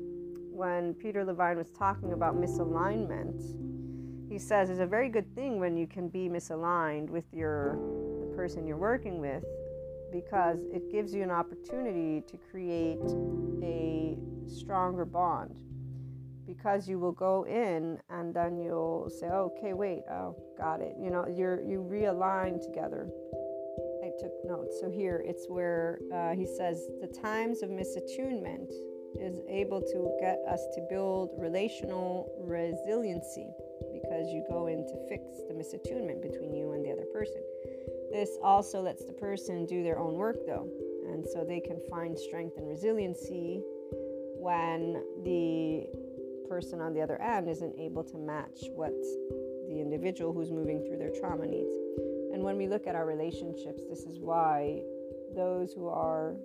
when 0.51 0.93
Peter 0.95 1.23
Levine 1.23 1.57
was 1.57 1.69
talking 1.69 2.13
about 2.13 2.35
misalignment, 2.35 3.41
he 4.29 4.37
says 4.37 4.69
it's 4.69 4.81
a 4.81 4.85
very 4.85 5.09
good 5.09 5.33
thing 5.35 5.59
when 5.59 5.77
you 5.77 5.87
can 5.87 6.09
be 6.09 6.27
misaligned 6.27 7.09
with 7.09 7.23
your 7.31 7.79
the 8.19 8.35
person 8.35 8.67
you're 8.67 8.77
working 8.77 9.19
with 9.19 9.45
because 10.11 10.59
it 10.73 10.91
gives 10.91 11.13
you 11.13 11.23
an 11.23 11.31
opportunity 11.31 12.21
to 12.27 12.37
create 12.51 12.99
a 13.63 14.17
stronger 14.47 15.05
bond. 15.05 15.63
Because 16.45 16.87
you 16.87 16.97
will 16.97 17.11
go 17.11 17.45
in 17.45 17.99
and 18.09 18.33
then 18.33 18.57
you'll 18.57 19.09
say 19.09 19.27
okay 19.27 19.73
wait 19.73 20.03
oh 20.09 20.35
got 20.57 20.81
it. 20.81 20.95
You 21.01 21.09
know 21.09 21.25
you're 21.27 21.61
you 21.61 21.85
realign 21.89 22.61
together 22.61 23.09
took 24.19 24.33
notes 24.45 24.77
so 24.81 24.89
here 24.89 25.23
it's 25.25 25.45
where 25.47 25.99
uh, 26.13 26.33
he 26.33 26.45
says 26.45 26.87
the 27.01 27.07
times 27.07 27.61
of 27.61 27.69
misattunement 27.69 28.71
is 29.19 29.39
able 29.49 29.81
to 29.81 30.15
get 30.19 30.37
us 30.47 30.61
to 30.75 30.81
build 30.89 31.31
relational 31.37 32.29
resiliency 32.39 33.47
because 33.93 34.27
you 34.29 34.43
go 34.49 34.67
in 34.67 34.85
to 34.85 34.95
fix 35.09 35.23
the 35.47 35.53
misattunement 35.53 36.21
between 36.21 36.53
you 36.53 36.73
and 36.73 36.85
the 36.85 36.91
other 36.91 37.05
person 37.13 37.41
this 38.11 38.37
also 38.41 38.81
lets 38.81 39.03
the 39.03 39.13
person 39.13 39.65
do 39.65 39.83
their 39.83 39.99
own 39.99 40.15
work 40.15 40.37
though, 40.45 40.67
and 41.11 41.25
so 41.27 41.43
they 41.43 41.59
can 41.59 41.79
find 41.89 42.17
strength 42.17 42.57
and 42.57 42.67
resiliency 42.67 43.61
when 44.39 45.03
the 45.23 45.87
person 46.47 46.79
on 46.79 46.93
the 46.93 47.01
other 47.01 47.21
end 47.21 47.49
isn't 47.49 47.77
able 47.77 48.03
to 48.03 48.17
match 48.17 48.69
what 48.73 48.93
the 49.67 49.81
individual 49.81 50.31
who's 50.31 50.51
moving 50.51 50.85
through 50.85 50.97
their 50.97 51.11
trauma 51.19 51.45
needs. 51.45 51.73
And 52.37 52.45
when 52.45 52.55
we 52.55 52.67
look 52.67 52.85
at 52.85 52.93
our 52.93 53.07
relationships, 53.07 53.81
this 53.89 54.01
is 54.05 54.19
why 54.19 54.83
those 55.35 55.73
who 55.73 55.87
are 55.87 56.35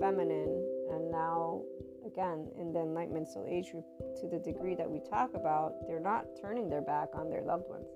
feminine 0.00 0.58
and 0.90 1.08
now 1.08 1.62
again 2.04 2.50
in 2.58 2.72
the 2.72 2.80
enlightenment 2.80 3.28
soul 3.28 3.46
age 3.48 3.70
group 3.70 3.84
to 4.20 4.26
the 4.26 4.40
degree 4.40 4.74
that 4.74 4.90
we 4.90 5.00
talk 5.08 5.30
about 5.34 5.74
they're 5.86 6.00
not 6.00 6.24
turning 6.40 6.68
their 6.68 6.82
back 6.82 7.08
on 7.14 7.30
their 7.30 7.42
loved 7.42 7.64
ones 7.68 7.86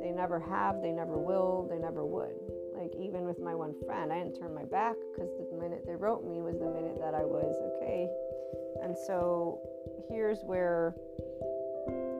they 0.00 0.10
never 0.10 0.38
have, 0.38 0.82
they 0.82 0.92
never 0.92 1.18
will, 1.18 1.66
they 1.68 1.78
never 1.78 2.04
would. 2.04 2.36
Like, 2.76 2.92
even 3.00 3.24
with 3.24 3.40
my 3.40 3.54
one 3.54 3.74
friend, 3.84 4.12
I 4.12 4.18
didn't 4.18 4.38
turn 4.38 4.54
my 4.54 4.64
back 4.64 4.94
because 5.12 5.30
the 5.50 5.56
minute 5.56 5.84
they 5.86 5.96
wrote 5.96 6.24
me 6.24 6.40
was 6.40 6.58
the 6.58 6.66
minute 6.66 6.98
that 7.00 7.14
I 7.14 7.24
was 7.24 7.56
okay. 7.76 8.08
And 8.82 8.96
so, 9.06 9.60
here's 10.08 10.40
where 10.44 10.94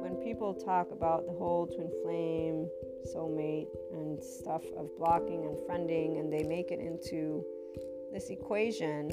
when 0.01 0.17
people 0.25 0.55
talk 0.55 0.91
about 0.91 1.27
the 1.27 1.33
whole 1.33 1.67
twin 1.67 1.91
flame, 2.03 2.69
soulmate, 3.15 3.69
and 3.93 4.23
stuff 4.23 4.63
of 4.77 4.89
blocking 4.99 5.45
and 5.45 5.57
friending, 5.69 6.19
and 6.21 6.33
they 6.33 6.43
make 6.43 6.71
it 6.71 6.81
into 6.81 7.45
this 8.13 8.31
equation, 8.31 9.11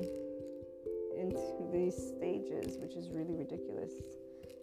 into 1.17 1.69
these 1.71 1.95
stages, 1.95 2.77
which 2.79 2.95
is 2.95 3.10
really 3.10 3.36
ridiculous. 3.36 3.91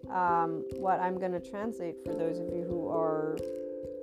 Um, 0.09 0.65
what 0.77 0.99
I'm 0.99 1.19
going 1.19 1.33
to 1.33 1.41
translate 1.41 1.97
for 2.05 2.15
those 2.15 2.39
of 2.39 2.47
you 2.47 2.65
who 2.69 2.89
are 2.89 3.37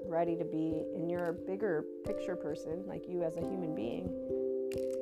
ready 0.08 0.36
to 0.38 0.46
be 0.46 0.84
and 0.96 1.12
you're 1.12 1.30
a 1.30 1.34
bigger 1.34 1.84
picture 2.06 2.36
person 2.36 2.84
like 2.88 3.04
you 3.08 3.24
as 3.24 3.36
a 3.36 3.42
human 3.42 3.76
being 3.76 4.06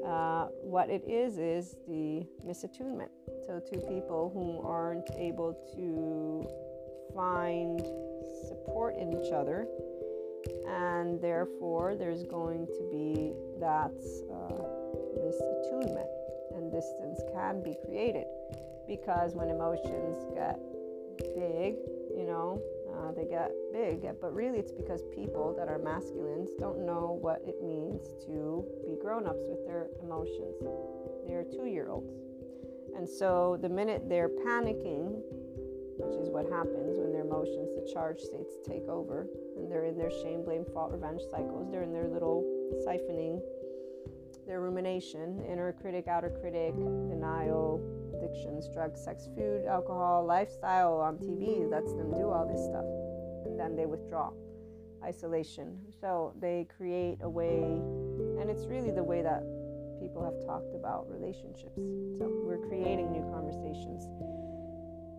uh, 0.05 0.47
what 0.61 0.89
it 0.89 1.03
is 1.07 1.37
is 1.37 1.75
the 1.87 2.25
misattunement 2.45 3.09
so 3.45 3.61
two 3.71 3.79
people 3.81 4.31
who 4.33 4.67
aren't 4.67 5.09
able 5.15 5.53
to 5.75 6.47
find 7.15 7.81
support 8.47 8.95
in 8.97 9.13
each 9.13 9.31
other 9.31 9.67
and 10.67 11.21
therefore 11.21 11.95
there's 11.95 12.23
going 12.23 12.67
to 12.67 12.89
be 12.91 13.33
that 13.59 13.93
uh, 14.31 14.63
misattunement 15.19 16.07
and 16.55 16.71
distance 16.71 17.21
can 17.33 17.61
be 17.63 17.75
created 17.85 18.25
because 18.87 19.35
when 19.35 19.49
emotions 19.49 20.25
get 20.33 20.59
big 21.35 21.75
you 22.15 22.25
know 22.25 22.61
uh, 22.95 23.11
they 23.11 23.25
get 23.25 23.51
big, 23.73 24.07
but 24.21 24.33
really 24.33 24.57
it's 24.57 24.71
because 24.71 25.01
people 25.13 25.53
that 25.57 25.67
are 25.67 25.77
masculines 25.77 26.49
don't 26.59 26.85
know 26.85 27.17
what 27.21 27.41
it 27.45 27.61
means 27.61 28.07
to 28.25 28.65
be 28.85 28.95
grown 29.01 29.27
ups 29.27 29.47
with 29.49 29.65
their 29.65 29.87
emotions. 30.01 30.55
They're 31.27 31.43
two 31.43 31.65
year 31.65 31.89
olds. 31.89 32.13
And 32.95 33.07
so 33.07 33.57
the 33.61 33.67
minute 33.67 34.03
they're 34.07 34.29
panicking, 34.29 35.21
which 36.05 36.21
is 36.21 36.29
what 36.29 36.45
happens 36.49 36.97
when 37.01 37.11
their 37.11 37.25
emotions, 37.25 37.73
the 37.73 37.91
charge 37.91 38.19
states, 38.19 38.53
take 38.67 38.87
over, 38.87 39.27
and 39.57 39.69
they're 39.69 39.85
in 39.85 39.97
their 39.97 40.11
shame, 40.11 40.43
blame, 40.45 40.65
fault, 40.73 40.91
revenge 40.91 41.21
cycles, 41.31 41.71
they're 41.71 41.83
in 41.83 41.93
their 41.93 42.07
little 42.07 42.45
siphoning, 42.85 43.41
their 44.45 44.61
rumination, 44.61 45.41
inner 45.49 45.73
critic, 45.73 46.07
outer 46.07 46.29
critic, 46.29 46.75
denial, 47.09 47.81
addictions, 48.13 48.69
drugs, 48.69 49.03
sex, 49.03 49.27
food, 49.35 49.65
alcohol, 49.65 50.23
lifestyle 50.25 51.01
on 51.01 51.17
TV 51.17 51.69
lets 51.69 51.93
them 51.93 52.13
do 52.13 52.29
all 52.29 52.45
this 52.45 52.63
stuff. 52.65 52.85
And 53.45 53.59
then 53.59 53.75
they 53.75 53.85
withdraw, 53.85 54.31
isolation. 55.03 55.79
So 55.99 56.33
they 56.39 56.67
create 56.77 57.17
a 57.21 57.29
way, 57.29 57.63
and 58.39 58.49
it's 58.49 58.65
really 58.65 58.91
the 58.91 59.03
way 59.03 59.21
that 59.21 59.41
people 59.99 60.23
have 60.23 60.37
talked 60.45 60.75
about 60.75 61.09
relationships. 61.09 61.81
So 62.19 62.29
we're 62.45 62.61
creating 62.67 63.11
new 63.11 63.25
conversations. 63.33 64.05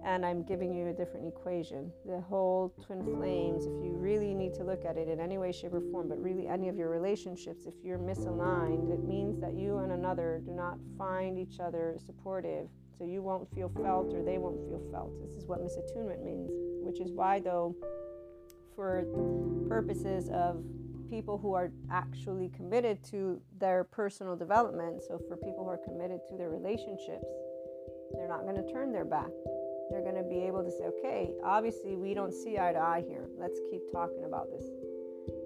And 0.06 0.24
I'm 0.24 0.44
giving 0.44 0.72
you 0.72 0.86
a 0.86 0.92
different 0.92 1.26
equation. 1.26 1.90
The 2.06 2.20
whole 2.20 2.72
twin 2.80 3.02
flames, 3.04 3.64
if 3.66 3.84
you 3.84 3.90
really 3.98 4.34
need 4.34 4.54
to 4.54 4.62
look 4.62 4.84
at 4.84 4.96
it 4.96 5.08
in 5.08 5.18
any 5.18 5.36
way, 5.36 5.50
shape, 5.50 5.74
or 5.74 5.80
form, 5.90 6.08
but 6.08 6.22
really 6.22 6.46
any 6.46 6.68
of 6.68 6.76
your 6.76 6.90
relationships, 6.90 7.66
if 7.66 7.74
you're 7.82 7.98
misaligned, 7.98 8.92
it 8.92 9.02
means 9.02 9.40
that 9.40 9.54
you 9.54 9.78
and 9.78 9.90
another 9.90 10.40
do 10.46 10.52
not 10.52 10.78
find 10.96 11.40
each 11.40 11.58
other 11.58 11.96
supportive 12.06 12.68
so 12.96 13.04
you 13.04 13.20
won't 13.20 13.52
feel 13.52 13.68
felt 13.82 14.14
or 14.14 14.22
they 14.22 14.38
won't 14.38 14.60
feel 14.68 14.80
felt. 14.92 15.10
This 15.20 15.32
is 15.32 15.44
what 15.46 15.58
misattunement 15.58 16.24
means, 16.24 16.52
which 16.84 17.00
is 17.00 17.10
why, 17.10 17.40
though, 17.40 17.74
for 18.76 19.04
purposes 19.68 20.30
of 20.30 20.62
people 21.10 21.36
who 21.36 21.52
are 21.54 21.72
actually 21.90 22.48
committed 22.50 23.02
to 23.10 23.40
their 23.58 23.82
personal 23.82 24.36
development, 24.36 25.02
so 25.02 25.20
for 25.26 25.36
people 25.36 25.64
who 25.64 25.70
are 25.70 25.80
committed 25.84 26.20
to 26.28 26.36
their 26.36 26.48
relationships, 26.48 27.26
they're 28.14 28.28
not 28.28 28.42
going 28.42 28.54
to 28.54 28.72
turn 28.72 28.92
their 28.92 29.04
back. 29.04 29.30
They're 29.90 30.02
going 30.02 30.16
to 30.16 30.28
be 30.28 30.40
able 30.46 30.64
to 30.64 30.70
say, 30.70 30.84
okay, 30.98 31.30
obviously 31.44 31.96
we 31.96 32.14
don't 32.14 32.32
see 32.32 32.58
eye 32.58 32.72
to 32.72 32.78
eye 32.78 33.04
here. 33.06 33.28
Let's 33.38 33.60
keep 33.70 33.82
talking 33.92 34.24
about 34.24 34.50
this. 34.50 34.64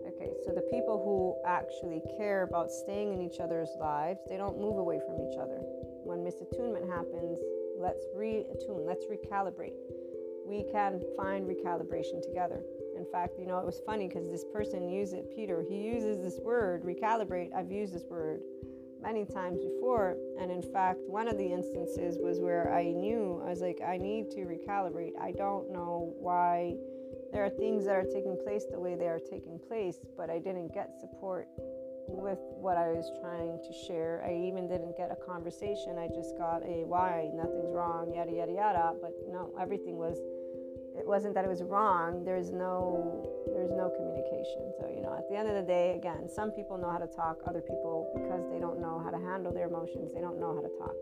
Okay, 0.09 0.33
so 0.44 0.53
the 0.53 0.66
people 0.70 1.00
who 1.03 1.37
actually 1.48 2.03
care 2.16 2.42
about 2.42 2.70
staying 2.70 3.12
in 3.12 3.20
each 3.22 3.40
other's 3.40 3.70
lives, 3.79 4.20
they 4.29 4.37
don't 4.37 4.59
move 4.59 4.76
away 4.76 5.00
from 5.07 5.20
each 5.20 5.38
other 5.38 5.61
when 6.05 6.24
misattunement 6.24 6.88
happens, 6.88 7.38
let's 7.79 8.05
reattune, 8.16 8.87
let's 8.87 9.05
recalibrate. 9.07 9.74
We 10.44 10.64
can 10.72 11.00
find 11.16 11.46
recalibration 11.46 12.22
together. 12.22 12.62
In 12.96 13.07
fact, 13.12 13.38
you 13.38 13.46
know, 13.46 13.59
it 13.59 13.64
was 13.64 13.81
funny 13.87 14.09
because 14.09 14.29
this 14.31 14.44
person 14.53 14.88
used 14.88 15.14
it, 15.14 15.31
Peter, 15.35 15.64
he 15.68 15.76
uses 15.76 16.22
this 16.22 16.40
word, 16.40 16.83
recalibrate. 16.83 17.55
I've 17.55 17.70
used 17.70 17.94
this 17.94 18.05
word 18.11 18.40
many 19.03 19.25
times 19.25 19.61
before. 19.61 20.17
And 20.41 20.51
in 20.51 20.63
fact, 20.63 21.01
one 21.07 21.29
of 21.29 21.39
the 21.39 21.47
instances 21.47 22.19
was 22.21 22.41
where 22.41 22.73
I 22.73 22.93
knew, 22.93 23.43
I 23.45 23.51
was 23.51 23.61
like, 23.61 23.81
I 23.87 23.97
need 23.97 24.31
to 24.33 24.41
recalibrate. 24.41 25.13
I 25.21 25.33
don't 25.33 25.71
know 25.71 26.15
why 26.19 26.77
there 27.33 27.45
are 27.45 27.51
things 27.51 27.85
that 27.87 27.95
are 27.95 28.05
taking 28.05 28.37
place 28.45 28.65
the 28.71 28.79
way 28.79 28.97
they 28.97 29.07
are 29.07 29.21
taking 29.21 29.59
place, 29.69 29.99
but 30.17 30.31
I 30.31 30.39
didn't 30.39 30.75
get 30.75 30.99
support 30.99 31.47
with 32.09 32.39
what 32.59 32.77
I 32.77 32.89
was 32.91 33.11
trying 33.21 33.59
to 33.63 33.73
share. 33.87 34.23
I 34.27 34.35
even 34.35 34.67
didn't 34.67 34.97
get 34.97 35.11
a 35.13 35.17
conversation. 35.17 35.97
I 35.99 36.09
just 36.09 36.37
got 36.37 36.63
a 36.65 36.83
why, 36.85 37.31
nothing's 37.35 37.71
wrong, 37.71 38.13
yada, 38.15 38.33
yada, 38.33 38.53
yada. 38.53 38.93
But 39.01 39.13
no, 39.31 39.55
everything 39.61 39.97
was, 39.97 40.19
it 41.01 41.07
wasn't 41.07 41.33
that 41.35 41.47
it 41.47 41.49
was 41.49 41.63
wrong. 41.63 42.25
There's 42.25 42.53
no, 42.53 43.25
there's 43.57 43.73
no 43.73 43.89
communication. 43.97 44.69
So, 44.77 44.85
you 44.93 45.01
know, 45.01 45.17
at 45.17 45.25
the 45.31 45.37
end 45.37 45.49
of 45.49 45.57
the 45.57 45.65
day, 45.65 45.97
again, 45.97 46.29
some 46.29 46.51
people 46.53 46.77
know 46.77 46.91
how 46.91 46.99
to 46.99 47.09
talk, 47.09 47.41
other 47.49 47.63
people, 47.63 48.13
because 48.13 48.45
they 48.53 48.61
don't 48.61 48.79
know 48.79 49.01
how 49.03 49.09
to 49.09 49.17
handle 49.17 49.53
their 49.53 49.67
emotions, 49.67 50.13
they 50.13 50.21
don't 50.21 50.39
know 50.39 50.55
how 50.55 50.61
to 50.61 50.73
talk. 50.77 50.97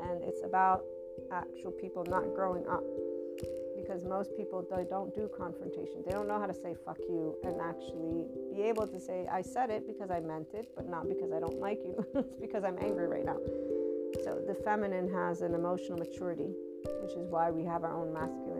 And 0.00 0.24
it's 0.24 0.42
about 0.42 0.84
actual 1.30 1.70
people 1.70 2.04
not 2.08 2.24
growing 2.34 2.66
up 2.66 2.82
because 3.76 4.04
most 4.04 4.34
people 4.36 4.64
they 4.70 4.84
don't 4.88 5.14
do 5.14 5.28
confrontation. 5.36 6.02
They 6.06 6.12
don't 6.12 6.28
know 6.28 6.38
how 6.40 6.46
to 6.46 6.54
say 6.54 6.74
fuck 6.84 6.98
you 7.08 7.36
and 7.44 7.60
actually 7.60 8.24
be 8.54 8.62
able 8.62 8.86
to 8.86 8.98
say 8.98 9.26
I 9.30 9.42
said 9.42 9.70
it 9.70 9.86
because 9.86 10.10
I 10.10 10.20
meant 10.20 10.54
it, 10.54 10.68
but 10.74 10.88
not 10.88 11.08
because 11.08 11.32
I 11.32 11.40
don't 11.40 11.60
like 11.60 11.80
you. 11.84 12.06
it's 12.14 12.40
because 12.40 12.64
I'm 12.64 12.78
angry 12.80 13.06
right 13.06 13.24
now. 13.24 13.36
So 14.24 14.40
the 14.46 14.54
feminine 14.54 15.12
has 15.12 15.42
an 15.42 15.54
emotional 15.54 15.98
maturity, 15.98 16.52
which 17.02 17.12
is 17.12 17.26
why 17.28 17.50
we 17.50 17.64
have 17.64 17.82
our 17.82 17.96
own 17.96 18.12
masculine, 18.12 18.51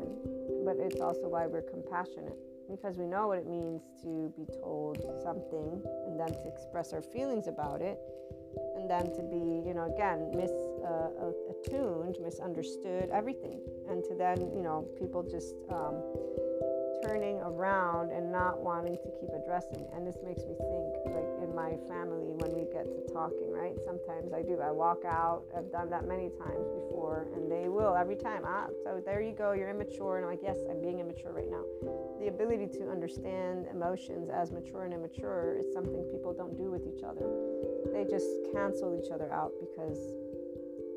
but 0.65 0.77
it's 0.79 1.01
also 1.01 1.29
why 1.29 1.47
we're 1.47 1.63
compassionate 1.63 2.39
because 2.71 2.97
we 2.97 3.07
know 3.07 3.29
what 3.29 3.39
it 3.39 3.47
means 3.47 3.83
to 4.03 4.33
be 4.37 4.47
told 4.61 4.97
something 5.23 5.83
and 6.07 6.19
then 6.19 6.29
to 6.29 6.49
express 6.49 6.93
our 6.93 7.03
feelings 7.03 7.47
about 7.47 7.83
it 7.83 7.99
and 8.77 8.89
then 8.89 9.13
to 9.15 9.23
be, 9.23 9.63
you 9.67 9.75
know, 9.75 9.93
again, 9.93 10.33
misattuned, 10.35 12.19
uh, 12.19 12.23
misunderstood, 12.23 13.11
everything. 13.13 13.61
And 13.89 14.03
to 14.05 14.15
then, 14.15 14.41
you 14.55 14.63
know, 14.63 14.89
people 14.99 15.23
just 15.23 15.55
um, 15.71 16.01
turning 17.03 17.39
around 17.41 18.11
and 18.13 18.31
not 18.31 18.63
wanting 18.63 18.97
to 18.97 19.11
keep 19.21 19.31
addressing. 19.35 19.85
And 19.95 20.07
this 20.07 20.17
makes 20.25 20.43
me 20.45 20.55
think, 20.55 21.15
like 21.15 21.31
in 21.43 21.55
my 21.55 21.75
family, 21.89 22.31
when 22.39 22.55
we 22.55 22.65
get 22.73 22.87
to 22.87 23.03
talking, 23.13 23.51
right? 23.51 23.75
Sometimes 23.85 24.33
I 24.33 24.43
do. 24.43 24.61
I 24.61 24.71
walk 24.71 25.05
out. 25.05 25.43
I've 25.57 25.71
done 25.71 25.91
that 25.91 26.07
many 26.07 26.31
times 26.39 26.67
before, 26.71 27.27
and 27.35 27.51
they 27.51 27.69
will 27.69 27.97
every 27.97 28.17
time. 28.17 28.43
Ah, 28.47 28.67
so 28.85 29.03
there 29.05 29.21
you 29.21 29.33
go. 29.33 29.53
You're 29.53 29.71
immature, 29.71 30.17
and 30.17 30.25
I'm 30.25 30.31
like, 30.31 30.43
yes, 30.43 30.59
I'm 30.71 30.81
being 30.81 31.01
immature 31.01 31.33
right 31.33 31.51
now. 31.51 31.65
The 32.21 32.29
ability 32.29 32.69
to 32.79 32.91
understand 32.91 33.67
emotions 33.73 34.31
as 34.31 34.53
mature 34.53 34.85
and 34.85 34.95
immature 34.95 35.57
is 35.59 35.67
something 35.73 36.05
people 36.13 36.33
don't 36.33 36.57
do 36.57 36.71
with 36.71 36.87
each 36.87 37.03
other. 37.03 37.27
They 37.93 38.05
just 38.05 38.27
cancel 38.55 38.95
each 38.95 39.11
other 39.11 39.33
out 39.33 39.53
because 39.61 39.99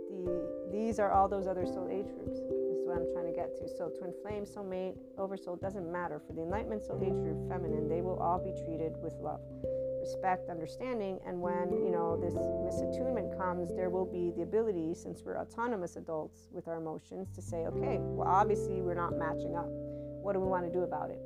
the 0.09 0.65
these 0.71 0.99
are 0.99 1.11
all 1.11 1.27
those 1.27 1.47
other 1.47 1.65
soul 1.65 1.87
age 1.91 2.07
groups 2.13 2.39
what 2.85 2.97
I'm 2.97 3.09
trying 3.11 3.25
to 3.25 3.33
get 3.33 3.57
to. 3.57 3.67
So, 3.67 3.89
twin 3.97 4.13
flame, 4.21 4.45
soulmate, 4.45 4.95
oversoul 5.17 5.57
doesn't 5.57 5.91
matter. 5.91 6.21
For 6.25 6.33
the 6.33 6.41
enlightenment 6.41 6.85
soul 6.85 7.01
age 7.01 7.17
group, 7.17 7.49
feminine, 7.49 7.89
they 7.89 8.01
will 8.01 8.17
all 8.21 8.37
be 8.37 8.53
treated 8.63 8.93
with 9.01 9.13
love, 9.19 9.41
respect, 9.99 10.49
understanding. 10.49 11.19
And 11.25 11.41
when 11.41 11.73
you 11.73 11.89
know 11.89 12.15
this 12.15 12.33
misattunement 12.37 13.35
comes, 13.37 13.73
there 13.75 13.89
will 13.89 14.05
be 14.05 14.31
the 14.37 14.43
ability, 14.43 14.93
since 14.93 15.23
we're 15.25 15.37
autonomous 15.37 15.95
adults 15.95 16.47
with 16.51 16.67
our 16.67 16.77
emotions, 16.77 17.33
to 17.35 17.41
say, 17.41 17.65
okay, 17.65 17.97
well, 17.99 18.27
obviously 18.27 18.81
we're 18.81 18.93
not 18.93 19.17
matching 19.17 19.55
up. 19.57 19.67
What 19.67 20.33
do 20.33 20.39
we 20.39 20.47
want 20.47 20.65
to 20.65 20.71
do 20.71 20.83
about 20.83 21.09
it? 21.09 21.19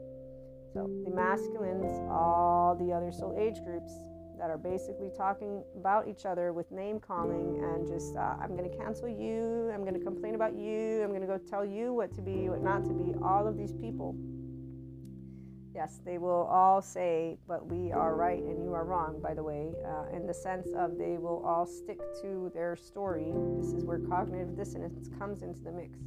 So, 0.74 0.88
the 1.04 1.12
masculines, 1.12 1.92
all 2.10 2.76
the 2.80 2.94
other 2.94 3.12
soul 3.12 3.36
age 3.38 3.60
groups, 3.66 3.92
that 4.40 4.50
are 4.50 4.58
basically 4.58 5.12
talking 5.16 5.62
about 5.78 6.08
each 6.08 6.26
other 6.26 6.54
with 6.54 6.72
name 6.72 7.00
calling 7.00 7.62
and 7.62 7.86
just, 7.86 8.16
uh, 8.16 8.36
I'm 8.42 8.56
going 8.56 8.70
to 8.70 8.78
cancel 8.78 9.10
you, 9.10 9.70
I'm 9.74 9.82
going 9.82 9.94
to 9.94 10.00
complain 10.00 10.34
about 10.34 10.56
you, 10.56 11.04
I'm 11.04 11.10
going 11.10 11.22
to 11.22 11.28
go 11.28 11.38
tell 11.38 11.66
you 11.66 11.94
what 11.94 12.16
to 12.16 12.22
be, 12.22 12.50
what 12.50 12.64
not 12.64 12.86
to 12.86 12.94
be. 12.94 13.14
All 13.22 13.46
of 13.46 13.58
these 13.58 13.74
people, 13.74 14.16
yes, 15.76 16.00
they 16.06 16.18
will 16.18 16.48
all 16.50 16.82
say, 16.82 17.38
but 17.48 17.68
we 17.68 17.92
are 17.92 18.16
right 18.16 18.42
and 18.42 18.64
you 18.64 18.74
are 18.74 18.86
wrong, 18.86 19.20
by 19.22 19.34
the 19.34 19.44
way, 19.44 19.74
uh, 19.86 20.16
in 20.16 20.26
the 20.26 20.34
sense 20.34 20.70
of 20.76 20.98
they 20.98 21.18
will 21.18 21.44
all 21.46 21.66
stick 21.66 22.00
to 22.22 22.50
their 22.56 22.78
story. 22.78 23.34
This 23.60 23.74
is 23.74 23.84
where 23.84 24.00
cognitive 24.00 24.56
dissonance 24.56 25.10
comes 25.20 25.44
into 25.44 25.60
the 25.62 25.72
mix. 25.72 26.00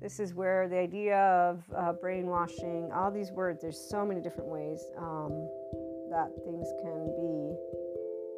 This 0.00 0.20
is 0.20 0.34
where 0.34 0.68
the 0.68 0.78
idea 0.78 1.18
of 1.18 1.64
uh, 1.76 1.92
brainwashing, 1.92 2.90
all 2.92 3.10
these 3.10 3.32
words, 3.32 3.62
there's 3.62 3.78
so 3.78 4.04
many 4.04 4.20
different 4.20 4.48
ways. 4.48 4.84
Um, 4.96 5.48
that 6.10 6.32
things 6.44 6.68
can 6.82 7.12
be. 7.16 7.54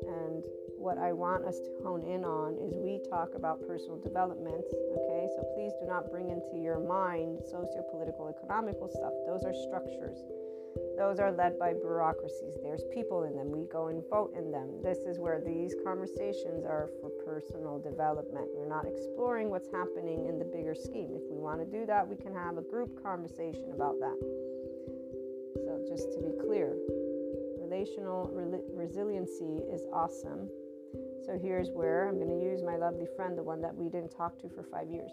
And 0.07 0.43
what 0.81 0.97
I 0.97 1.13
want 1.13 1.45
us 1.45 1.61
to 1.61 1.71
hone 1.85 2.05
in 2.09 2.25
on 2.25 2.57
is 2.57 2.73
we 2.73 3.01
talk 3.13 3.37
about 3.37 3.61
personal 3.69 4.01
development, 4.01 4.65
okay? 4.97 5.29
So 5.37 5.45
please 5.53 5.73
do 5.77 5.87
not 5.87 6.11
bring 6.11 6.31
into 6.33 6.57
your 6.57 6.81
mind 6.81 7.45
socio 7.45 7.85
political, 7.93 8.33
economical 8.33 8.89
stuff. 8.89 9.13
Those 9.29 9.45
are 9.45 9.53
structures. 9.69 10.25
Those 10.97 11.19
are 11.19 11.33
led 11.33 11.59
by 11.59 11.75
bureaucracies. 11.75 12.57
There's 12.63 12.85
people 12.93 13.25
in 13.25 13.37
them. 13.37 13.51
We 13.51 13.65
go 13.73 13.89
and 13.89 14.03
vote 14.09 14.33
in 14.37 14.51
them. 14.51 14.81
This 14.83 14.99
is 14.99 15.19
where 15.19 15.41
these 15.41 15.75
conversations 15.85 16.65
are 16.65 16.89
for 17.01 17.11
personal 17.25 17.79
development. 17.79 18.49
We're 18.55 18.69
not 18.69 18.87
exploring 18.87 19.51
what's 19.51 19.69
happening 19.73 20.27
in 20.29 20.39
the 20.39 20.45
bigger 20.45 20.75
scheme. 20.75 21.13
If 21.17 21.29
we 21.29 21.39
want 21.39 21.61
to 21.61 21.67
do 21.67 21.87
that, 21.87 22.07
we 22.07 22.17
can 22.17 22.35
have 22.35 22.59
a 22.59 22.63
group 22.63 23.03
conversation 23.03 23.73
about 23.75 23.99
that. 24.01 24.19
So, 25.61 25.83
just 25.89 26.13
to 26.13 26.19
be 26.21 26.33
clear, 26.41 26.77
relational 27.71 28.29
re- 28.33 28.61
resiliency 28.75 29.63
is 29.73 29.83
awesome. 29.93 30.49
So 31.25 31.39
here's 31.39 31.71
where 31.71 32.09
I'm 32.09 32.17
going 32.17 32.29
to 32.29 32.43
use 32.43 32.63
my 32.63 32.77
lovely 32.77 33.07
friend, 33.17 33.39
the 33.39 33.43
one 33.43 33.61
that 33.63 33.75
we 33.75 33.89
didn't 33.89 34.11
talk 34.11 34.39
to 34.43 34.49
for 34.49 34.65
five 34.65 34.91
years. 34.91 35.13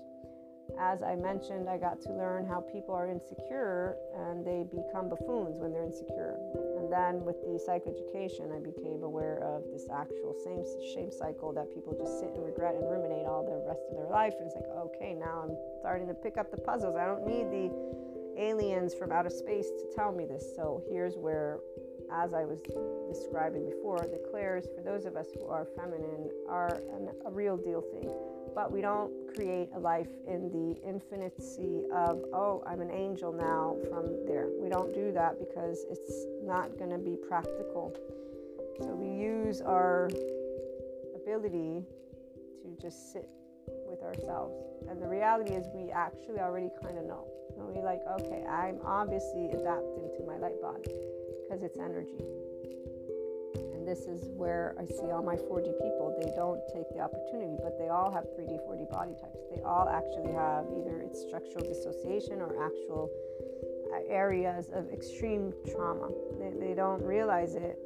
As 0.80 1.02
I 1.02 1.16
mentioned, 1.16 1.70
I 1.70 1.78
got 1.78 2.02
to 2.02 2.12
learn 2.12 2.46
how 2.46 2.60
people 2.60 2.94
are 2.94 3.08
insecure 3.08 3.96
and 4.18 4.44
they 4.44 4.66
become 4.68 5.08
buffoons 5.08 5.56
when 5.56 5.72
they're 5.72 5.86
insecure. 5.86 6.36
And 6.82 6.92
then 6.92 7.24
with 7.24 7.40
the 7.46 7.56
psychoeducation, 7.62 8.52
I 8.52 8.60
became 8.60 9.04
aware 9.04 9.40
of 9.40 9.64
this 9.72 9.88
actual 9.94 10.36
same 10.44 10.66
shame 10.94 11.12
cycle 11.14 11.54
that 11.54 11.72
people 11.72 11.96
just 11.96 12.20
sit 12.20 12.34
and 12.36 12.44
regret 12.44 12.76
and 12.76 12.84
ruminate 12.90 13.26
all 13.26 13.46
the 13.46 13.64
rest 13.70 13.86
of 13.90 13.96
their 13.96 14.10
life. 14.10 14.34
And 14.42 14.50
it's 14.50 14.58
like, 14.58 14.68
okay, 14.92 15.14
now 15.14 15.46
I'm 15.46 15.56
starting 15.80 16.08
to 16.10 16.14
pick 16.14 16.36
up 16.36 16.52
the 16.52 16.60
puzzles. 16.60 16.98
I 16.98 17.06
don't 17.06 17.26
need 17.26 17.48
the 17.48 17.70
aliens 18.38 18.94
from 18.94 19.12
outer 19.12 19.32
space 19.32 19.70
to 19.70 19.86
tell 19.96 20.12
me 20.12 20.26
this. 20.26 20.44
So 20.56 20.84
here's 20.92 21.16
where 21.16 21.60
as 22.12 22.34
I 22.34 22.46
was 22.46 22.62
describing 23.08 23.66
before, 23.66 24.00
the 24.00 24.22
clairs, 24.30 24.66
for 24.76 24.82
those 24.82 25.06
of 25.06 25.16
us 25.16 25.28
who 25.34 25.46
are 25.48 25.66
feminine, 25.76 26.30
are 26.48 26.82
an, 26.94 27.10
a 27.26 27.32
real 27.32 27.58
deal 27.58 27.82
thing. 27.82 28.10
But 28.56 28.72
we 28.72 28.82
don't 28.82 29.12
create 29.36 29.70
a 29.76 29.80
life 29.80 30.10
in 30.28 30.50
the 30.50 30.88
infinity 30.88 31.84
of, 31.94 32.24
oh, 32.34 32.64
I'm 32.66 32.82
an 32.82 32.92
angel 32.92 33.32
now 33.32 33.76
from 33.90 34.26
there. 34.26 34.48
We 34.60 34.70
don't 34.70 34.94
do 34.94 35.12
that 35.12 35.38
because 35.40 35.86
it's 35.90 36.26
not 36.44 36.78
going 36.78 36.92
to 36.92 36.98
be 36.98 37.18
practical. 37.28 37.96
So 38.80 38.88
we 38.88 39.10
use 39.22 39.62
our 39.62 40.10
ability 41.16 41.84
to 42.64 42.82
just 42.82 43.12
sit 43.14 43.30
with 43.88 44.02
ourselves. 44.02 44.56
And 44.90 45.02
the 45.02 45.08
reality 45.08 45.54
is, 45.54 45.68
we 45.76 45.92
actually 45.92 46.40
already 46.40 46.70
kind 46.82 46.98
of 46.98 47.06
know. 47.06 47.28
And 47.58 47.68
we 47.68 47.82
like, 47.82 48.02
okay, 48.22 48.46
I'm 48.46 48.80
obviously 48.86 49.50
adapting 49.52 50.10
to 50.18 50.24
my 50.26 50.38
light 50.38 50.62
body 50.62 50.94
because 51.48 51.64
it's 51.64 51.80
energy. 51.80 52.24
And 53.74 53.88
this 53.88 54.00
is 54.08 54.30
where 54.36 54.76
I 54.80 54.86
see 54.86 55.12
all 55.12 55.24
my 55.24 55.36
4D 55.36 55.72
people. 55.80 56.16
They 56.20 56.32
don't 56.36 56.60
take 56.74 56.90
the 56.94 57.00
opportunity, 57.00 57.56
but 57.64 57.80
they 57.80 57.90
all 57.90 58.12
have 58.12 58.26
3D, 58.36 58.60
4D 58.68 58.92
body 58.92 59.14
types. 59.22 59.40
They 59.56 59.62
all 59.62 59.88
actually 59.88 60.34
have 60.34 60.66
either 60.76 61.00
it's 61.00 61.22
structural 61.22 61.64
dissociation 61.64 62.42
or 62.42 62.52
actual 62.66 63.10
uh, 63.94 64.00
areas 64.10 64.70
of 64.74 64.92
extreme 64.92 65.54
trauma. 65.72 66.10
They, 66.40 66.68
they 66.68 66.74
don't 66.74 67.02
realize 67.02 67.56
it 67.56 67.80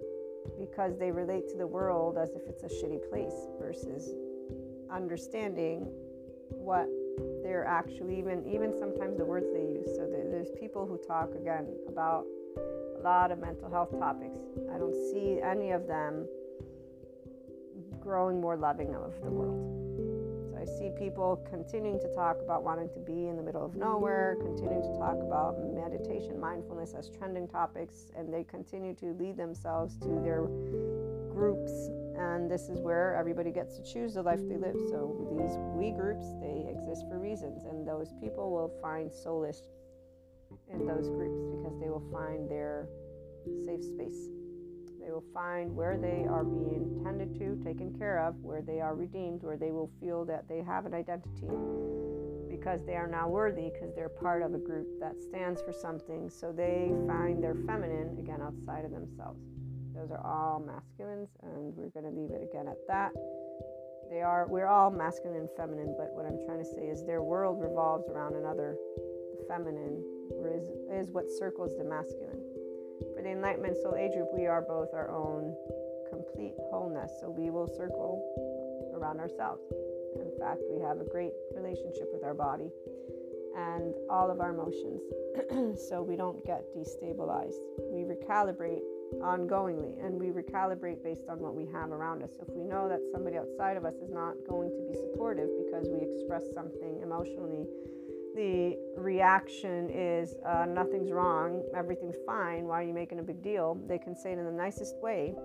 because 0.60 0.98
they 0.98 1.12
relate 1.12 1.48
to 1.50 1.58
the 1.58 1.68
world 1.68 2.18
as 2.18 2.32
if 2.32 2.42
it's 2.48 2.64
a 2.64 2.68
shitty 2.68 3.08
place 3.10 3.36
versus 3.60 4.10
understanding 4.92 5.88
what 6.50 6.88
they're 7.44 7.66
actually 7.66 8.18
even 8.18 8.44
even 8.48 8.74
sometimes 8.78 9.18
the 9.18 9.26
words 9.26 9.46
they 9.54 9.62
use 9.62 9.88
so 9.96 10.08
there's 10.10 10.50
people 10.60 10.86
who 10.86 10.98
talk 11.08 11.30
again 11.36 11.68
about 11.88 12.26
lot 13.02 13.32
of 13.32 13.40
mental 13.40 13.70
health 13.70 13.92
topics. 13.98 14.40
I 14.74 14.78
don't 14.78 14.96
see 15.12 15.40
any 15.42 15.72
of 15.72 15.88
them 15.88 16.28
growing 18.00 18.42
more 18.42 18.56
loving 18.56 18.96
of 18.96 19.14
the 19.22 19.30
world. 19.30 19.68
So 20.52 20.58
I 20.58 20.66
see 20.66 20.92
people 20.98 21.46
continuing 21.50 22.00
to 22.00 22.14
talk 22.16 22.38
about 22.44 22.64
wanting 22.64 22.90
to 22.90 23.00
be 23.00 23.28
in 23.28 23.38
the 23.38 23.44
middle 23.44 23.66
of 23.66 23.76
nowhere, 23.76 24.38
continuing 24.42 24.82
to 24.82 24.98
talk 24.98 25.18
about 25.22 25.58
meditation, 25.74 26.40
mindfulness 26.40 26.94
as 26.94 27.10
trending 27.10 27.48
topics, 27.48 28.12
and 28.16 28.34
they 28.34 28.44
continue 28.44 28.94
to 28.96 29.14
lead 29.14 29.38
themselves 29.38 29.98
to 30.00 30.22
their 30.24 30.42
groups. 31.34 31.72
And 32.18 32.52
this 32.52 32.70
is 32.70 32.80
where 32.80 33.16
everybody 33.16 33.52
gets 33.52 33.78
to 33.78 33.84
choose 33.84 34.14
the 34.16 34.22
life 34.22 34.42
they 34.48 34.58
live. 34.58 34.76
So 34.90 35.16
these 35.32 35.58
we 35.74 35.92
groups, 35.92 36.26
they 36.42 36.70
exist 36.70 37.06
for 37.08 37.18
reasons, 37.20 37.64
and 37.66 37.88
those 37.88 38.14
people 38.20 38.52
will 38.52 38.72
find 38.82 39.12
solace 39.12 39.64
in 40.74 40.86
those 40.86 41.08
groups 41.10 41.42
because 41.58 41.80
they 41.80 41.90
will 41.90 42.06
find 42.12 42.50
their 42.50 42.88
safe 43.66 43.84
space. 43.84 44.30
They 45.02 45.12
will 45.12 45.26
find 45.34 45.76
where 45.76 45.98
they 45.98 46.26
are 46.30 46.44
being 46.44 47.02
tended 47.04 47.34
to, 47.40 47.60
taken 47.64 47.94
care 47.98 48.24
of, 48.26 48.36
where 48.42 48.62
they 48.62 48.80
are 48.80 48.96
redeemed, 48.96 49.42
where 49.44 49.58
they 49.58 49.72
will 49.72 49.90
feel 50.00 50.26
that 50.26 50.48
they 50.48 50.62
have 50.62 50.86
an 50.86 50.94
identity 50.94 51.50
because 52.50 52.86
they 52.86 52.96
are 52.96 53.08
now 53.08 53.28
worthy 53.28 53.72
because 53.74 53.96
they're 53.96 54.10
part 54.10 54.44
of 54.44 54.54
a 54.54 54.60
group 54.60 54.88
that 55.00 55.20
stands 55.22 55.62
for 55.62 55.74
something. 55.74 56.30
So 56.30 56.52
they 56.52 56.92
find 57.08 57.44
their 57.44 57.56
feminine 57.66 58.18
again 58.20 58.42
outside 58.42 58.86
of 58.86 58.92
themselves. 58.92 59.42
Those 59.96 60.12
are 60.12 60.26
all 60.26 60.60
masculines, 60.60 61.30
and 61.42 61.76
we're 61.76 61.90
going 61.90 62.06
to 62.06 62.12
leave 62.12 62.32
it 62.32 62.48
again 62.48 62.68
at 62.68 62.78
that. 62.88 63.12
They 64.10 64.22
are, 64.22 64.46
we're 64.48 64.68
all 64.68 64.92
masculine 64.92 65.40
and 65.40 65.50
feminine, 65.58 65.96
but 65.98 66.12
what 66.14 66.26
I'm 66.26 66.38
trying 66.46 66.60
to 66.60 66.66
say 66.66 66.84
is 66.88 67.06
their 67.06 67.24
world 67.24 67.62
revolves 67.62 68.08
around 68.10 68.36
another 68.36 68.76
feminine 69.48 70.04
is, 70.46 70.70
is 70.92 71.12
what 71.12 71.30
circles 71.30 71.78
the 71.78 71.84
masculine. 71.84 72.42
For 73.16 73.22
the 73.22 73.30
Enlightenment 73.30 73.78
Soul 73.82 73.96
Age 73.96 74.14
group, 74.14 74.30
we 74.34 74.48
are 74.48 74.62
both 74.62 74.94
our 74.94 75.12
own 75.12 75.56
complete 76.10 76.54
wholeness. 76.70 77.12
So 77.20 77.30
we 77.30 77.50
will 77.50 77.68
circle 77.68 78.22
around 78.94 79.20
ourselves. 79.20 79.64
In 80.16 80.32
fact, 80.40 80.62
we 80.70 80.82
have 80.82 81.00
a 81.00 81.06
great 81.06 81.32
relationship 81.56 82.10
with 82.14 82.24
our 82.24 82.34
body 82.34 82.70
and 83.56 83.96
all 84.10 84.32
of 84.32 84.40
our 84.40 84.54
emotions 84.54 85.02
so 85.90 86.02
we 86.02 86.16
don't 86.16 86.46
get 86.46 86.64
destabilized. 86.76 87.60
We 87.92 88.04
recalibrate 88.04 88.84
ongoingly 89.20 90.00
and 90.04 90.16
we 90.16 90.28
recalibrate 90.28 91.04
based 91.04 91.28
on 91.28 91.40
what 91.40 91.56
we 91.56 91.66
have 91.74 91.92
around 91.92 92.24
us. 92.24 92.32
So 92.38 92.46
if 92.48 92.56
we 92.56 92.64
know 92.64 92.88
that 92.88 93.02
somebody 93.12 93.38
outside 93.38 93.76
of 93.76 93.84
us 93.84 93.96
is 93.96 94.10
not 94.10 94.36
going 94.48 94.72
to 94.72 94.84
be 94.88 94.96
supportive 94.96 95.50
because 95.58 95.88
we 95.92 96.00
express 96.00 96.44
something 96.54 97.02
emotionally, 97.04 97.68
the 98.36 98.78
reaction 98.98 99.90
is 99.90 100.36
uh, 100.46 100.66
nothing's 100.66 101.12
wrong, 101.12 101.64
everything's 101.76 102.18
fine, 102.26 102.66
why 102.66 102.82
are 102.82 102.86
you 102.86 102.94
making 102.94 103.20
a 103.20 103.24
big 103.24 103.42
deal? 103.42 103.78
They 103.88 103.98
can 103.98 104.16
say 104.16 104.32
it 104.32 104.40
in 104.40 104.46
the 104.46 104.52
nicest 104.52 104.96
way 104.98 105.36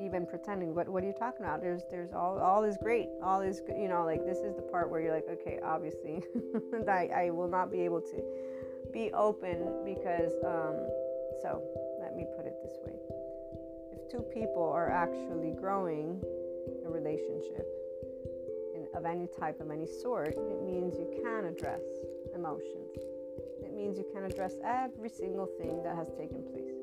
even 0.00 0.26
pretending 0.26 0.74
what 0.74 0.88
what 0.88 1.02
are 1.02 1.06
you 1.06 1.14
talking 1.18 1.44
about 1.44 1.60
there's 1.60 1.82
there's 1.90 2.12
all 2.12 2.38
all 2.38 2.64
is 2.64 2.76
great 2.82 3.08
all 3.22 3.40
is 3.40 3.60
good 3.60 3.76
you 3.78 3.88
know 3.88 4.04
like 4.04 4.24
this 4.26 4.38
is 4.38 4.54
the 4.56 4.62
part 4.62 4.90
where 4.90 5.00
you're 5.00 5.14
like 5.14 5.26
okay 5.30 5.58
obviously 5.64 6.22
I, 6.88 7.08
I 7.26 7.30
will 7.30 7.48
not 7.48 7.70
be 7.70 7.80
able 7.80 8.00
to 8.00 8.22
be 8.92 9.12
open 9.12 9.84
because 9.84 10.32
um, 10.44 10.76
so 11.42 11.62
let 12.00 12.16
me 12.16 12.26
put 12.36 12.46
it 12.46 12.54
this 12.62 12.76
way 12.84 12.94
if 13.92 14.10
two 14.10 14.24
people 14.34 14.62
are 14.62 14.90
actually 14.90 15.52
growing 15.52 16.20
a 16.86 16.90
relationship 16.90 17.66
of 18.94 19.04
any 19.04 19.28
type 19.38 19.60
of 19.60 19.70
any 19.70 19.86
sort 19.86 20.28
it 20.28 20.62
means 20.64 20.94
you 20.98 21.10
can 21.22 21.44
address 21.44 21.82
emotions 22.34 22.96
it 23.62 23.74
means 23.74 23.98
you 23.98 24.06
can 24.12 24.24
address 24.24 24.54
every 24.64 25.08
single 25.08 25.46
thing 25.58 25.82
that 25.82 25.96
has 25.96 26.08
taken 26.18 26.42
place 26.52 26.74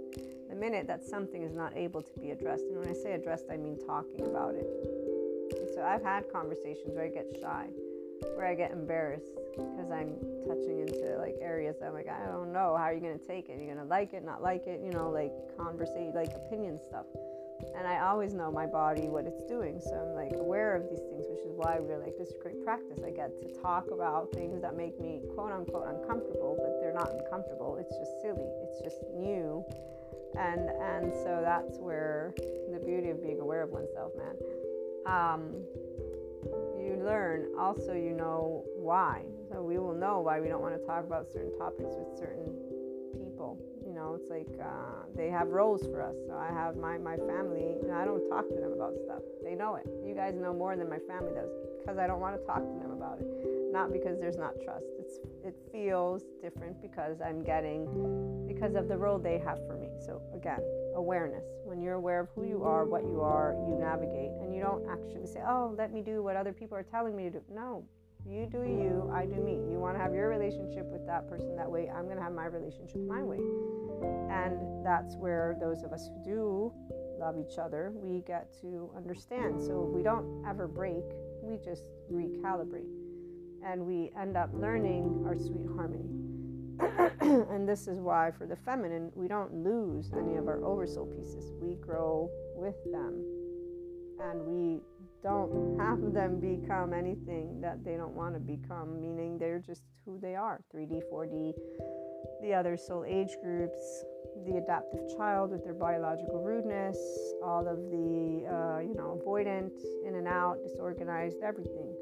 the 0.51 0.57
minute 0.57 0.86
that 0.88 1.01
something 1.01 1.43
is 1.43 1.53
not 1.53 1.78
able 1.78 2.01
to 2.01 2.20
be 2.20 2.32
addressed, 2.32 2.66
and 2.66 2.78
when 2.78 2.89
I 2.89 2.93
say 2.93 3.14
addressed, 3.14 3.45
I 3.49 3.55
mean 3.55 3.80
talking 3.88 4.26
about 4.26 4.53
it. 4.53 4.68
And 5.57 5.70
so 5.74 5.82
I've 5.82 6.03
had 6.03 6.30
conversations 6.30 6.93
where 6.93 7.05
I 7.05 7.07
get 7.07 7.26
shy, 7.39 7.68
where 8.36 8.45
I 8.45 8.53
get 8.53 8.72
embarrassed 8.72 9.32
because 9.55 9.89
I'm 9.89 10.20
touching 10.45 10.82
into 10.82 11.18
like 11.20 11.38
areas 11.39 11.78
that 11.80 11.88
I'm 11.88 11.93
like, 11.93 12.09
I 12.09 12.30
don't 12.30 12.51
know, 12.51 12.76
how 12.76 12.84
are 12.84 12.93
you 12.93 12.99
going 12.99 13.18
to 13.18 13.26
take 13.26 13.47
it? 13.47 13.57
You're 13.57 13.74
going 13.74 13.78
to 13.78 13.89
like 13.89 14.12
it, 14.12 14.26
not 14.26 14.43
like 14.43 14.68
it? 14.68 14.82
You 14.84 14.91
know, 14.91 15.09
like 15.09 15.32
conversate, 15.57 16.14
like 16.14 16.32
opinion 16.36 16.80
stuff. 16.86 17.05
And 17.78 17.88
I 17.88 18.07
always 18.07 18.34
know 18.34 18.51
my 18.51 18.66
body, 18.66 19.09
what 19.09 19.26
it's 19.26 19.43
doing. 19.43 19.80
So 19.80 19.93
I'm 19.95 20.16
like 20.16 20.34
aware 20.34 20.76
of 20.76 20.84
these 20.89 20.99
things, 20.99 21.26
which 21.30 21.45
is 21.45 21.53
why 21.55 21.80
we're 21.80 21.99
like, 21.99 22.18
this 22.18 22.30
is 22.30 22.38
great 22.41 22.64
practice. 22.64 22.99
I 23.05 23.12
get 23.12 23.32
to 23.41 23.62
talk 23.62 23.86
about 23.91 24.32
things 24.34 24.62
that 24.62 24.76
make 24.76 24.99
me 24.99 25.22
quote 25.34 25.51
unquote 25.51 25.88
uncomfortable, 25.88 26.57
but 26.57 26.80
they're 26.80 26.93
not 26.93 27.09
uncomfortable. 27.12 27.78
It's 27.80 27.95
just 27.97 28.22
silly. 28.22 28.49
It's 28.66 28.82
just 28.82 29.01
new 29.14 29.66
and 30.38 30.70
and 30.70 31.14
so 31.14 31.41
that's 31.43 31.78
where 31.78 32.34
the 32.72 32.80
beauty 32.80 33.09
of 33.09 33.22
being 33.22 33.39
aware 33.39 33.64
of 33.64 33.70
oneself 33.70 34.14
man 34.16 34.36
um, 35.05 35.64
you 36.78 37.01
learn 37.03 37.47
also 37.59 37.93
you 37.93 38.12
know 38.12 38.64
why 38.76 39.24
so 39.49 39.62
we 39.62 39.78
will 39.78 39.93
know 39.93 40.22
why 40.22 40.39
we 40.39 40.47
don't 40.47 40.62
want 40.62 40.78
to 40.78 40.86
talk 40.86 41.03
about 41.03 41.28
certain 41.32 41.55
topics 41.57 41.95
with 41.97 42.18
certain 42.18 42.45
people 43.14 43.57
know 44.02 44.18
it's 44.20 44.30
like 44.30 44.49
uh, 44.60 45.06
they 45.16 45.30
have 45.30 45.49
roles 45.49 45.86
for 45.86 46.02
us. 46.02 46.16
So 46.28 46.34
i 46.36 46.52
have 46.52 46.76
my 46.76 46.97
my 46.97 47.18
family 47.18 47.78
i 47.93 48.06
don't 48.06 48.28
talk 48.30 48.47
to 48.49 48.56
them 48.56 48.74
about 48.74 48.93
stuff. 49.06 49.22
They 49.43 49.56
know 49.56 49.76
it. 49.76 49.86
You 50.06 50.16
guys 50.16 50.36
know 50.36 50.54
more 50.54 50.76
than 50.76 50.89
my 50.89 50.99
family 51.08 51.34
does 51.34 51.49
because 51.80 51.97
i 51.97 52.08
don't 52.08 52.20
want 52.20 52.36
to 52.39 52.43
talk 52.45 52.62
to 52.62 52.76
them 52.82 52.91
about 52.91 53.20
it. 53.20 53.28
Not 53.72 53.91
because 53.93 54.20
there's 54.20 54.38
not 54.38 54.54
trust. 54.64 54.86
It's 54.99 55.20
it 55.43 55.56
feels 55.72 56.24
different 56.41 56.82
because 56.82 57.22
i'm 57.22 57.43
getting 57.43 57.80
because 58.47 58.76
of 58.76 58.88
the 58.88 58.97
role 58.97 59.20
they 59.20 59.38
have 59.39 59.60
for 59.68 59.76
me. 59.78 59.89
So 60.06 60.22
again 60.34 60.62
awareness. 60.95 61.45
When 61.64 61.82
you're 61.82 61.99
aware 62.04 62.20
of 62.22 62.30
who 62.36 62.43
you 62.45 62.64
are 62.64 62.86
what 62.86 63.04
you 63.04 63.22
are 63.22 63.56
you 63.68 63.76
navigate. 63.76 64.32
And 64.41 64.54
you 64.56 64.62
don't 64.62 64.84
actually 64.89 65.28
say 65.28 65.41
oh 65.47 65.76
let 65.78 65.93
me 65.93 66.02
do 66.02 66.24
what 66.24 66.36
other 66.36 66.54
people 66.54 66.78
are 66.78 66.88
telling 66.95 67.16
me 67.16 67.24
to 67.26 67.32
do. 67.32 67.41
No 67.54 67.84
you 68.28 68.47
do 68.51 68.63
you 68.63 69.11
i 69.13 69.26
do 69.26 69.36
me. 69.36 69.53
You 69.72 69.80
want 69.80 69.95
to 69.95 70.01
have 70.01 70.13
your 70.13 70.30
relationship 70.30 70.86
with 70.86 71.05
that 71.07 71.28
person 71.28 71.55
that 71.55 71.69
way 71.69 71.89
i'm 71.89 72.05
going 72.05 72.17
to 72.17 72.24
have 72.24 72.34
my 72.34 72.45
relationship 72.45 73.01
my 73.07 73.22
way. 73.24 73.39
And 74.32 74.86
that's 74.86 75.15
where 75.15 75.55
those 75.59 75.84
of 75.84 75.93
us 75.93 76.07
who 76.07 76.24
do 76.24 76.74
love 77.19 77.36
each 77.38 77.57
other 77.59 77.91
we 77.95 78.22
get 78.22 78.53
to 78.61 78.89
understand. 78.95 79.61
So 79.61 79.91
we 79.93 80.01
don't 80.01 80.43
ever 80.47 80.67
break 80.67 81.03
we 81.41 81.57
just 81.57 81.84
recalibrate. 82.11 82.89
And 83.63 83.86
we 83.86 84.11
end 84.19 84.38
up 84.38 84.49
learning 84.53 85.24
our 85.26 85.38
sweet 85.38 85.67
harmony. 85.76 86.09
and 87.51 87.67
this 87.67 87.88
is 87.88 87.99
why, 87.99 88.32
for 88.32 88.47
the 88.47 88.55
feminine, 88.55 89.11
we 89.15 89.28
don't 89.28 89.53
lose 89.53 90.11
any 90.17 90.38
of 90.38 90.47
our 90.47 90.63
oversoul 90.63 91.05
pieces. 91.05 91.51
We 91.61 91.76
grow 91.76 92.30
with 92.55 92.76
them, 92.91 93.24
and 94.19 94.41
we 94.41 94.82
don't 95.24 95.80
have 95.80 96.13
them 96.13 96.39
become 96.39 96.93
anything 96.93 97.61
that 97.61 97.84
they 97.84 97.95
don't 97.95 98.15
want 98.15 98.34
to 98.34 98.39
become, 98.39 98.99
meaning 98.99 99.38
they're 99.38 99.59
just 99.59 99.84
who 100.05 100.19
they 100.19 100.36
are 100.36 100.61
3D, 100.74 101.01
4D, 101.11 101.53
the 102.41 102.53
other 102.53 102.76
soul 102.76 103.05
age 103.07 103.36
groups, 103.43 104.03
the 104.45 104.57
adaptive 104.57 105.01
child 105.15 105.51
with 105.51 105.63
their 105.63 105.74
biological 105.74 106.41
rudeness, 106.41 106.97
all 107.43 107.67
of 107.67 107.78
the, 107.91 108.47
uh, 108.49 108.80
you 108.80 108.95
know, 108.95 109.22
avoidant, 109.22 109.72
in 110.07 110.15
and 110.15 110.28
out, 110.28 110.57
disorganized, 110.63 111.38
everything. 111.43 111.93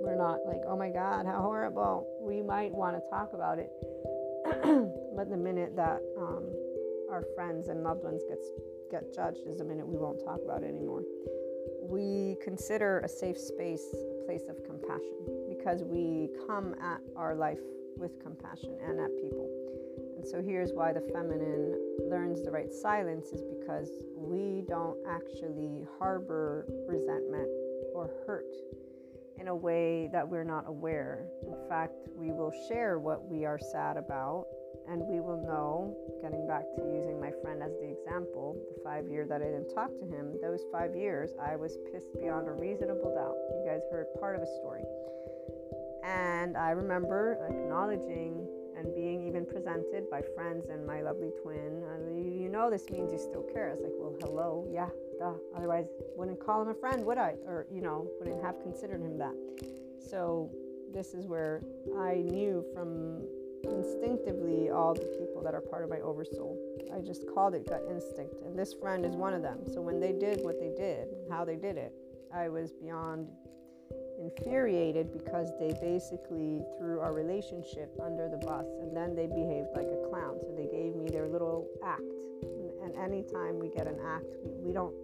We're 0.00 0.16
not 0.16 0.38
like, 0.46 0.62
oh 0.66 0.76
my 0.76 0.88
God, 0.88 1.26
how 1.26 1.42
horrible. 1.42 2.06
We 2.20 2.42
might 2.42 2.72
want 2.72 2.96
to 2.96 3.02
talk 3.10 3.32
about 3.34 3.58
it. 3.58 3.70
but 5.16 5.28
the 5.28 5.36
minute 5.36 5.76
that 5.76 6.00
um, 6.18 6.48
our 7.10 7.24
friends 7.34 7.68
and 7.68 7.82
loved 7.82 8.02
ones 8.02 8.22
gets, 8.28 8.46
get 8.90 9.14
judged 9.14 9.46
is 9.46 9.58
the 9.58 9.64
minute 9.64 9.86
we 9.86 9.96
won't 9.96 10.24
talk 10.24 10.40
about 10.44 10.62
it 10.62 10.68
anymore. 10.68 11.02
We 11.82 12.36
consider 12.42 13.00
a 13.00 13.08
safe 13.08 13.38
space 13.38 13.84
a 13.94 14.24
place 14.24 14.48
of 14.48 14.64
compassion 14.64 15.46
because 15.48 15.82
we 15.82 16.28
come 16.46 16.74
at 16.80 17.00
our 17.16 17.34
life 17.34 17.58
with 17.96 18.22
compassion 18.22 18.76
and 18.86 19.00
at 19.00 19.10
people. 19.16 19.48
And 20.16 20.26
so 20.26 20.40
here's 20.40 20.72
why 20.72 20.92
the 20.92 21.00
feminine 21.12 21.78
learns 22.08 22.42
the 22.42 22.50
right 22.50 22.72
silence 22.72 23.28
is 23.32 23.42
because 23.42 23.90
we 24.16 24.62
don't 24.68 24.96
actually 25.08 25.84
harbor 25.98 26.66
resentment 26.88 27.48
or 27.94 28.10
hurt 28.26 28.54
in 29.38 29.48
a 29.48 29.54
way 29.54 30.08
that 30.12 30.26
we're 30.26 30.44
not 30.44 30.68
aware. 30.68 31.26
In 31.46 31.56
fact, 31.68 32.08
we 32.14 32.30
will 32.30 32.52
share 32.68 32.98
what 32.98 33.28
we 33.28 33.44
are 33.44 33.58
sad 33.58 33.96
about, 33.96 34.46
and 34.88 35.02
we 35.06 35.20
will 35.20 35.40
know, 35.42 35.96
getting 36.20 36.46
back 36.46 36.64
to 36.76 36.82
using 36.82 37.20
my 37.20 37.30
friend 37.42 37.62
as 37.62 37.72
the 37.80 37.88
example, 37.88 38.56
the 38.74 38.82
five 38.82 39.08
year 39.08 39.26
that 39.26 39.42
I 39.42 39.46
didn't 39.46 39.74
talk 39.74 39.90
to 39.98 40.06
him, 40.06 40.38
those 40.42 40.62
five 40.70 40.94
years 40.94 41.30
I 41.40 41.56
was 41.56 41.78
pissed 41.92 42.12
beyond 42.18 42.48
a 42.48 42.52
reasonable 42.52 43.14
doubt. 43.14 43.36
You 43.50 43.64
guys 43.66 43.80
heard 43.90 44.06
part 44.20 44.36
of 44.36 44.42
a 44.42 44.50
story. 44.60 44.82
And 46.04 46.56
I 46.56 46.70
remember 46.70 47.38
acknowledging 47.48 48.46
and 48.76 48.94
being 48.94 49.26
even 49.26 49.46
presented 49.46 50.10
by 50.10 50.22
friends 50.34 50.66
and 50.68 50.86
my 50.86 51.02
lovely 51.02 51.30
twin. 51.42 51.82
You, 52.10 52.42
you 52.44 52.48
know, 52.48 52.70
this 52.70 52.90
means 52.90 53.12
you 53.12 53.18
still 53.18 53.46
care. 53.52 53.68
It's 53.68 53.82
like, 53.82 53.92
well, 53.96 54.16
hello, 54.20 54.66
yeah, 54.70 54.88
duh. 55.18 55.34
Otherwise, 55.56 55.86
wouldn't 56.16 56.40
call 56.40 56.62
him 56.62 56.68
a 56.68 56.74
friend, 56.74 57.04
would 57.06 57.18
I? 57.18 57.34
Or, 57.46 57.66
you 57.72 57.80
know, 57.80 58.08
wouldn't 58.18 58.42
have 58.42 58.60
considered 58.62 59.00
him 59.00 59.18
that. 59.18 59.34
So, 59.98 60.50
this 60.92 61.14
is 61.14 61.26
where 61.26 61.62
I 61.96 62.16
knew 62.16 62.64
from 62.74 63.22
instinctively 63.64 64.70
all 64.70 64.94
the 64.94 65.06
people 65.18 65.42
that 65.42 65.54
are 65.54 65.60
part 65.60 65.84
of 65.84 65.90
my 65.90 66.00
oversoul. 66.00 66.58
I 66.94 67.00
just 67.00 67.26
called 67.32 67.54
it 67.54 67.66
gut 67.66 67.84
instinct. 67.88 68.42
And 68.44 68.58
this 68.58 68.74
friend 68.74 69.04
is 69.04 69.14
one 69.14 69.34
of 69.34 69.42
them. 69.42 69.60
So, 69.72 69.80
when 69.80 70.00
they 70.00 70.12
did 70.12 70.42
what 70.42 70.58
they 70.60 70.72
did, 70.76 71.08
how 71.30 71.44
they 71.44 71.56
did 71.56 71.76
it, 71.76 71.92
I 72.34 72.48
was 72.48 72.72
beyond 72.72 73.28
infuriated 74.22 75.12
because 75.12 75.50
they 75.58 75.74
basically 75.80 76.62
threw 76.78 77.00
our 77.00 77.12
relationship 77.12 77.90
under 78.02 78.28
the 78.28 78.38
bus 78.38 78.66
and 78.80 78.96
then 78.96 79.14
they 79.14 79.26
behaved 79.26 79.68
like 79.74 79.86
a 79.86 80.08
clown. 80.08 80.38
So 80.40 80.54
they 80.56 80.66
gave 80.66 80.94
me 80.94 81.10
their 81.10 81.28
little 81.28 81.68
act. 81.84 82.02
And 82.82 82.94
anytime 82.96 83.58
we 83.58 83.68
get 83.68 83.86
an 83.86 83.98
act, 84.04 84.34
we, 84.44 84.68
we 84.68 84.72
don't 84.72 84.94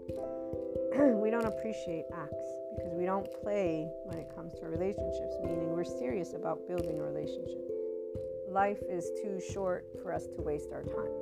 we 1.20 1.30
don't 1.30 1.46
appreciate 1.46 2.04
acts 2.14 2.48
because 2.76 2.94
we 2.94 3.04
don't 3.04 3.26
play 3.42 3.88
when 4.04 4.18
it 4.18 4.34
comes 4.34 4.54
to 4.54 4.66
relationships, 4.66 5.36
meaning 5.44 5.70
we're 5.70 5.84
serious 5.84 6.34
about 6.34 6.66
building 6.66 6.98
a 6.98 7.02
relationship. 7.02 7.77
Life 8.50 8.78
is 8.88 9.10
too 9.22 9.40
short 9.52 9.86
for 10.02 10.12
us 10.12 10.26
to 10.26 10.42
waste 10.42 10.70
our 10.72 10.82
time. 10.82 11.12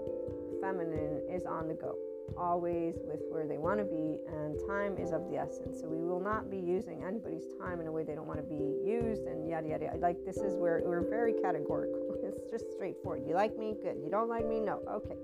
Feminine 0.61 1.23
is 1.31 1.45
on 1.45 1.69
the 1.69 1.75
go 1.75 1.97
always 2.37 2.97
with 3.05 3.21
where 3.31 3.47
they 3.47 3.59
want 3.59 3.79
to 3.79 3.85
be, 3.85 4.19
and 4.29 4.59
time 4.67 4.97
is 4.99 5.13
of 5.13 5.29
the 5.31 5.37
essence. 5.37 5.81
So 5.81 5.89
we 5.89 6.03
will 6.03 6.21
not 6.21 6.51
be 6.51 6.59
using 6.59 7.05
anybody's 7.05 7.47
time 7.61 7.81
in 7.81 7.87
a 7.87 7.93
way 7.93 8.03
they 8.03 8.15
don't 8.15 8.27
want 8.27 8.41
to 8.41 8.47
be 8.47 8.81
used, 8.85 9.23
and 9.27 9.49
yada 9.49 9.69
yada. 9.69 9.85
yada. 9.87 9.99
Like 9.99 10.17
this 10.25 10.37
is 10.39 10.55
where 10.55 10.83
we're 10.85 11.09
very 11.09 11.33
categorical. 11.33 12.03
It's 12.27 12.51
just 12.51 12.73
straightforward. 12.73 13.23
You 13.27 13.35
like 13.35 13.57
me? 13.57 13.77
Good. 13.81 13.99
You 14.03 14.11
don't 14.11 14.29
like 14.29 14.47
me? 14.49 14.59
No. 14.59 14.81
Okay. 14.91 15.15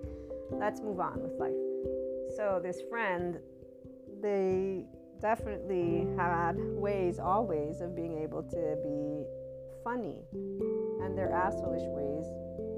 Let's 0.53 0.81
move 0.81 1.01
on 1.01 1.21
with 1.21 1.33
life. 1.33 1.53
So 2.37 2.61
this 2.63 2.81
friend, 2.89 3.39
they 4.23 4.87
definitely 5.21 6.07
had 6.17 6.55
ways, 6.59 7.19
always, 7.19 7.81
of 7.81 7.97
being 7.97 8.23
able 8.23 8.45
to 8.45 8.77
be 8.85 9.27
funny, 9.83 10.23
and 11.05 11.17
their 11.17 11.31
assholeish 11.31 11.89
ways. 11.89 12.27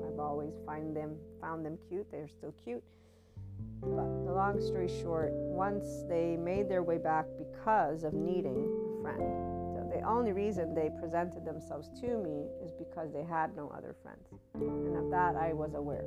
I've 0.07 0.19
always 0.19 0.55
find 0.67 0.97
them 0.97 1.17
found 1.41 1.65
them 1.65 1.79
cute. 1.89 2.11
They're 2.11 2.29
still 2.29 2.55
cute 2.65 2.83
but 3.81 4.25
the 4.25 4.33
long 4.33 4.61
story 4.61 4.89
short, 4.89 5.31
once 5.33 6.05
they 6.09 6.37
made 6.37 6.69
their 6.69 6.83
way 6.83 6.99
back 6.99 7.27
because 7.37 8.03
of 8.05 8.15
needing 8.15 8.57
a 8.57 9.03
friend, 9.03 9.21
so 9.75 9.91
the 9.93 10.03
only 10.03 10.33
reason 10.33 10.75
they 10.75 10.91
presented 10.99 11.45
themselves 11.45 11.91
to 12.01 12.17
me 12.19 12.47
is 12.65 12.73
because 12.73 13.13
they 13.13 13.25
had 13.25 13.55
no 13.55 13.73
other 13.77 13.95
friends. 14.03 14.27
And 14.55 14.97
of 14.97 15.11
that 15.11 15.37
I 15.37 15.53
was 15.53 15.75
aware. 15.75 16.07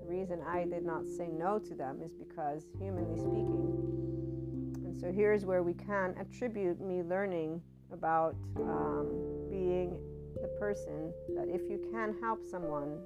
The 0.00 0.06
reason 0.06 0.40
I 0.46 0.64
did 0.64 0.84
not 0.84 1.06
say 1.06 1.28
no 1.28 1.58
to 1.58 1.74
them 1.74 2.00
is 2.02 2.12
because, 2.12 2.66
humanly 2.78 3.18
speaking, 3.18 4.84
and 4.84 4.98
so 4.98 5.10
here's 5.10 5.44
where 5.44 5.62
we 5.62 5.74
can 5.74 6.14
attribute 6.18 6.80
me 6.80 7.02
learning 7.02 7.60
about 7.92 8.36
um, 8.56 9.08
being 9.50 9.98
the 10.40 10.48
person 10.58 11.12
that 11.36 11.48
if 11.48 11.62
you 11.70 11.88
can 11.92 12.14
help 12.20 12.40
someone, 12.44 12.98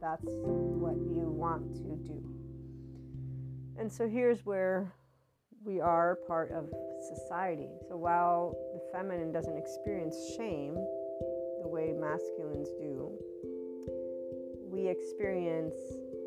that's 0.00 0.24
what 0.24 0.94
you 0.94 1.30
want 1.30 1.74
to 1.74 1.96
do. 2.08 2.22
And 3.78 3.90
so 3.90 4.08
here's 4.08 4.44
where 4.44 4.92
we 5.64 5.80
are 5.80 6.18
part 6.26 6.50
of 6.52 6.70
society. 7.14 7.68
So 7.88 7.96
while 7.96 8.56
the 8.74 8.80
feminine 8.92 9.32
doesn't 9.32 9.56
experience 9.56 10.16
shame 10.36 10.74
the 11.62 11.68
way 11.68 11.92
masculines 11.92 12.68
do, 12.78 13.10
we 14.70 14.88
experience 14.88 15.74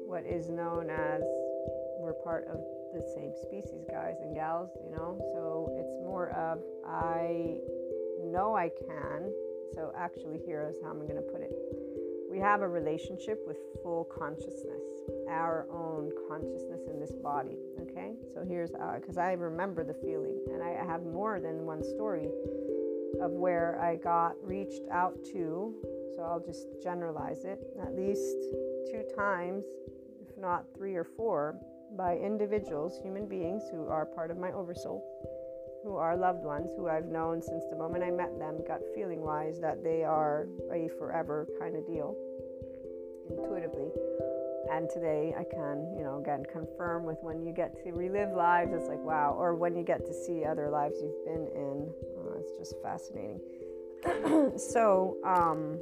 what 0.06 0.26
is 0.26 0.50
known 0.50 0.90
as 0.90 1.24
we're 2.00 2.14
part 2.14 2.48
of 2.48 2.60
the 2.94 3.02
same 3.16 3.34
species, 3.42 3.86
guys 3.90 4.18
and 4.22 4.36
gals, 4.36 4.70
you 4.84 4.92
know? 4.92 5.18
So 5.34 5.76
it's 5.80 5.96
more 6.04 6.30
of 6.32 6.60
I 6.86 7.58
know 8.26 8.56
I 8.56 8.70
can. 8.70 9.32
So 9.74 9.92
actually, 9.98 10.40
here 10.46 10.68
is 10.70 10.78
how 10.84 10.90
I'm 10.92 11.00
going 11.08 11.16
to 11.16 11.22
put 11.22 11.42
it. 11.42 11.52
We 12.30 12.40
have 12.40 12.62
a 12.62 12.68
relationship 12.68 13.44
with 13.46 13.58
full 13.84 14.06
consciousness, 14.06 14.82
our 15.30 15.68
own 15.72 16.12
consciousness 16.28 16.82
in 16.92 17.00
this 17.00 17.14
body. 17.14 17.58
Okay, 17.82 18.14
so 18.34 18.44
here's 18.44 18.72
uh, 18.74 18.98
because 19.00 19.18
I 19.18 19.34
remember 19.34 19.84
the 19.84 19.94
feeling, 19.94 20.40
and 20.52 20.64
I 20.64 20.84
have 20.86 21.04
more 21.04 21.40
than 21.40 21.66
one 21.66 21.84
story 21.84 22.30
of 23.22 23.32
where 23.32 23.80
I 23.80 23.96
got 23.96 24.34
reached 24.42 24.84
out 24.92 25.24
to. 25.26 25.76
So 26.16 26.24
I'll 26.24 26.44
just 26.44 26.68
generalize 26.82 27.44
it 27.44 27.60
at 27.82 27.96
least 27.96 28.38
two 28.92 29.04
times, 29.16 29.66
if 30.28 30.38
not 30.38 30.66
three 30.76 30.96
or 30.96 31.04
four, 31.04 31.56
by 31.98 32.18
individuals, 32.18 33.00
human 33.02 33.28
beings 33.28 33.64
who 33.72 33.88
are 33.88 34.06
part 34.06 34.32
of 34.32 34.38
my 34.38 34.52
oversoul 34.52 35.04
who 35.84 35.98
are 35.98 36.16
loved 36.16 36.44
ones 36.44 36.72
who 36.78 36.88
I've 36.88 37.06
known 37.06 37.42
since 37.42 37.64
the 37.70 37.76
moment 37.76 38.04
I 38.04 38.12
met 38.12 38.40
them, 38.40 38.60
gut 38.68 38.82
feeling 38.96 39.22
wise, 39.22 39.60
that 39.60 39.84
they 39.84 40.04
are 40.04 40.48
a 40.72 40.90
forever 40.98 41.48
kind 41.60 41.76
of 41.76 41.86
deal 41.86 42.16
intuitively. 43.30 43.90
And 44.72 44.90
today 44.90 45.36
I 45.38 45.44
can, 45.44 45.94
you 45.98 46.04
know, 46.04 46.20
again 46.20 46.44
confirm 46.52 47.04
with 47.04 47.18
when 47.22 47.44
you 47.44 47.52
get 47.52 47.84
to 47.84 47.92
relive 47.92 48.32
lives, 48.32 48.72
it's 48.74 48.88
like, 48.88 49.04
wow, 49.04 49.36
or 49.38 49.56
when 49.56 49.76
you 49.76 49.84
get 49.84 50.06
to 50.06 50.14
see 50.14 50.46
other 50.46 50.70
lives 50.70 50.96
you've 51.02 51.26
been 51.26 51.48
in, 51.54 51.94
uh, 52.18 52.40
it's 52.40 52.58
just 52.58 52.82
fascinating. 52.82 53.42
so, 54.58 55.18
um, 55.26 55.80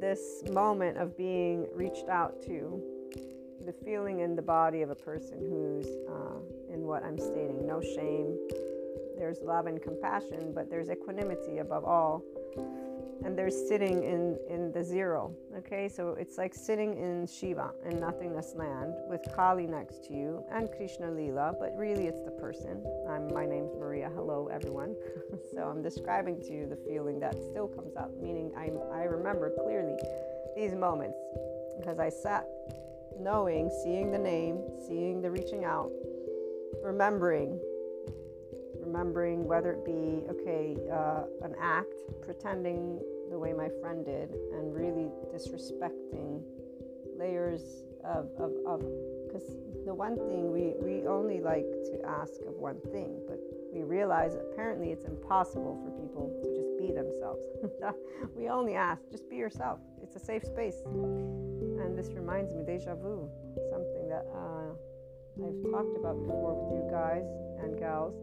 this 0.00 0.42
moment 0.52 0.98
of 0.98 1.16
being 1.16 1.66
reached 1.74 2.08
out 2.08 2.40
to, 2.42 2.82
the 3.64 3.72
feeling 3.84 4.20
in 4.20 4.34
the 4.34 4.42
body 4.42 4.82
of 4.82 4.90
a 4.90 4.94
person 4.94 5.38
who's 5.38 5.86
uh, 6.08 6.38
in 6.82 6.88
what 6.88 7.04
I'm 7.04 7.18
stating. 7.18 7.66
No 7.66 7.80
shame. 7.80 8.36
There's 9.16 9.40
love 9.40 9.66
and 9.66 9.80
compassion, 9.80 10.52
but 10.54 10.68
there's 10.68 10.90
equanimity 10.90 11.58
above 11.58 11.84
all. 11.84 12.22
And 13.24 13.38
there's 13.38 13.54
sitting 13.68 14.02
in, 14.02 14.36
in 14.50 14.72
the 14.72 14.82
zero. 14.82 15.32
Okay, 15.58 15.88
so 15.88 16.16
it's 16.18 16.38
like 16.38 16.52
sitting 16.52 16.98
in 16.98 17.28
Shiva 17.28 17.70
and 17.86 18.00
nothingness 18.00 18.54
land 18.56 18.94
with 19.08 19.20
Kali 19.36 19.68
next 19.68 20.02
to 20.06 20.12
you 20.12 20.44
and 20.50 20.68
Krishna 20.76 21.12
Lila, 21.12 21.54
but 21.60 21.72
really 21.76 22.08
it's 22.08 22.24
the 22.24 22.32
person. 22.32 22.84
I'm, 23.08 23.32
my 23.32 23.46
name's 23.46 23.76
Maria. 23.76 24.10
Hello, 24.12 24.48
everyone. 24.52 24.96
so 25.54 25.62
I'm 25.62 25.82
describing 25.82 26.40
to 26.40 26.52
you 26.52 26.66
the 26.66 26.78
feeling 26.90 27.20
that 27.20 27.36
still 27.52 27.68
comes 27.68 27.94
up, 27.94 28.10
meaning 28.20 28.50
i 28.56 28.70
I 28.92 29.04
remember 29.04 29.52
clearly 29.62 29.94
these 30.56 30.74
moments 30.74 31.18
because 31.78 32.00
I 32.00 32.08
sat 32.08 32.44
knowing, 33.20 33.70
seeing 33.84 34.10
the 34.10 34.18
name, 34.18 34.62
seeing 34.88 35.22
the 35.22 35.30
reaching 35.30 35.64
out, 35.64 35.92
remembering 36.82 37.60
remembering 38.80 39.46
whether 39.46 39.72
it 39.72 39.84
be 39.84 40.24
okay 40.30 40.76
uh, 40.92 41.24
an 41.42 41.54
act 41.60 41.94
pretending 42.22 43.00
the 43.30 43.38
way 43.38 43.52
my 43.52 43.68
friend 43.80 44.04
did 44.04 44.30
and 44.52 44.74
really 44.74 45.08
disrespecting 45.32 46.42
layers 47.18 47.84
of 48.04 48.28
of 48.66 48.80
because 49.26 49.56
the 49.86 49.94
one 49.94 50.16
thing 50.16 50.52
we 50.52 50.74
we 50.78 51.06
only 51.06 51.40
like 51.40 51.70
to 51.84 51.98
ask 52.06 52.40
of 52.46 52.54
one 52.54 52.80
thing 52.92 53.20
but 53.28 53.38
we 53.72 53.82
realize 53.82 54.34
apparently 54.34 54.90
it's 54.90 55.06
impossible 55.06 55.80
for 55.82 55.90
people 56.02 56.28
to 56.42 56.48
just 56.54 56.76
be 56.78 56.92
themselves. 56.92 57.44
We 58.36 58.48
only 58.48 58.74
ask 58.74 59.02
just 59.10 59.28
be 59.28 59.36
yourself. 59.36 59.80
It's 60.02 60.14
a 60.14 60.20
safe 60.20 60.44
space. 60.44 60.76
And 60.84 61.98
this 61.98 62.12
reminds 62.12 62.52
me 62.54 62.62
deja 62.64 62.94
vu 62.94 63.28
something 63.70 64.08
that 64.08 64.26
uh, 64.34 64.74
I've 65.40 65.70
talked 65.70 65.96
about 65.96 66.20
before 66.20 66.54
with 66.54 66.84
you 66.84 66.90
guys 66.90 67.24
and 67.62 67.78
gals. 67.78 68.14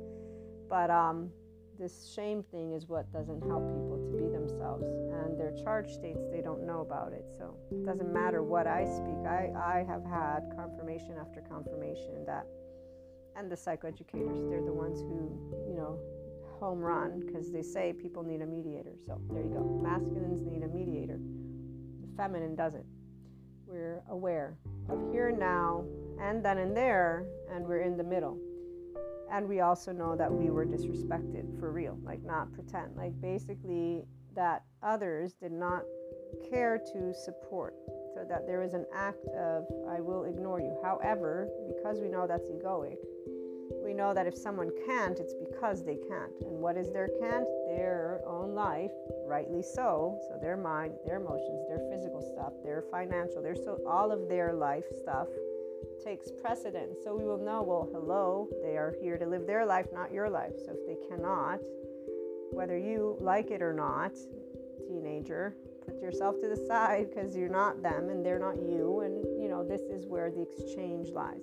But 0.70 0.92
um, 0.92 1.32
this 1.80 2.12
shame 2.14 2.44
thing 2.44 2.74
is 2.74 2.88
what 2.88 3.12
doesn't 3.12 3.42
help 3.48 3.66
people 3.74 3.98
to 3.98 4.18
be 4.18 4.30
themselves. 4.30 4.86
And 4.86 5.40
their 5.40 5.52
charge 5.64 5.90
states 5.90 6.22
they 6.32 6.42
don't 6.42 6.66
know 6.68 6.82
about 6.82 7.14
it. 7.14 7.26
So 7.38 7.56
it 7.72 7.86
doesn't 7.86 8.14
matter 8.14 8.44
what 8.44 8.68
I 8.68 8.86
speak. 8.86 9.26
I, 9.26 9.50
I 9.58 9.86
have 9.88 10.06
had 10.06 10.54
confirmation 10.56 11.16
after 11.20 11.42
confirmation 11.42 12.26
that, 12.26 12.46
and 13.36 13.50
the 13.50 13.56
psychoeducators, 13.56 14.50
they're 14.50 14.64
the 14.64 14.74
ones 14.74 15.02
who, 15.02 15.34
you 15.68 15.76
know, 15.76 15.98
home 16.60 16.80
run 16.80 17.24
because 17.26 17.52
they 17.52 17.62
say 17.64 17.94
people 17.94 18.22
need 18.22 18.42
a 18.42 18.46
mediator. 18.46 18.94
So 19.08 19.20
there 19.32 19.44
you 19.44 19.50
go. 19.50 19.82
Masculines 19.82 20.46
need 20.46 20.64
a 20.64 20.68
mediator, 20.68 21.18
the 21.18 22.16
feminine 22.18 22.56
doesn't. 22.56 22.86
We're 23.70 24.02
aware 24.10 24.58
of 24.90 25.12
here 25.12 25.30
now 25.30 25.86
and 26.20 26.44
then 26.44 26.58
and 26.58 26.76
there, 26.76 27.26
and 27.54 27.66
we're 27.68 27.82
in 27.82 27.98
the 27.98 28.04
middle. 28.04 28.38
And 29.32 29.48
we 29.48 29.60
also 29.60 29.92
know 29.92 30.16
that 30.16 30.32
we 30.32 30.50
were 30.50 30.66
disrespected 30.66 31.60
for 31.60 31.72
real, 31.72 31.98
like 32.04 32.24
not 32.24 32.52
pretend, 32.52 32.96
like 32.98 33.14
basically 33.22 34.06
that 34.36 34.64
others 34.82 35.34
did 35.34 35.52
not 35.52 35.84
care 36.50 36.80
to 36.94 37.14
support. 37.14 37.76
So 38.16 38.26
that 38.28 38.48
there 38.48 38.64
is 38.64 38.74
an 38.74 38.86
act 38.94 39.24
of, 39.38 39.66
I 39.88 40.02
will 40.02 40.24
ignore 40.24 40.60
you. 40.60 40.76
However, 40.84 41.48
because 41.68 42.00
we 42.00 42.10
know 42.10 42.26
that's 42.28 42.50
egoic, 42.50 42.98
we 43.90 43.96
know 43.96 44.14
that 44.14 44.28
if 44.28 44.38
someone 44.38 44.70
can't, 44.86 45.20
it's 45.20 45.34
because 45.34 45.84
they 45.84 45.96
can't. 45.96 46.32
And 46.42 46.60
what 46.62 46.78
is 46.78 46.92
their 46.92 47.10
can't? 47.20 47.48
Their 47.68 48.22
own 48.24 48.54
life, 48.54 48.92
rightly 49.26 49.64
so. 49.64 50.16
So 50.28 50.38
their 50.40 50.58
mind, 50.58 50.94
their 51.08 51.20
emotions, 51.20 51.66
their 51.68 51.82
physical 51.90 52.22
stuff, 52.22 52.54
their 52.64 52.84
financial, 52.92 53.42
their 53.42 53.56
so 53.56 53.80
all 53.88 54.12
of 54.12 54.30
their 54.30 54.54
life 54.54 54.84
stuff 55.02 55.28
takes 56.04 56.30
precedence. 56.30 57.00
So 57.04 57.16
we 57.16 57.24
will 57.24 57.44
know, 57.44 57.64
well, 57.64 57.90
hello, 57.92 58.48
they 58.62 58.78
are 58.78 58.94
here 59.02 59.18
to 59.18 59.26
live 59.26 59.48
their 59.48 59.66
life, 59.66 59.88
not 59.92 60.14
your 60.14 60.30
life. 60.30 60.54
So 60.64 60.76
if 60.78 60.86
they 60.86 61.08
cannot, 61.10 61.58
whether 62.52 62.78
you 62.78 63.18
like 63.20 63.50
it 63.50 63.64
or 63.64 63.74
not, 63.74 64.12
teenager, 64.88 65.56
put 65.84 66.00
yourself 66.00 66.36
to 66.42 66.48
the 66.48 66.68
side 66.68 67.08
because 67.10 67.36
you're 67.36 67.50
not 67.50 67.82
them 67.82 68.10
and 68.10 68.24
they're 68.24 68.38
not 68.38 68.58
you. 68.58 69.02
And, 69.04 69.42
you 69.42 69.50
know, 69.50 69.68
this 69.68 69.82
is 69.82 70.06
where 70.06 70.30
the 70.30 70.44
exchange 70.44 71.10
lies. 71.10 71.42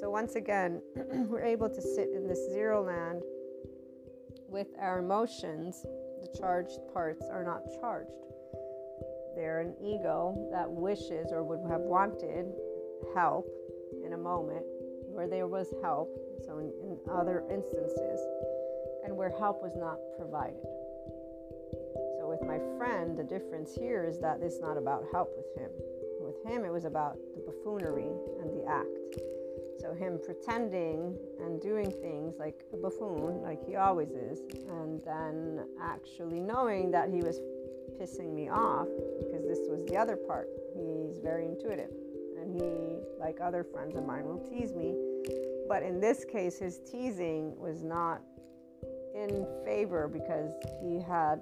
So 0.00 0.10
once 0.10 0.34
again, 0.34 0.82
we're 1.28 1.44
able 1.44 1.70
to 1.70 1.80
sit 1.80 2.10
in 2.14 2.28
this 2.28 2.50
zero 2.50 2.84
land 2.84 3.22
with 4.46 4.68
our 4.78 4.98
emotions. 4.98 5.82
The 6.20 6.38
charged 6.38 6.80
parts 6.92 7.24
are 7.30 7.44
not 7.44 7.62
charged. 7.80 8.10
They're 9.34 9.60
an 9.60 9.74
ego 9.80 10.48
that 10.52 10.70
wishes 10.70 11.32
or 11.32 11.42
would 11.44 11.60
have 11.70 11.80
wanted 11.80 12.52
help 13.14 13.46
in 14.04 14.12
a 14.12 14.18
moment 14.18 14.64
where 15.08 15.28
there 15.28 15.46
was 15.46 15.72
help, 15.82 16.10
so 16.44 16.58
in, 16.58 16.72
in 16.84 16.98
other 17.10 17.44
instances, 17.50 18.20
and 19.04 19.16
where 19.16 19.32
help 19.38 19.62
was 19.62 19.76
not 19.76 19.96
provided. 20.18 20.60
So 22.18 22.28
with 22.28 22.42
my 22.42 22.58
friend, 22.76 23.16
the 23.16 23.24
difference 23.24 23.74
here 23.74 24.04
is 24.04 24.20
that 24.20 24.40
it's 24.42 24.60
not 24.60 24.76
about 24.76 25.04
help 25.10 25.32
with 25.36 25.56
him. 25.56 25.70
With 26.20 26.44
him, 26.44 26.64
it 26.66 26.72
was 26.72 26.84
about 26.84 27.16
the 27.34 27.40
buffoonery 27.40 28.10
and 28.40 28.52
the 28.52 28.66
act. 28.68 29.35
So 29.86 29.94
him 29.94 30.18
pretending 30.24 31.16
and 31.40 31.60
doing 31.60 31.92
things 31.92 32.34
like 32.40 32.64
a 32.72 32.76
buffoon, 32.76 33.40
like 33.42 33.64
he 33.64 33.76
always 33.76 34.10
is, 34.10 34.40
and 34.68 35.00
then 35.04 35.64
actually 35.80 36.40
knowing 36.40 36.90
that 36.90 37.08
he 37.08 37.22
was 37.22 37.38
pissing 38.00 38.34
me 38.34 38.48
off 38.48 38.88
because 39.18 39.46
this 39.46 39.60
was 39.68 39.84
the 39.86 39.96
other 39.96 40.16
part. 40.16 40.48
He's 40.74 41.20
very 41.20 41.46
intuitive 41.46 41.90
and 42.40 42.52
he, 42.52 42.98
like 43.20 43.38
other 43.40 43.62
friends 43.62 43.94
of 43.94 44.04
mine, 44.04 44.24
will 44.24 44.40
tease 44.40 44.74
me. 44.74 44.96
But 45.68 45.84
in 45.84 46.00
this 46.00 46.24
case, 46.24 46.58
his 46.58 46.80
teasing 46.80 47.56
was 47.56 47.84
not 47.84 48.22
in 49.14 49.46
favor 49.64 50.08
because 50.08 50.50
he 50.82 51.00
had 51.00 51.40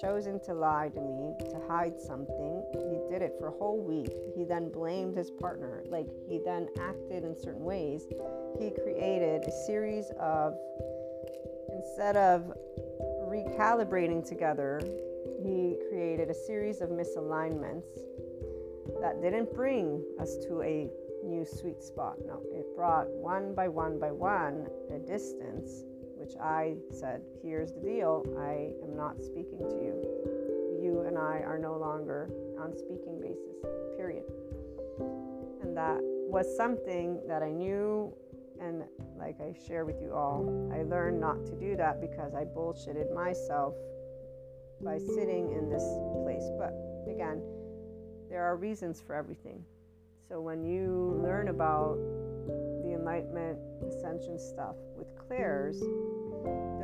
chosen 0.00 0.40
to 0.40 0.54
lie 0.54 0.90
to 0.94 1.00
me, 1.00 1.34
to 1.50 1.60
hide 1.68 2.00
something. 2.00 2.62
He 2.72 3.12
did 3.12 3.22
it 3.22 3.34
for 3.38 3.48
a 3.48 3.52
whole 3.52 3.82
week. 3.82 4.12
He 4.36 4.44
then 4.44 4.70
blamed 4.70 5.16
his 5.16 5.30
partner. 5.30 5.82
Like, 5.88 6.08
he 6.28 6.40
then 6.44 6.68
acted 6.80 7.24
in 7.24 7.36
certain 7.36 7.64
ways. 7.64 8.06
He 8.58 8.70
created 8.70 9.44
a 9.46 9.52
series 9.66 10.10
of, 10.18 10.54
instead 11.72 12.16
of 12.16 12.52
recalibrating 13.28 14.26
together, 14.26 14.80
he 15.42 15.78
created 15.88 16.30
a 16.30 16.34
series 16.34 16.80
of 16.80 16.90
misalignments 16.90 17.98
that 19.00 19.20
didn't 19.20 19.52
bring 19.54 20.04
us 20.20 20.36
to 20.46 20.62
a 20.62 20.90
new 21.24 21.44
sweet 21.44 21.82
spot. 21.82 22.16
No, 22.26 22.42
it 22.52 22.66
brought 22.76 23.08
one 23.08 23.54
by 23.54 23.68
one 23.68 23.98
by 23.98 24.10
one 24.10 24.66
a 24.92 24.98
distance, 24.98 25.84
which 26.32 26.40
I 26.40 26.74
said, 26.90 27.22
here's 27.42 27.72
the 27.72 27.80
deal 27.80 28.24
I 28.38 28.72
am 28.84 28.96
not 28.96 29.22
speaking 29.22 29.58
to 29.58 29.76
you. 29.76 30.80
You 30.82 31.04
and 31.06 31.18
I 31.18 31.42
are 31.44 31.58
no 31.58 31.76
longer 31.76 32.30
on 32.60 32.76
speaking 32.76 33.20
basis, 33.20 33.56
period. 33.96 34.24
And 35.62 35.76
that 35.76 35.98
was 36.00 36.46
something 36.56 37.20
that 37.28 37.42
I 37.42 37.50
knew 37.50 38.14
and 38.60 38.84
like 39.18 39.40
I 39.40 39.54
share 39.66 39.84
with 39.84 40.00
you 40.00 40.12
all, 40.12 40.70
I 40.72 40.82
learned 40.82 41.20
not 41.20 41.44
to 41.46 41.52
do 41.56 41.76
that 41.76 42.00
because 42.00 42.34
I 42.34 42.44
bullshitted 42.44 43.12
myself 43.12 43.74
by 44.80 44.98
sitting 44.98 45.52
in 45.52 45.68
this 45.68 45.84
place. 46.22 46.48
But 46.58 46.72
again, 47.10 47.42
there 48.30 48.44
are 48.44 48.56
reasons 48.56 49.02
for 49.04 49.14
everything. 49.14 49.64
So 50.28 50.40
when 50.40 50.64
you 50.64 51.20
learn 51.22 51.48
about 51.48 51.96
the 52.82 52.94
enlightenment 52.94 53.58
ascension 53.86 54.38
stuff 54.38 54.76
with 54.96 55.06
clairs, 55.16 55.82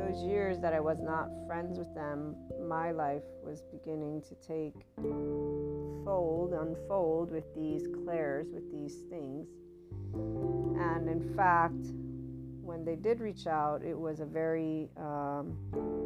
those 0.09 0.23
years 0.23 0.59
that 0.59 0.73
I 0.73 0.79
was 0.79 1.01
not 1.01 1.29
friends 1.45 1.77
with 1.77 1.93
them, 1.93 2.35
my 2.67 2.91
life 2.91 3.23
was 3.43 3.61
beginning 3.71 4.21
to 4.23 4.35
take 4.35 4.73
fold, 4.97 6.53
unfold 6.53 7.31
with 7.31 7.43
these 7.55 7.87
clairs, 8.03 8.47
with 8.51 8.71
these 8.71 9.03
things. 9.09 9.47
And 10.13 11.07
in 11.09 11.33
fact, 11.35 11.93
when 12.61 12.83
they 12.83 12.95
did 12.95 13.19
reach 13.19 13.45
out, 13.45 13.83
it 13.83 13.97
was 13.97 14.19
a 14.19 14.25
very, 14.25 14.89
um, 14.97 15.55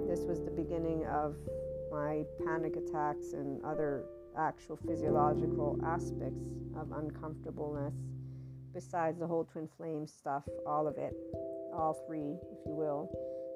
this 0.10 0.22
was 0.22 0.42
the 0.42 0.52
beginning 0.52 1.06
of 1.06 1.36
my 1.92 2.24
panic 2.46 2.76
attacks 2.76 3.34
and 3.34 3.64
other 3.64 4.04
actual 4.38 4.78
physiological 4.86 5.80
aspects 5.86 6.44
of 6.76 6.92
uncomfortableness, 6.92 7.94
besides 8.74 9.20
the 9.20 9.28
whole 9.28 9.46
twin 9.46 9.70
flame 9.78 10.08
stuff, 10.08 10.44
all 10.68 10.88
of 10.88 10.98
it, 10.98 11.16
all 11.74 11.94
three, 12.08 12.36
if 12.52 12.66
you 12.66 12.74
will. 12.74 13.10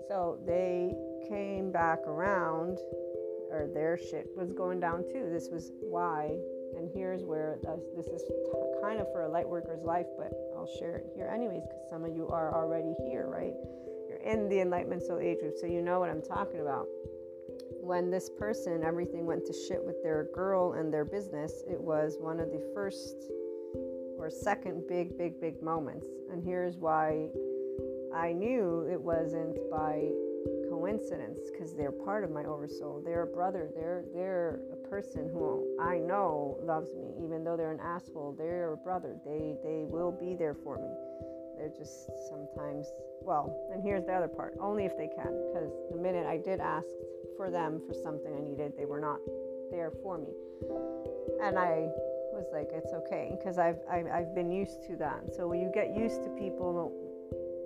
So 0.07 0.39
they 0.45 0.93
came 1.27 1.71
back 1.71 1.99
around, 2.07 2.79
or 3.51 3.69
their 3.73 3.97
shit 3.97 4.27
was 4.35 4.51
going 4.51 4.79
down 4.79 5.03
too. 5.03 5.29
This 5.31 5.49
was 5.51 5.71
why, 5.81 6.37
and 6.77 6.89
here's 6.93 7.23
where 7.23 7.59
uh, 7.67 7.75
this 7.95 8.07
is 8.07 8.23
kind 8.81 8.99
of 8.99 9.11
for 9.11 9.23
a 9.23 9.29
light 9.29 9.47
worker's 9.47 9.83
life, 9.83 10.07
but 10.17 10.31
I'll 10.55 10.69
share 10.79 10.97
it 10.97 11.07
here 11.15 11.27
anyways, 11.27 11.63
because 11.63 11.89
some 11.89 12.03
of 12.05 12.15
you 12.15 12.27
are 12.29 12.53
already 12.55 12.93
here, 13.09 13.27
right? 13.27 13.53
You're 14.07 14.19
in 14.19 14.47
the 14.49 14.61
Enlightenment 14.61 15.03
Soul 15.03 15.19
Age 15.19 15.39
group, 15.39 15.55
so 15.59 15.65
you 15.65 15.81
know 15.81 15.99
what 15.99 16.09
I'm 16.09 16.21
talking 16.21 16.61
about 16.61 16.87
when 17.87 18.11
this 18.11 18.29
person, 18.37 18.83
everything 18.83 19.25
went 19.25 19.45
to 19.45 19.53
shit 19.53 19.81
with 19.81 20.03
their 20.03 20.27
girl 20.33 20.73
and 20.73 20.93
their 20.93 21.05
business, 21.05 21.63
it 21.69 21.79
was 21.79 22.17
one 22.19 22.39
of 22.39 22.51
the 22.51 22.61
first 22.73 23.15
or 24.19 24.29
second 24.29 24.83
big, 24.89 25.17
big, 25.17 25.39
big 25.39 25.61
moments. 25.63 26.05
And 26.29 26.43
here's 26.43 26.75
why 26.75 27.29
I 28.13 28.31
knew 28.31 28.87
it 28.91 28.99
wasn't 28.99 29.57
by 29.69 30.09
coincidence 30.69 31.49
because 31.51 31.75
they're 31.75 31.91
part 31.91 32.23
of 32.23 32.31
my 32.31 32.43
oversoul. 32.45 33.01
They're 33.03 33.23
a 33.23 33.27
brother. 33.27 33.69
They're 33.75 34.03
they're 34.13 34.59
a 34.71 34.87
person 34.87 35.29
who 35.29 35.77
I 35.81 35.97
know 35.97 36.57
loves 36.63 36.93
me, 36.95 37.13
even 37.23 37.43
though 37.43 37.57
they're 37.57 37.71
an 37.71 37.79
asshole. 37.79 38.35
They're 38.37 38.73
a 38.73 38.77
brother. 38.77 39.15
They 39.25 39.55
they 39.63 39.83
will 39.83 40.11
be 40.11 40.35
there 40.35 40.53
for 40.53 40.77
me. 40.77 40.91
They're 41.57 41.73
just 41.75 42.09
sometimes 42.29 42.87
well. 43.21 43.67
And 43.73 43.83
here's 43.83 44.05
the 44.05 44.13
other 44.13 44.27
part: 44.27 44.55
only 44.61 44.85
if 44.85 44.97
they 44.97 45.07
can. 45.07 45.33
Because 45.51 45.71
the 45.91 45.97
minute 45.97 46.25
I 46.25 46.37
did 46.37 46.59
ask 46.59 46.87
for 47.35 47.51
them 47.51 47.81
for 47.87 47.93
something 47.93 48.33
I 48.33 48.41
needed. 48.41 48.73
They 48.77 48.85
were 48.85 48.99
not 48.99 49.19
there 49.71 49.91
for 50.01 50.17
me. 50.17 50.33
And 51.41 51.57
I 51.57 51.87
was 52.33 52.45
like, 52.53 52.69
it's 52.71 52.93
okay 52.93 53.35
because 53.37 53.57
I've, 53.57 53.79
I've, 53.89 54.07
I've 54.07 54.35
been 54.35 54.51
used 54.51 54.83
to 54.87 54.95
that. 54.97 55.35
So 55.35 55.47
when 55.47 55.59
you 55.59 55.71
get 55.73 55.95
used 55.95 56.23
to 56.23 56.29
people, 56.29 56.73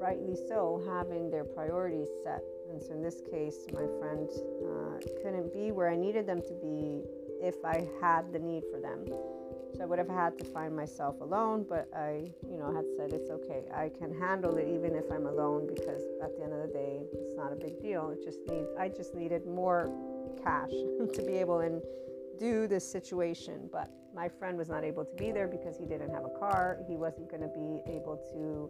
rightly 0.01 0.35
so, 0.49 0.81
having 0.87 1.29
their 1.29 1.43
priorities 1.43 2.07
set. 2.23 2.41
And 2.71 2.81
so 2.81 2.93
in 2.93 3.03
this 3.03 3.21
case, 3.29 3.67
my 3.71 3.85
friend 3.99 4.27
uh, 4.65 4.97
couldn't 5.21 5.53
be 5.53 5.71
where 5.71 5.89
I 5.89 5.95
needed 5.95 6.25
them 6.25 6.41
to 6.41 6.53
be 6.55 7.03
if 7.39 7.63
I 7.63 7.87
had 8.01 8.33
the 8.33 8.39
need 8.39 8.63
for 8.71 8.79
them. 8.81 9.05
So 9.75 9.83
I 9.83 9.85
would 9.85 9.99
have 9.99 10.09
had 10.09 10.37
to 10.39 10.45
find 10.45 10.75
myself 10.75 11.21
alone, 11.21 11.65
but 11.67 11.87
I, 11.95 12.31
you 12.49 12.57
know, 12.57 12.73
had 12.73 12.85
said 12.97 13.13
it's 13.13 13.29
okay. 13.29 13.63
I 13.73 13.89
can 13.89 14.17
handle 14.19 14.57
it 14.57 14.67
even 14.67 14.95
if 14.95 15.05
I'm 15.11 15.27
alone 15.27 15.67
because 15.67 16.01
at 16.21 16.35
the 16.35 16.43
end 16.43 16.53
of 16.53 16.67
the 16.67 16.73
day, 16.73 17.01
it's 17.13 17.37
not 17.37 17.53
a 17.53 17.55
big 17.55 17.79
deal. 17.81 18.09
It 18.09 18.23
just 18.23 18.39
needs 18.49 18.67
I 18.77 18.89
just 18.89 19.15
needed 19.15 19.45
more 19.45 19.89
cash 20.43 20.69
to 21.13 21.23
be 21.25 21.33
able 21.33 21.59
and 21.59 21.81
do 22.39 22.67
this 22.67 22.89
situation. 22.89 23.69
But 23.71 23.89
my 24.13 24.27
friend 24.27 24.57
was 24.57 24.67
not 24.67 24.83
able 24.83 25.05
to 25.05 25.15
be 25.15 25.31
there 25.31 25.47
because 25.47 25.77
he 25.77 25.85
didn't 25.85 26.11
have 26.11 26.25
a 26.25 26.39
car. 26.39 26.79
He 26.87 26.97
wasn't 26.97 27.29
going 27.29 27.43
to 27.43 27.47
be 27.47 27.81
able 27.89 28.17
to 28.33 28.69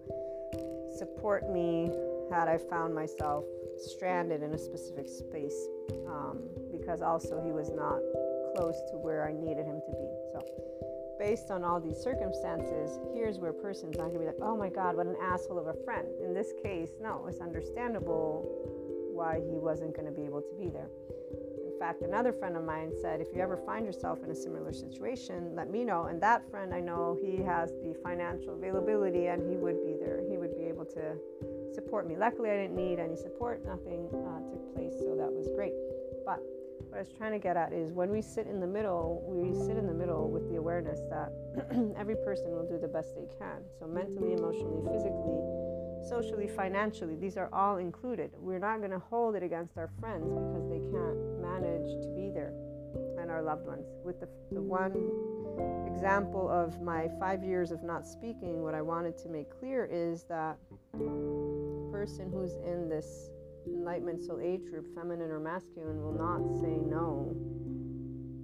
support 0.93 1.49
me 1.49 1.91
had 2.31 2.47
I 2.47 2.57
found 2.57 2.93
myself 2.95 3.45
stranded 3.77 4.43
in 4.43 4.53
a 4.53 4.57
specific 4.57 5.07
space 5.07 5.67
um, 6.07 6.39
because 6.71 7.01
also 7.01 7.41
he 7.43 7.51
was 7.51 7.71
not 7.71 7.99
close 8.55 8.79
to 8.91 8.97
where 8.97 9.27
I 9.27 9.33
needed 9.33 9.65
him 9.65 9.81
to 9.85 9.91
be. 9.91 10.09
So 10.31 10.39
based 11.19 11.51
on 11.51 11.63
all 11.63 11.79
these 11.79 11.97
circumstances, 11.97 12.99
here's 13.13 13.37
where 13.37 13.51
a 13.51 13.53
person's 13.53 13.97
not 13.97 14.07
gonna 14.07 14.19
be 14.19 14.25
like, 14.25 14.41
oh 14.41 14.57
my 14.57 14.69
God, 14.69 14.95
what 14.97 15.05
an 15.05 15.15
asshole 15.21 15.59
of 15.59 15.67
a 15.67 15.83
friend. 15.83 16.07
In 16.23 16.33
this 16.33 16.53
case, 16.63 16.91
no, 17.01 17.25
it's 17.27 17.39
understandable 17.39 18.45
why 19.13 19.35
he 19.35 19.57
wasn't 19.57 19.95
gonna 19.95 20.11
be 20.11 20.23
able 20.23 20.41
to 20.41 20.55
be 20.57 20.69
there. 20.69 20.89
In 21.63 21.77
fact, 21.79 22.01
another 22.01 22.31
friend 22.31 22.55
of 22.57 22.63
mine 22.63 22.91
said, 23.01 23.21
if 23.21 23.27
you 23.33 23.41
ever 23.41 23.57
find 23.57 23.85
yourself 23.85 24.23
in 24.23 24.31
a 24.31 24.35
similar 24.35 24.71
situation, 24.71 25.55
let 25.55 25.69
me 25.69 25.83
know. 25.83 26.05
And 26.05 26.21
that 26.21 26.49
friend, 26.49 26.73
I 26.73 26.79
know 26.79 27.17
he 27.21 27.37
has 27.43 27.71
the 27.83 27.95
financial 28.03 28.53
availability 28.53 29.27
and 29.27 29.47
he 29.49 29.57
would 29.57 29.83
be 29.83 29.95
there. 29.99 30.21
To 30.93 31.15
support 31.73 32.07
me. 32.07 32.15
Luckily, 32.17 32.49
I 32.49 32.57
didn't 32.57 32.75
need 32.75 32.99
any 32.99 33.15
support, 33.15 33.65
nothing 33.65 34.09
uh, 34.13 34.39
took 34.49 34.75
place, 34.75 34.93
so 34.99 35.15
that 35.15 35.31
was 35.31 35.47
great. 35.55 35.73
But 36.25 36.39
what 36.89 36.97
I 36.97 36.99
was 36.99 37.13
trying 37.17 37.31
to 37.31 37.39
get 37.39 37.57
at 37.57 37.73
is 37.73 37.91
when 37.91 38.09
we 38.09 38.21
sit 38.21 38.47
in 38.47 38.59
the 38.59 38.67
middle, 38.67 39.23
we 39.25 39.53
sit 39.65 39.77
in 39.77 39.87
the 39.87 39.93
middle 39.93 40.29
with 40.29 40.49
the 40.49 40.57
awareness 40.57 40.99
that 41.09 41.31
every 41.97 42.15
person 42.25 42.51
will 42.51 42.67
do 42.67 42.77
the 42.77 42.87
best 42.87 43.15
they 43.15 43.27
can. 43.39 43.63
So, 43.79 43.87
mentally, 43.87 44.33
emotionally, 44.33 44.81
physically, 44.91 45.39
socially, 46.07 46.47
financially, 46.47 47.15
these 47.15 47.37
are 47.37 47.49
all 47.53 47.77
included. 47.77 48.31
We're 48.37 48.59
not 48.59 48.79
going 48.79 48.91
to 48.91 48.99
hold 48.99 49.35
it 49.35 49.43
against 49.43 49.77
our 49.77 49.89
friends 49.99 50.27
because 50.27 50.67
they 50.67 50.79
can't 50.91 51.19
manage 51.39 51.87
to 52.03 52.13
be 52.15 52.31
there 52.33 52.53
our 53.31 53.41
loved 53.41 53.65
ones. 53.65 53.87
With 54.03 54.19
the, 54.19 54.27
the 54.51 54.61
one 54.61 54.93
example 55.87 56.49
of 56.49 56.81
my 56.81 57.09
five 57.19 57.43
years 57.43 57.71
of 57.71 57.83
not 57.83 58.05
speaking, 58.05 58.61
what 58.61 58.75
I 58.75 58.81
wanted 58.81 59.17
to 59.19 59.29
make 59.29 59.49
clear 59.59 59.87
is 59.91 60.23
that 60.25 60.57
a 60.93 61.91
person 61.91 62.29
who's 62.31 62.55
in 62.65 62.89
this 62.89 63.29
enlightenment 63.65 64.23
soul 64.23 64.39
age 64.41 64.65
group, 64.65 64.87
feminine 64.95 65.31
or 65.31 65.39
masculine, 65.39 66.01
will 66.01 66.13
not 66.13 66.59
say 66.59 66.77
no 66.77 67.35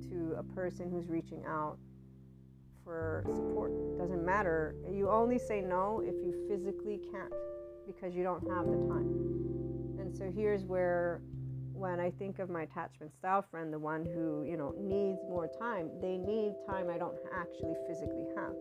to 0.09 0.35
a 0.37 0.43
person 0.43 0.89
who's 0.89 1.07
reaching 1.07 1.43
out 1.45 1.77
for 2.83 3.23
support. 3.27 3.71
Doesn't 3.97 4.25
matter. 4.25 4.75
You 4.89 5.09
only 5.09 5.39
say 5.39 5.61
no 5.61 6.01
if 6.05 6.15
you 6.23 6.33
physically 6.47 7.01
can't 7.11 7.33
because 7.85 8.15
you 8.15 8.23
don't 8.23 8.47
have 8.49 8.65
the 8.65 8.77
time. 8.87 9.07
And 9.99 10.15
so 10.15 10.31
here's 10.33 10.63
where 10.63 11.21
when 11.77 11.99
I 11.99 12.09
think 12.09 12.39
of 12.39 12.49
my 12.49 12.63
attachment 12.63 13.13
style 13.13 13.45
friend, 13.51 13.71
the 13.71 13.79
one 13.79 14.03
who, 14.03 14.43
you 14.43 14.57
know, 14.57 14.73
needs 14.79 15.21
more 15.29 15.47
time, 15.59 15.89
they 16.01 16.17
need 16.17 16.53
time 16.67 16.89
I 16.89 16.97
don't 16.97 17.17
actually 17.31 17.75
physically 17.87 18.25
have. 18.35 18.55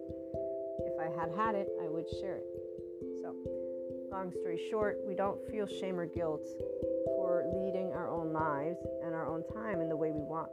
If 0.85 1.01
I 1.01 1.09
had 1.19 1.33
had 1.35 1.55
it, 1.55 1.69
I 1.83 1.89
would 1.89 2.05
share 2.21 2.37
it. 2.37 2.45
So 3.23 3.35
long 4.12 4.31
story 4.33 4.61
short, 4.71 4.99
we 5.07 5.14
don't 5.14 5.41
feel 5.51 5.67
shame 5.67 5.99
or 5.99 6.07
guilt 6.07 6.47
for 7.07 7.45
leading 7.57 7.93
our 7.93 8.11
own 8.11 8.33
lives 8.33 8.79
and 9.03 9.14
our 9.14 9.27
own 9.27 9.43
time 9.55 9.81
in 9.81 9.89
the 9.89 9.97
way 9.97 10.12
we 10.12 10.23
want. 10.23 10.51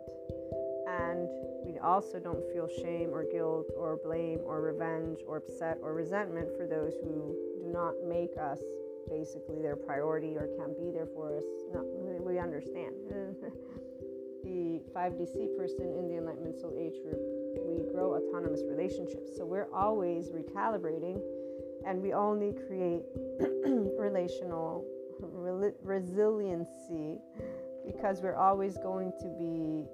And 0.88 1.28
we 1.66 1.80
also 1.80 2.20
don't 2.20 2.44
feel 2.54 2.70
shame 2.82 3.10
or 3.12 3.26
guilt 3.30 3.68
or 3.78 4.00
blame 4.04 4.40
or 4.46 4.62
revenge 4.62 5.20
or 5.28 5.38
upset 5.38 5.78
or 5.82 5.94
resentment 5.94 6.50
for 6.58 6.66
those 6.66 6.94
who 7.04 7.36
do 7.60 7.72
not 7.72 7.94
make 8.08 8.38
us 8.40 8.60
basically 9.10 9.62
their 9.62 9.76
priority 9.76 10.36
or 10.36 10.48
can't 10.58 10.78
be 10.78 10.92
there 10.92 11.08
for 11.14 11.38
us. 11.38 11.44
No, 11.74 11.84
we 12.26 12.40
understand. 12.40 12.96
the 14.44 14.82
5DC 14.96 15.58
person 15.58 15.88
in 15.98 16.08
the 16.08 16.18
Enlightenment 16.18 16.60
Soul 16.60 16.76
Age 16.78 17.02
group, 17.02 17.20
we 17.66 17.90
grow 17.92 18.16
autonomous 18.16 18.62
relationships. 18.68 19.32
So 19.36 19.46
we're 19.46 19.72
always 19.74 20.30
recalibrating 20.30 21.22
and 21.88 22.02
we 22.02 22.14
only 22.14 22.54
create 22.68 23.04
relational 23.98 24.86
re- 25.20 25.72
resiliency 25.82 27.20
because 27.86 28.22
we're 28.22 28.36
always 28.36 28.78
going 28.78 29.12
to 29.20 29.28
be 29.40 29.86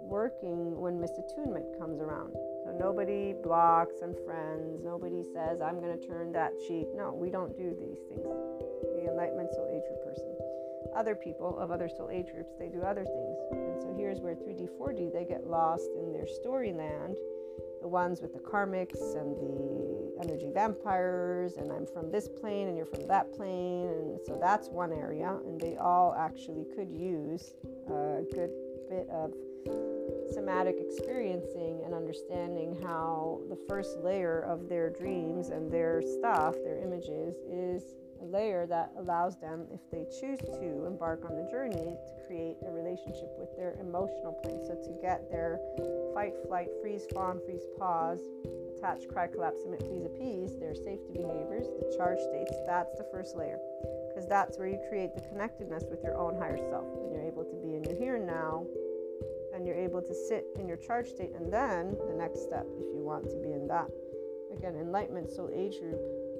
working 0.00 0.80
when 0.80 0.98
misattunement 0.98 1.78
comes 1.78 2.00
around. 2.00 2.34
Nobody 2.78 3.34
blocks 3.42 3.96
and 4.02 4.16
friends. 4.24 4.80
Nobody 4.84 5.22
says, 5.34 5.60
I'm 5.60 5.80
going 5.80 5.98
to 5.98 6.06
turn 6.06 6.32
that 6.32 6.52
cheek. 6.66 6.86
No, 6.94 7.12
we 7.12 7.28
don't 7.30 7.56
do 7.56 7.74
these 7.74 7.98
things. 8.08 8.22
The 8.94 9.10
Enlightenment 9.10 9.52
Soul 9.52 9.68
Age 9.68 9.82
group 9.88 10.04
person. 10.04 10.36
other 10.96 11.14
people 11.14 11.58
of 11.58 11.70
other 11.70 11.88
soul 11.88 12.10
age 12.10 12.26
groups, 12.32 12.52
they 12.58 12.68
do 12.68 12.82
other 12.82 13.04
things. 13.04 13.36
And 13.52 13.82
so 13.82 13.94
here's 13.96 14.20
where 14.20 14.34
3D, 14.34 14.68
4D, 14.78 15.12
they 15.12 15.24
get 15.24 15.46
lost 15.46 15.88
in 15.96 16.12
their 16.12 16.26
storyland. 16.26 17.16
The 17.80 17.88
ones 17.88 18.20
with 18.20 18.32
the 18.32 18.40
karmics 18.40 19.16
and 19.16 19.36
the 19.36 20.22
energy 20.22 20.50
vampires, 20.52 21.56
and 21.56 21.70
I'm 21.72 21.86
from 21.86 22.10
this 22.10 22.28
plane 22.28 22.68
and 22.68 22.76
you're 22.76 22.86
from 22.86 23.06
that 23.06 23.32
plane. 23.32 23.88
And 23.88 24.20
so 24.26 24.38
that's 24.40 24.68
one 24.68 24.92
area. 24.92 25.38
And 25.46 25.60
they 25.60 25.76
all 25.76 26.14
actually 26.18 26.66
could 26.74 26.90
use 26.90 27.54
a 27.88 28.22
good 28.34 28.50
bit 28.88 29.08
of 29.10 29.32
somatic 30.32 30.76
experiencing 30.78 31.82
and 31.84 31.94
understanding 31.94 32.76
how 32.82 33.40
the 33.48 33.58
first 33.68 33.98
layer 33.98 34.40
of 34.40 34.68
their 34.68 34.90
dreams 34.90 35.48
and 35.48 35.70
their 35.70 36.02
stuff, 36.02 36.54
their 36.64 36.78
images, 36.78 37.36
is 37.50 37.94
a 38.20 38.24
layer 38.24 38.66
that 38.66 38.90
allows 38.98 39.38
them, 39.38 39.66
if 39.72 39.80
they 39.90 40.04
choose 40.20 40.38
to 40.38 40.86
embark 40.86 41.24
on 41.24 41.36
the 41.36 41.48
journey, 41.50 41.96
to 42.06 42.26
create 42.26 42.56
a 42.66 42.70
relationship 42.70 43.30
with 43.38 43.54
their 43.56 43.76
emotional 43.80 44.32
plane. 44.42 44.60
So 44.66 44.74
to 44.74 45.00
get 45.00 45.30
their 45.30 45.60
fight, 46.14 46.34
flight, 46.46 46.68
freeze, 46.82 47.06
fawn, 47.14 47.40
freeze, 47.44 47.62
pause, 47.78 48.20
attach, 48.76 49.06
cry, 49.08 49.28
collapse, 49.28 49.62
submit, 49.62 49.80
please, 49.80 50.04
appease, 50.04 50.58
their 50.58 50.74
safety 50.74 51.12
behaviors, 51.14 51.66
the 51.66 51.94
charge 51.96 52.18
states, 52.18 52.54
that's 52.66 52.96
the 52.98 53.06
first 53.12 53.36
layer. 53.36 53.58
Because 54.08 54.28
that's 54.28 54.58
where 54.58 54.68
you 54.68 54.80
create 54.88 55.14
the 55.14 55.22
connectedness 55.22 55.84
with 55.90 56.02
your 56.02 56.18
own 56.18 56.36
higher 56.38 56.58
self. 56.58 56.86
And 56.98 57.12
you're 57.12 57.22
able 57.22 57.44
to 57.44 57.56
be 57.62 57.76
in 57.76 57.84
your 57.84 57.96
here 57.96 58.16
and 58.16 58.26
now 58.26 58.66
and 59.58 59.66
you're 59.66 59.76
able 59.76 60.00
to 60.00 60.14
sit 60.14 60.46
in 60.56 60.68
your 60.68 60.76
charge 60.76 61.08
state 61.08 61.32
and 61.34 61.52
then 61.52 61.96
the 62.06 62.14
next 62.14 62.44
step 62.44 62.64
if 62.78 62.94
you 62.94 63.02
want 63.02 63.28
to 63.28 63.36
be 63.42 63.52
in 63.52 63.66
that. 63.66 63.88
Again 64.56 64.76
enlightenment 64.76 65.28
soul 65.30 65.50
age 65.52 65.80
group 65.80 65.98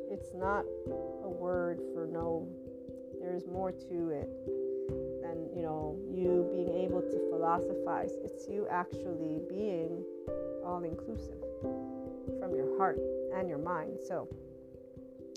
it's 0.09 0.33
not 0.35 0.65
a 1.25 1.29
word 1.29 1.81
for 1.93 2.07
no 2.07 2.49
there's 3.21 3.45
more 3.49 3.73
to 3.73 4.11
it 4.11 4.31
than 5.21 5.49
you 5.53 5.63
know 5.63 5.99
you 6.09 6.49
being 6.53 6.73
able 6.73 7.03
to 7.03 7.29
philosophize. 7.29 8.13
It's 8.23 8.47
you 8.49 8.69
actually 8.71 9.41
being 9.49 10.05
all 10.65 10.85
inclusive 10.85 11.43
from 12.39 12.55
your 12.55 12.79
heart 12.79 13.01
and 13.35 13.49
your 13.49 13.59
mind. 13.59 13.99
So 14.07 14.29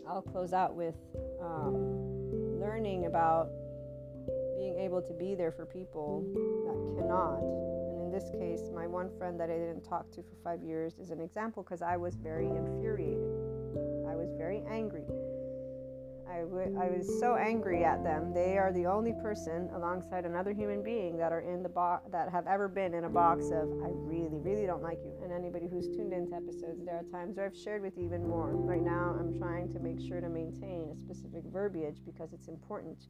i'll 0.07 0.21
close 0.21 0.51
out 0.51 0.75
with 0.75 0.95
um, 1.41 2.59
learning 2.59 3.05
about 3.05 3.49
being 4.61 4.77
able 4.77 5.01
to 5.01 5.13
be 5.13 5.33
there 5.33 5.51
for 5.51 5.65
people 5.65 6.21
that 6.69 7.01
cannot 7.01 7.41
And 7.89 7.97
in 8.05 8.11
this 8.11 8.29
case, 8.29 8.69
my 8.73 8.85
one 8.85 9.09
friend 9.17 9.39
that 9.39 9.49
I 9.49 9.57
didn't 9.57 9.81
talk 9.81 10.11
to 10.11 10.21
for 10.21 10.37
five 10.43 10.61
years 10.61 10.99
is 11.01 11.09
an 11.09 11.19
example 11.19 11.63
because 11.63 11.81
I 11.81 11.97
was 11.97 12.13
very 12.15 12.45
infuriated. 12.45 13.33
I 14.07 14.13
was 14.13 14.29
very 14.37 14.61
angry. 14.69 15.05
I, 16.29 16.41
w- 16.41 16.77
I 16.79 16.87
was 16.87 17.19
so 17.19 17.35
angry 17.35 17.83
at 17.83 18.03
them. 18.03 18.33
They 18.33 18.57
are 18.57 18.71
the 18.71 18.85
only 18.85 19.13
person 19.21 19.69
alongside 19.73 20.25
another 20.25 20.53
human 20.53 20.81
being 20.83 21.17
that 21.17 21.31
are 21.33 21.41
in 21.41 21.63
the 21.63 21.69
box 21.69 22.07
that 22.11 22.29
have 22.29 22.45
ever 22.47 22.67
been 22.69 22.93
in 22.93 23.03
a 23.03 23.09
box 23.09 23.45
of 23.47 23.67
I 23.83 23.89
really, 23.91 24.39
really 24.39 24.65
don't 24.65 24.83
like 24.83 24.99
you. 25.03 25.13
And 25.23 25.33
anybody 25.33 25.67
who's 25.69 25.87
tuned 25.89 26.13
into 26.13 26.35
episodes, 26.35 26.85
there 26.85 27.01
are 27.01 27.07
times 27.11 27.35
where 27.35 27.47
I've 27.47 27.57
shared 27.57 27.81
with 27.81 27.97
you 27.97 28.05
even 28.05 28.25
more. 28.27 28.53
Right 28.53 28.83
now, 28.83 29.17
I'm 29.19 29.37
trying 29.39 29.73
to 29.73 29.79
make 29.79 29.99
sure 29.99 30.21
to 30.21 30.29
maintain 30.29 30.93
a 30.93 30.97
specific 31.01 31.43
verbiage 31.51 31.97
because 32.05 32.31
it's 32.31 32.47
important 32.47 33.09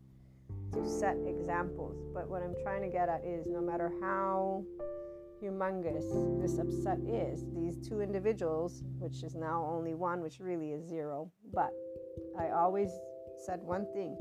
to 0.73 0.87
set 0.87 1.17
examples. 1.27 2.03
But 2.13 2.29
what 2.29 2.41
I'm 2.43 2.55
trying 2.63 2.81
to 2.81 2.89
get 2.89 3.09
at 3.09 3.23
is 3.25 3.47
no 3.47 3.61
matter 3.61 3.91
how 4.01 4.63
humongous 5.41 6.41
this 6.41 6.59
upset 6.59 6.99
is, 7.07 7.45
these 7.55 7.77
two 7.87 8.01
individuals, 8.01 8.83
which 8.99 9.23
is 9.23 9.35
now 9.35 9.67
only 9.69 9.95
one, 9.95 10.21
which 10.21 10.39
really 10.39 10.71
is 10.71 10.87
zero, 10.87 11.31
but 11.53 11.71
I 12.39 12.49
always 12.49 12.91
said 13.45 13.59
one 13.61 13.85
thing 13.93 14.17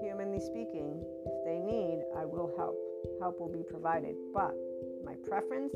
humanly 0.00 0.40
speaking, 0.40 1.02
if 1.26 1.36
they 1.44 1.58
need, 1.60 2.02
I 2.16 2.24
will 2.24 2.50
help. 2.56 2.76
Help 3.20 3.38
will 3.38 3.52
be 3.52 3.62
provided. 3.62 4.16
But 4.32 4.54
my 5.04 5.14
preference, 5.28 5.74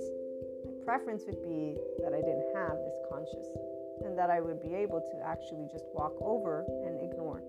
my 0.64 0.72
preference 0.84 1.24
would 1.26 1.42
be 1.42 1.76
that 2.02 2.12
I 2.14 2.20
didn't 2.20 2.50
have 2.54 2.76
this 2.82 2.98
conscious 3.10 3.46
and 4.04 4.16
that 4.16 4.30
I 4.30 4.40
would 4.40 4.62
be 4.62 4.74
able 4.74 5.00
to 5.00 5.14
actually 5.26 5.66
just 5.70 5.84
walk 5.92 6.14
over 6.20 6.64
and 6.86 6.98
ignore. 7.02 7.42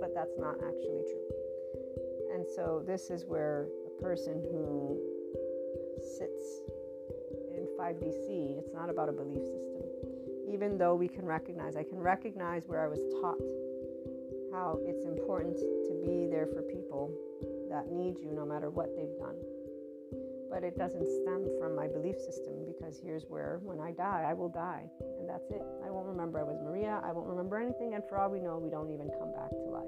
But 0.00 0.14
that's 0.14 0.34
not 0.38 0.54
actually 0.62 1.04
true. 1.10 1.39
So 2.56 2.82
this 2.84 3.10
is 3.10 3.24
where 3.26 3.68
a 3.86 4.02
person 4.02 4.42
who 4.50 4.98
sits 6.18 6.62
in 7.54 7.68
5DC, 7.78 8.58
it's 8.58 8.74
not 8.74 8.90
about 8.90 9.08
a 9.08 9.12
belief 9.12 9.42
system. 9.42 9.82
Even 10.48 10.76
though 10.76 10.96
we 10.96 11.06
can 11.06 11.24
recognize, 11.24 11.76
I 11.76 11.84
can 11.84 11.98
recognize 11.98 12.64
where 12.66 12.82
I 12.82 12.88
was 12.88 12.98
taught 13.20 13.38
how 14.52 14.78
it's 14.82 15.04
important 15.04 15.56
to 15.56 15.94
be 16.02 16.26
there 16.26 16.46
for 16.46 16.62
people 16.62 17.14
that 17.70 17.92
need 17.92 18.18
you 18.18 18.32
no 18.34 18.44
matter 18.44 18.68
what 18.68 18.96
they've 18.96 19.16
done. 19.18 19.38
But 20.50 20.64
it 20.64 20.76
doesn't 20.76 21.06
stem 21.06 21.46
from 21.60 21.76
my 21.76 21.86
belief 21.86 22.18
system 22.18 22.66
because 22.66 22.98
here's 22.98 23.22
where, 23.28 23.60
when 23.62 23.78
I 23.78 23.92
die, 23.92 24.26
I 24.26 24.34
will 24.34 24.48
die. 24.48 24.82
And 25.20 25.28
that's 25.28 25.48
it. 25.50 25.62
I 25.86 25.90
won't 25.90 26.06
remember 26.06 26.40
I 26.40 26.42
was 26.42 26.58
Maria. 26.64 27.00
I 27.04 27.12
won't 27.12 27.28
remember 27.28 27.56
anything. 27.60 27.94
And 27.94 28.02
for 28.08 28.18
all 28.18 28.28
we 28.28 28.40
know, 28.40 28.58
we 28.58 28.70
don't 28.70 28.90
even 28.90 29.08
come 29.20 29.30
back 29.30 29.50
to 29.50 29.70
life. 29.70 29.86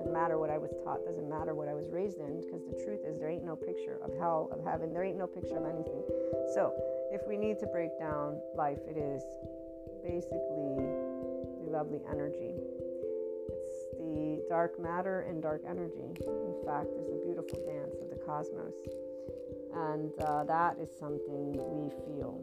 Doesn't 0.00 0.16
matter 0.16 0.38
what 0.38 0.48
I 0.48 0.56
was 0.56 0.72
taught, 0.82 1.04
doesn't 1.04 1.28
matter 1.28 1.52
what 1.52 1.68
I 1.68 1.74
was 1.76 1.92
raised 1.92 2.24
in, 2.24 2.40
because 2.40 2.64
the 2.64 2.72
truth 2.80 3.04
is 3.04 3.20
there 3.20 3.28
ain't 3.28 3.44
no 3.44 3.52
picture 3.52 4.00
of 4.00 4.16
hell, 4.16 4.48
of 4.48 4.64
heaven, 4.64 4.94
there 4.96 5.04
ain't 5.04 5.18
no 5.20 5.26
picture 5.26 5.60
of 5.60 5.68
anything. 5.68 6.00
So 6.56 6.72
if 7.12 7.20
we 7.28 7.36
need 7.36 7.60
to 7.60 7.66
break 7.66 7.92
down 8.00 8.40
life, 8.56 8.80
it 8.88 8.96
is 8.96 9.20
basically 10.00 10.80
the 11.60 11.68
lovely 11.68 12.00
energy. 12.08 12.56
It's 13.52 13.92
the 14.00 14.40
dark 14.48 14.80
matter 14.80 15.28
and 15.28 15.42
dark 15.42 15.68
energy. 15.68 16.16
In 16.16 16.56
fact, 16.64 16.88
it's 16.96 17.12
a 17.12 17.20
beautiful 17.20 17.60
dance 17.68 18.00
of 18.00 18.08
the 18.08 18.24
cosmos. 18.24 18.72
And 19.76 20.16
uh, 20.24 20.44
that 20.48 20.80
is 20.80 20.88
something 20.98 21.52
we 21.60 21.92
feel. 22.08 22.40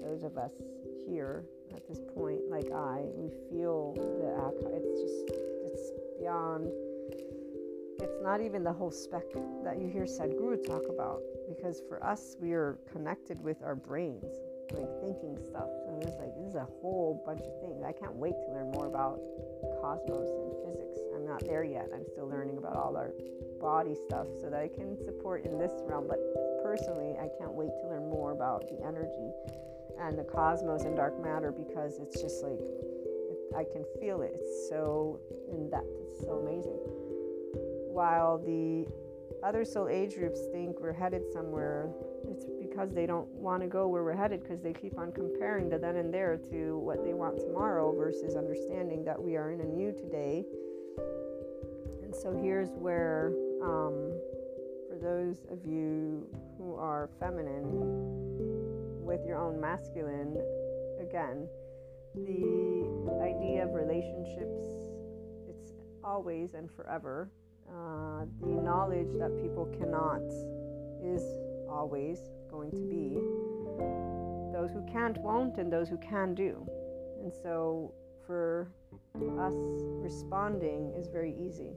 Those 0.00 0.24
of 0.24 0.38
us 0.38 0.56
here 1.04 1.44
at 1.76 1.86
this 1.86 2.00
point, 2.16 2.48
like 2.48 2.72
I, 2.72 3.04
we 3.12 3.28
feel 3.52 3.92
the 3.92 4.32
it's 4.72 5.00
just, 5.04 5.36
it's 5.68 5.92
beyond 6.18 6.72
it's 8.00 8.20
not 8.22 8.40
even 8.40 8.64
the 8.64 8.72
whole 8.72 8.90
spec 8.90 9.24
that 9.62 9.80
you 9.80 9.88
hear 9.88 10.04
Sadhguru 10.04 10.64
talk 10.66 10.82
about 10.88 11.20
because 11.48 11.80
for 11.88 12.02
us 12.04 12.36
we 12.40 12.52
are 12.52 12.78
connected 12.90 13.42
with 13.42 13.62
our 13.62 13.74
brains 13.74 14.24
like 14.72 14.88
thinking 15.00 15.38
stuff. 15.38 15.68
So 15.84 15.98
there's 16.00 16.16
like 16.16 16.34
this 16.36 16.48
is 16.48 16.54
a 16.54 16.66
whole 16.80 17.22
bunch 17.26 17.42
of 17.42 17.54
things. 17.60 17.82
I 17.84 17.92
can't 17.92 18.14
wait 18.14 18.34
to 18.46 18.52
learn 18.52 18.72
more 18.72 18.86
about 18.86 19.20
cosmos 19.80 20.28
and 20.28 20.50
physics. 20.64 20.98
I'm 21.14 21.26
not 21.26 21.44
there 21.44 21.64
yet. 21.64 21.90
I'm 21.94 22.04
still 22.10 22.28
learning 22.28 22.58
about 22.58 22.76
all 22.76 22.96
our 22.96 23.12
body 23.60 23.94
stuff 23.94 24.26
so 24.40 24.50
that 24.50 24.60
i 24.60 24.68
can 24.68 24.96
support 25.04 25.44
in 25.44 25.58
this 25.58 25.72
realm. 25.86 26.06
But 26.08 26.18
personally 26.62 27.14
i 27.20 27.28
can't 27.38 27.52
wait 27.52 27.70
to 27.82 27.88
learn 27.88 28.08
more 28.10 28.32
about 28.32 28.66
the 28.68 28.84
energy 28.84 29.30
and 30.00 30.18
the 30.18 30.24
cosmos 30.24 30.82
and 30.82 30.96
dark 30.96 31.14
matter 31.22 31.52
because 31.52 31.98
it's 31.98 32.20
just 32.20 32.42
like 32.42 32.58
i 33.56 33.64
can 33.64 33.84
feel 34.00 34.22
it. 34.22 34.32
It's 34.34 34.68
so 34.68 35.20
in 35.52 35.70
depth 35.70 35.86
it's 36.02 36.20
so 36.24 36.40
amazing 36.42 37.03
while 37.94 38.38
the 38.38 38.84
other 39.46 39.64
soul 39.64 39.88
age 39.88 40.16
groups 40.16 40.40
think 40.52 40.80
we're 40.80 40.92
headed 40.92 41.22
somewhere, 41.32 41.88
it's 42.28 42.44
because 42.60 42.92
they 42.92 43.06
don't 43.06 43.28
want 43.28 43.62
to 43.62 43.68
go 43.68 43.86
where 43.86 44.02
we're 44.02 44.16
headed 44.16 44.42
because 44.42 44.60
they 44.60 44.72
keep 44.72 44.98
on 44.98 45.12
comparing 45.12 45.68
the 45.68 45.78
then 45.78 45.96
and 45.96 46.12
there 46.12 46.36
to 46.36 46.78
what 46.78 47.04
they 47.04 47.14
want 47.14 47.38
tomorrow 47.38 47.94
versus 47.96 48.34
understanding 48.34 49.04
that 49.04 49.20
we 49.20 49.36
are 49.36 49.52
in 49.52 49.60
a 49.60 49.64
new 49.64 49.92
today. 49.92 50.44
And 52.02 52.12
so 52.14 52.36
here's 52.42 52.70
where, 52.70 53.32
um, 53.62 54.12
for 54.88 54.98
those 55.00 55.46
of 55.52 55.64
you 55.64 56.26
who 56.58 56.74
are 56.74 57.08
feminine 57.20 57.62
with 59.04 59.20
your 59.24 59.38
own 59.38 59.60
masculine, 59.60 60.36
again, 61.00 61.46
the 62.14 63.20
idea 63.22 63.64
of 63.64 63.72
relationships, 63.72 64.64
it's 65.48 65.72
always 66.02 66.54
and 66.54 66.68
forever 66.72 67.30
uh, 67.74 68.24
the 68.40 68.62
knowledge 68.62 69.12
that 69.18 69.36
people 69.42 69.66
cannot 69.78 70.22
is 71.02 71.22
always 71.68 72.18
going 72.50 72.70
to 72.70 72.84
be. 72.86 73.18
Those 74.52 74.70
who 74.70 74.86
can't 74.90 75.18
won't, 75.18 75.58
and 75.58 75.72
those 75.72 75.88
who 75.88 75.98
can 75.98 76.34
do. 76.34 76.66
And 77.22 77.32
so 77.42 77.92
for 78.26 78.68
us, 79.40 79.54
responding 80.02 80.94
is 80.96 81.08
very 81.08 81.34
easy. 81.36 81.72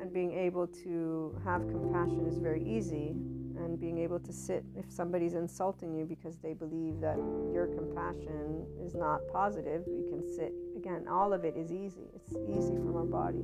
And 0.00 0.12
being 0.12 0.32
able 0.32 0.66
to 0.84 1.40
have 1.44 1.68
compassion 1.68 2.26
is 2.26 2.38
very 2.38 2.64
easy. 2.64 3.14
And 3.56 3.80
being 3.80 3.98
able 3.98 4.20
to 4.20 4.32
sit 4.32 4.64
if 4.76 4.90
somebody's 4.90 5.34
insulting 5.34 5.94
you 5.94 6.04
because 6.04 6.36
they 6.38 6.54
believe 6.54 7.00
that 7.00 7.18
your 7.52 7.66
compassion 7.66 8.66
is 8.84 8.94
not 8.94 9.20
positive, 9.32 9.82
you 9.86 10.06
can 10.08 10.22
sit. 10.36 10.52
Again, 10.76 11.06
all 11.08 11.32
of 11.32 11.44
it 11.44 11.56
is 11.56 11.72
easy. 11.72 12.08
It's 12.14 12.36
easy 12.48 12.76
from 12.76 12.96
our 12.96 13.04
body 13.04 13.42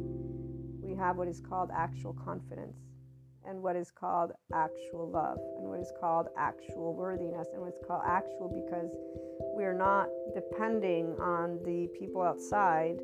we 0.85 0.95
have 0.95 1.17
what 1.17 1.29
is 1.29 1.41
called 1.41 1.71
actual 1.75 2.13
confidence 2.13 2.77
and 3.47 3.61
what 3.63 3.77
is 3.77 3.91
called 3.91 4.33
actual 4.53 5.11
love 5.11 5.39
and 5.59 5.69
what 5.69 5.81
is 5.81 5.93
called 6.01 6.29
actual 6.37 6.95
worthiness 6.95 7.49
and 7.53 7.63
what's 7.63 7.81
called 7.87 8.03
actual 8.07 8.49
because 8.49 8.91
we're 9.57 9.77
not 9.77 10.09
depending 10.35 11.15
on 11.21 11.59
the 11.65 11.89
people 11.99 12.23
outside 12.23 12.99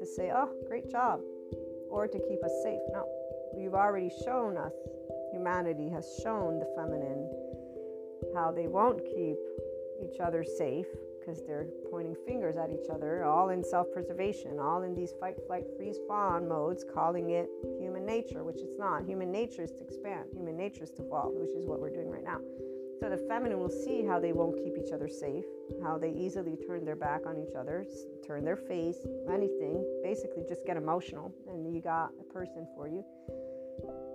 to 0.00 0.06
say, 0.06 0.30
oh, 0.34 0.50
great 0.68 0.90
job, 0.90 1.20
or 1.90 2.06
to 2.06 2.18
keep 2.28 2.42
us 2.44 2.52
safe. 2.62 2.80
No, 2.92 3.06
you've 3.56 3.74
already 3.74 4.10
shown 4.24 4.56
us, 4.56 4.72
humanity 5.32 5.88
has 5.88 6.06
shown 6.22 6.58
the 6.58 6.66
feminine 6.76 7.30
how 8.34 8.50
they 8.50 8.66
won't 8.66 9.04
keep 9.04 9.36
each 10.02 10.20
other 10.20 10.44
safe 10.44 10.86
because 11.24 11.42
they're 11.46 11.66
pointing 11.90 12.14
fingers 12.26 12.56
at 12.56 12.70
each 12.70 12.88
other, 12.92 13.24
all 13.24 13.50
in 13.50 13.64
self 13.64 13.86
preservation, 13.92 14.58
all 14.58 14.82
in 14.82 14.94
these 14.94 15.12
fight, 15.20 15.36
flight, 15.46 15.64
freeze, 15.76 15.96
fawn 16.06 16.48
modes, 16.48 16.84
calling 16.94 17.30
it 17.30 17.48
human 17.80 18.04
nature, 18.04 18.44
which 18.44 18.58
it's 18.58 18.78
not. 18.78 19.04
Human 19.04 19.30
nature 19.32 19.62
is 19.62 19.70
to 19.72 19.80
expand, 19.80 20.24
human 20.32 20.56
nature 20.56 20.84
is 20.84 20.90
to 20.92 21.02
evolve, 21.02 21.32
which 21.34 21.54
is 21.56 21.66
what 21.66 21.80
we're 21.80 21.92
doing 21.92 22.10
right 22.10 22.24
now. 22.24 22.38
So 23.00 23.10
the 23.10 23.16
feminine 23.28 23.58
will 23.58 23.70
see 23.70 24.04
how 24.04 24.20
they 24.20 24.32
won't 24.32 24.56
keep 24.56 24.74
each 24.78 24.92
other 24.92 25.08
safe, 25.08 25.44
how 25.82 25.98
they 25.98 26.10
easily 26.10 26.56
turn 26.66 26.84
their 26.84 26.96
back 26.96 27.26
on 27.26 27.36
each 27.36 27.54
other, 27.54 27.84
turn 28.26 28.44
their 28.44 28.56
face, 28.56 28.98
anything, 29.30 29.84
basically 30.02 30.44
just 30.48 30.64
get 30.64 30.76
emotional, 30.76 31.32
and 31.48 31.74
you 31.74 31.80
got 31.80 32.10
a 32.20 32.32
person 32.32 32.66
for 32.76 32.88
you. 32.88 33.04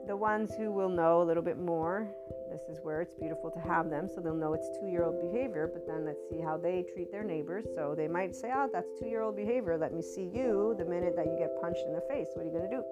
The 0.07 0.15
ones 0.15 0.51
who 0.57 0.71
will 0.71 0.89
know 0.89 1.21
a 1.21 1.25
little 1.25 1.43
bit 1.43 1.59
more 1.59 2.09
this 2.49 2.67
is 2.69 2.79
where 2.83 3.01
it's 3.01 3.13
beautiful 3.13 3.51
to 3.51 3.59
have 3.59 3.89
them 3.89 4.07
so 4.07 4.21
they'll 4.21 4.35
know 4.35 4.53
it's 4.53 4.69
two 4.79 4.87
year 4.87 5.03
old 5.03 5.21
behavior, 5.21 5.69
but 5.71 5.85
then 5.87 6.05
let's 6.05 6.21
see 6.29 6.41
how 6.41 6.57
they 6.57 6.83
treat 6.93 7.11
their 7.11 7.23
neighbors. 7.23 7.65
So 7.75 7.93
they 7.95 8.07
might 8.07 8.35
say, 8.35 8.51
Oh, 8.53 8.69
that's 8.71 8.89
two 8.99 9.07
year 9.07 9.21
old 9.21 9.35
behavior. 9.35 9.77
Let 9.77 9.93
me 9.93 10.01
see 10.01 10.29
you 10.33 10.75
the 10.77 10.85
minute 10.85 11.15
that 11.15 11.25
you 11.25 11.37
get 11.37 11.59
punched 11.61 11.83
in 11.85 11.93
the 11.93 12.03
face. 12.09 12.27
What 12.33 12.43
are 12.43 12.45
you 12.45 12.51
going 12.51 12.69
to 12.69 12.75
do? 12.77 12.83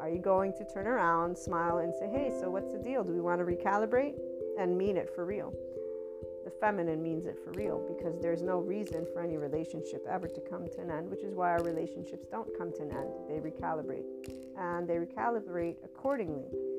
Are 0.00 0.10
you 0.10 0.18
going 0.18 0.52
to 0.54 0.64
turn 0.72 0.86
around, 0.86 1.36
smile, 1.36 1.78
and 1.78 1.92
say, 1.94 2.08
Hey, 2.08 2.30
so 2.40 2.50
what's 2.50 2.70
the 2.72 2.78
deal? 2.78 3.04
Do 3.04 3.12
we 3.12 3.20
want 3.20 3.40
to 3.40 3.44
recalibrate? 3.44 4.14
And 4.58 4.78
mean 4.78 4.96
it 4.96 5.10
for 5.14 5.24
real. 5.24 5.52
The 6.44 6.52
feminine 6.60 7.02
means 7.02 7.24
it 7.26 7.38
for 7.42 7.52
real 7.52 7.80
because 7.96 8.20
there's 8.20 8.42
no 8.42 8.58
reason 8.58 9.06
for 9.12 9.22
any 9.22 9.38
relationship 9.38 10.04
ever 10.08 10.28
to 10.28 10.40
come 10.48 10.68
to 10.68 10.80
an 10.80 10.90
end, 10.90 11.10
which 11.10 11.22
is 11.22 11.34
why 11.34 11.52
our 11.52 11.62
relationships 11.62 12.26
don't 12.30 12.50
come 12.58 12.70
to 12.72 12.82
an 12.82 12.90
end. 12.90 13.08
They 13.28 13.40
recalibrate. 13.40 14.04
And 14.58 14.86
they 14.86 14.96
recalibrate 14.96 15.76
accordingly 15.82 16.44
in 16.52 16.73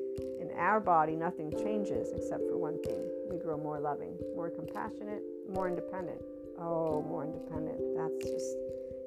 our 0.56 0.80
body, 0.80 1.14
nothing 1.14 1.50
changes 1.50 2.12
except 2.14 2.42
for 2.48 2.56
one 2.56 2.82
thing 2.82 3.06
we 3.30 3.38
grow 3.38 3.56
more 3.56 3.80
loving, 3.80 4.16
more 4.34 4.50
compassionate, 4.50 5.22
more 5.52 5.68
independent. 5.68 6.20
Oh, 6.58 7.02
more 7.02 7.24
independent. 7.24 7.78
That's 7.96 8.30
just, 8.30 8.56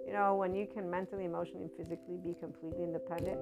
you 0.06 0.14
know, 0.14 0.36
when 0.36 0.54
you 0.54 0.68
can 0.68 0.90
mentally, 0.90 1.26
emotionally, 1.26 1.64
and 1.64 1.72
physically 1.76 2.18
be 2.24 2.36
completely 2.40 2.84
independent. 2.84 3.40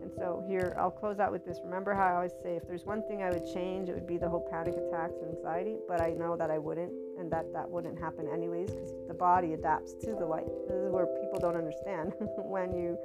And 0.00 0.12
so, 0.16 0.44
here, 0.46 0.76
I'll 0.78 0.92
close 0.92 1.18
out 1.18 1.32
with 1.32 1.44
this. 1.44 1.58
Remember 1.64 1.92
how 1.92 2.06
I 2.06 2.14
always 2.14 2.32
say 2.42 2.54
if 2.54 2.68
there's 2.68 2.84
one 2.84 3.02
thing 3.08 3.22
I 3.22 3.30
would 3.30 3.44
change, 3.52 3.88
it 3.88 3.94
would 3.94 4.06
be 4.06 4.16
the 4.16 4.28
whole 4.28 4.46
panic 4.48 4.74
attacks 4.74 5.14
and 5.20 5.34
anxiety, 5.34 5.76
but 5.88 6.00
I 6.00 6.10
know 6.10 6.36
that 6.36 6.50
I 6.50 6.58
wouldn't 6.58 6.92
and 7.18 7.30
that 7.32 7.52
that 7.52 7.68
wouldn't 7.68 7.98
happen 7.98 8.28
anyways 8.32 8.70
because 8.70 8.92
the 9.08 9.14
body 9.14 9.54
adapts 9.54 9.94
to 10.04 10.14
the 10.14 10.26
light. 10.26 10.46
This 10.68 10.76
is 10.76 10.92
where 10.92 11.06
people 11.06 11.40
don't 11.40 11.56
understand 11.56 12.12
when 12.38 12.72
you, 12.74 12.96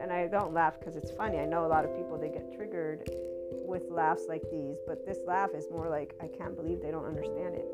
and 0.00 0.10
I 0.10 0.26
don't 0.28 0.54
laugh 0.54 0.78
because 0.78 0.96
it's 0.96 1.10
funny. 1.10 1.38
I 1.38 1.44
know 1.44 1.66
a 1.66 1.68
lot 1.68 1.84
of 1.84 1.94
people, 1.94 2.16
they 2.16 2.30
get 2.30 2.54
triggered 2.56 3.10
with 3.54 3.82
laughs 3.90 4.24
like 4.28 4.42
these, 4.50 4.76
but 4.86 5.04
this 5.06 5.18
laugh 5.26 5.50
is 5.54 5.66
more 5.70 5.88
like, 5.88 6.14
I 6.20 6.26
can't 6.26 6.56
believe 6.56 6.80
they 6.80 6.90
don't 6.90 7.06
understand 7.06 7.54
it. 7.54 7.66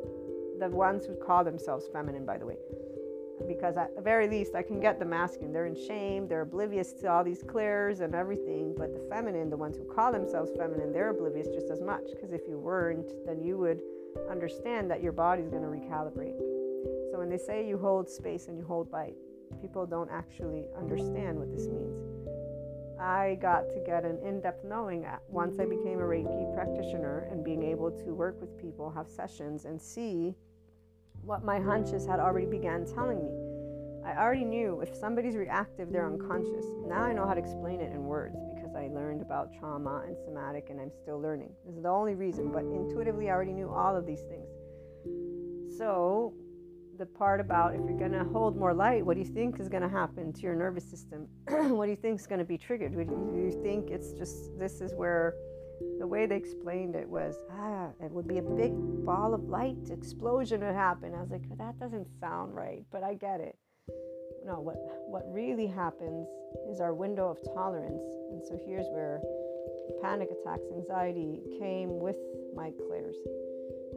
The 0.60 0.68
ones 0.68 1.06
who 1.06 1.14
call 1.14 1.44
themselves 1.44 1.88
feminine, 1.92 2.24
by 2.24 2.38
the 2.38 2.46
way. 2.46 2.56
Because 3.46 3.76
at 3.76 3.94
the 3.94 4.02
very 4.02 4.28
least, 4.28 4.54
I 4.54 4.62
can 4.62 4.80
get 4.80 4.98
the 4.98 5.04
masculine. 5.04 5.52
They're 5.52 5.66
in 5.66 5.76
shame, 5.76 6.26
they're 6.26 6.42
oblivious 6.42 6.92
to 6.94 7.06
all 7.06 7.22
these 7.22 7.42
clairs 7.42 8.00
and 8.00 8.14
everything. 8.14 8.74
But 8.76 8.92
the 8.92 9.06
feminine, 9.08 9.48
the 9.48 9.56
ones 9.56 9.76
who 9.76 9.84
call 9.84 10.10
themselves 10.12 10.50
feminine, 10.56 10.92
they're 10.92 11.10
oblivious 11.10 11.48
just 11.48 11.70
as 11.70 11.80
much. 11.80 12.04
Because 12.10 12.32
if 12.32 12.42
you 12.48 12.58
weren't, 12.58 13.12
then 13.24 13.40
you 13.40 13.56
would 13.58 13.80
understand 14.28 14.90
that 14.90 15.02
your 15.02 15.12
body's 15.12 15.48
going 15.48 15.62
to 15.62 15.68
recalibrate. 15.68 16.38
So 17.10 17.18
when 17.18 17.28
they 17.28 17.38
say 17.38 17.66
you 17.66 17.78
hold 17.78 18.08
space 18.08 18.48
and 18.48 18.58
you 18.58 18.64
hold 18.64 18.90
bite, 18.90 19.16
people 19.60 19.86
don't 19.86 20.10
actually 20.10 20.64
understand 20.76 21.38
what 21.38 21.52
this 21.52 21.68
means. 21.68 22.07
I 23.00 23.38
got 23.40 23.70
to 23.70 23.80
get 23.84 24.04
an 24.04 24.18
in 24.24 24.40
depth 24.40 24.64
knowing 24.64 25.04
at 25.04 25.22
once 25.28 25.58
I 25.60 25.64
became 25.64 26.00
a 26.00 26.02
Reiki 26.02 26.52
practitioner 26.54 27.28
and 27.30 27.44
being 27.44 27.62
able 27.62 27.90
to 27.90 28.14
work 28.14 28.40
with 28.40 28.58
people, 28.60 28.90
have 28.90 29.08
sessions, 29.08 29.64
and 29.64 29.80
see 29.80 30.34
what 31.22 31.44
my 31.44 31.60
hunches 31.60 32.06
had 32.06 32.20
already 32.20 32.46
began 32.46 32.84
telling 32.86 33.22
me. 33.24 33.48
I 34.04 34.16
already 34.16 34.44
knew 34.44 34.80
if 34.80 34.94
somebody's 34.96 35.36
reactive, 35.36 35.92
they're 35.92 36.06
unconscious. 36.06 36.64
Now 36.86 37.02
I 37.02 37.12
know 37.12 37.26
how 37.26 37.34
to 37.34 37.40
explain 37.40 37.80
it 37.80 37.92
in 37.92 38.04
words 38.04 38.38
because 38.54 38.74
I 38.74 38.88
learned 38.88 39.20
about 39.20 39.52
trauma 39.58 40.04
and 40.06 40.16
somatic 40.24 40.70
and 40.70 40.80
I'm 40.80 40.90
still 41.02 41.20
learning. 41.20 41.50
This 41.66 41.76
is 41.76 41.82
the 41.82 41.90
only 41.90 42.14
reason, 42.14 42.50
but 42.50 42.62
intuitively 42.62 43.28
I 43.28 43.34
already 43.34 43.52
knew 43.52 43.68
all 43.68 43.94
of 43.94 44.06
these 44.06 44.22
things. 44.22 44.48
So 45.76 46.32
the 46.98 47.06
part 47.06 47.40
about 47.40 47.74
if 47.74 47.80
you're 47.88 47.98
going 47.98 48.12
to 48.12 48.24
hold 48.24 48.56
more 48.56 48.74
light, 48.74 49.06
what 49.06 49.14
do 49.14 49.20
you 49.20 49.26
think 49.26 49.60
is 49.60 49.68
going 49.68 49.82
to 49.82 49.88
happen 49.88 50.32
to 50.32 50.40
your 50.42 50.56
nervous 50.56 50.84
system? 50.84 51.28
what 51.48 51.86
do 51.86 51.90
you 51.90 51.96
think 51.96 52.18
is 52.18 52.26
going 52.26 52.40
to 52.40 52.44
be 52.44 52.58
triggered? 52.58 52.92
Do 52.92 52.98
you 52.98 53.60
think 53.62 53.90
it's 53.90 54.12
just 54.12 54.58
this 54.58 54.80
is 54.80 54.92
where 54.94 55.34
the 56.00 56.06
way 56.06 56.26
they 56.26 56.36
explained 56.36 56.96
it 56.96 57.08
was 57.08 57.36
ah, 57.52 57.90
it 58.02 58.10
would 58.10 58.26
be 58.26 58.38
a 58.38 58.42
big 58.42 58.72
ball 59.04 59.32
of 59.32 59.44
light 59.44 59.76
explosion 59.90 60.60
would 60.60 60.74
happen. 60.74 61.14
I 61.14 61.20
was 61.20 61.30
like, 61.30 61.48
that 61.56 61.78
doesn't 61.78 62.08
sound 62.18 62.54
right, 62.54 62.84
but 62.90 63.04
I 63.04 63.14
get 63.14 63.40
it. 63.40 63.56
No, 64.44 64.60
what 64.60 64.76
what 65.06 65.22
really 65.32 65.68
happens 65.68 66.26
is 66.68 66.80
our 66.80 66.94
window 66.94 67.30
of 67.30 67.38
tolerance, 67.54 68.02
and 68.32 68.42
so 68.44 68.58
here's 68.66 68.86
where 68.90 69.20
panic 70.02 70.28
attacks, 70.30 70.64
anxiety 70.74 71.40
came 71.60 72.00
with 72.00 72.16
my 72.56 72.72
clairs. 72.86 73.16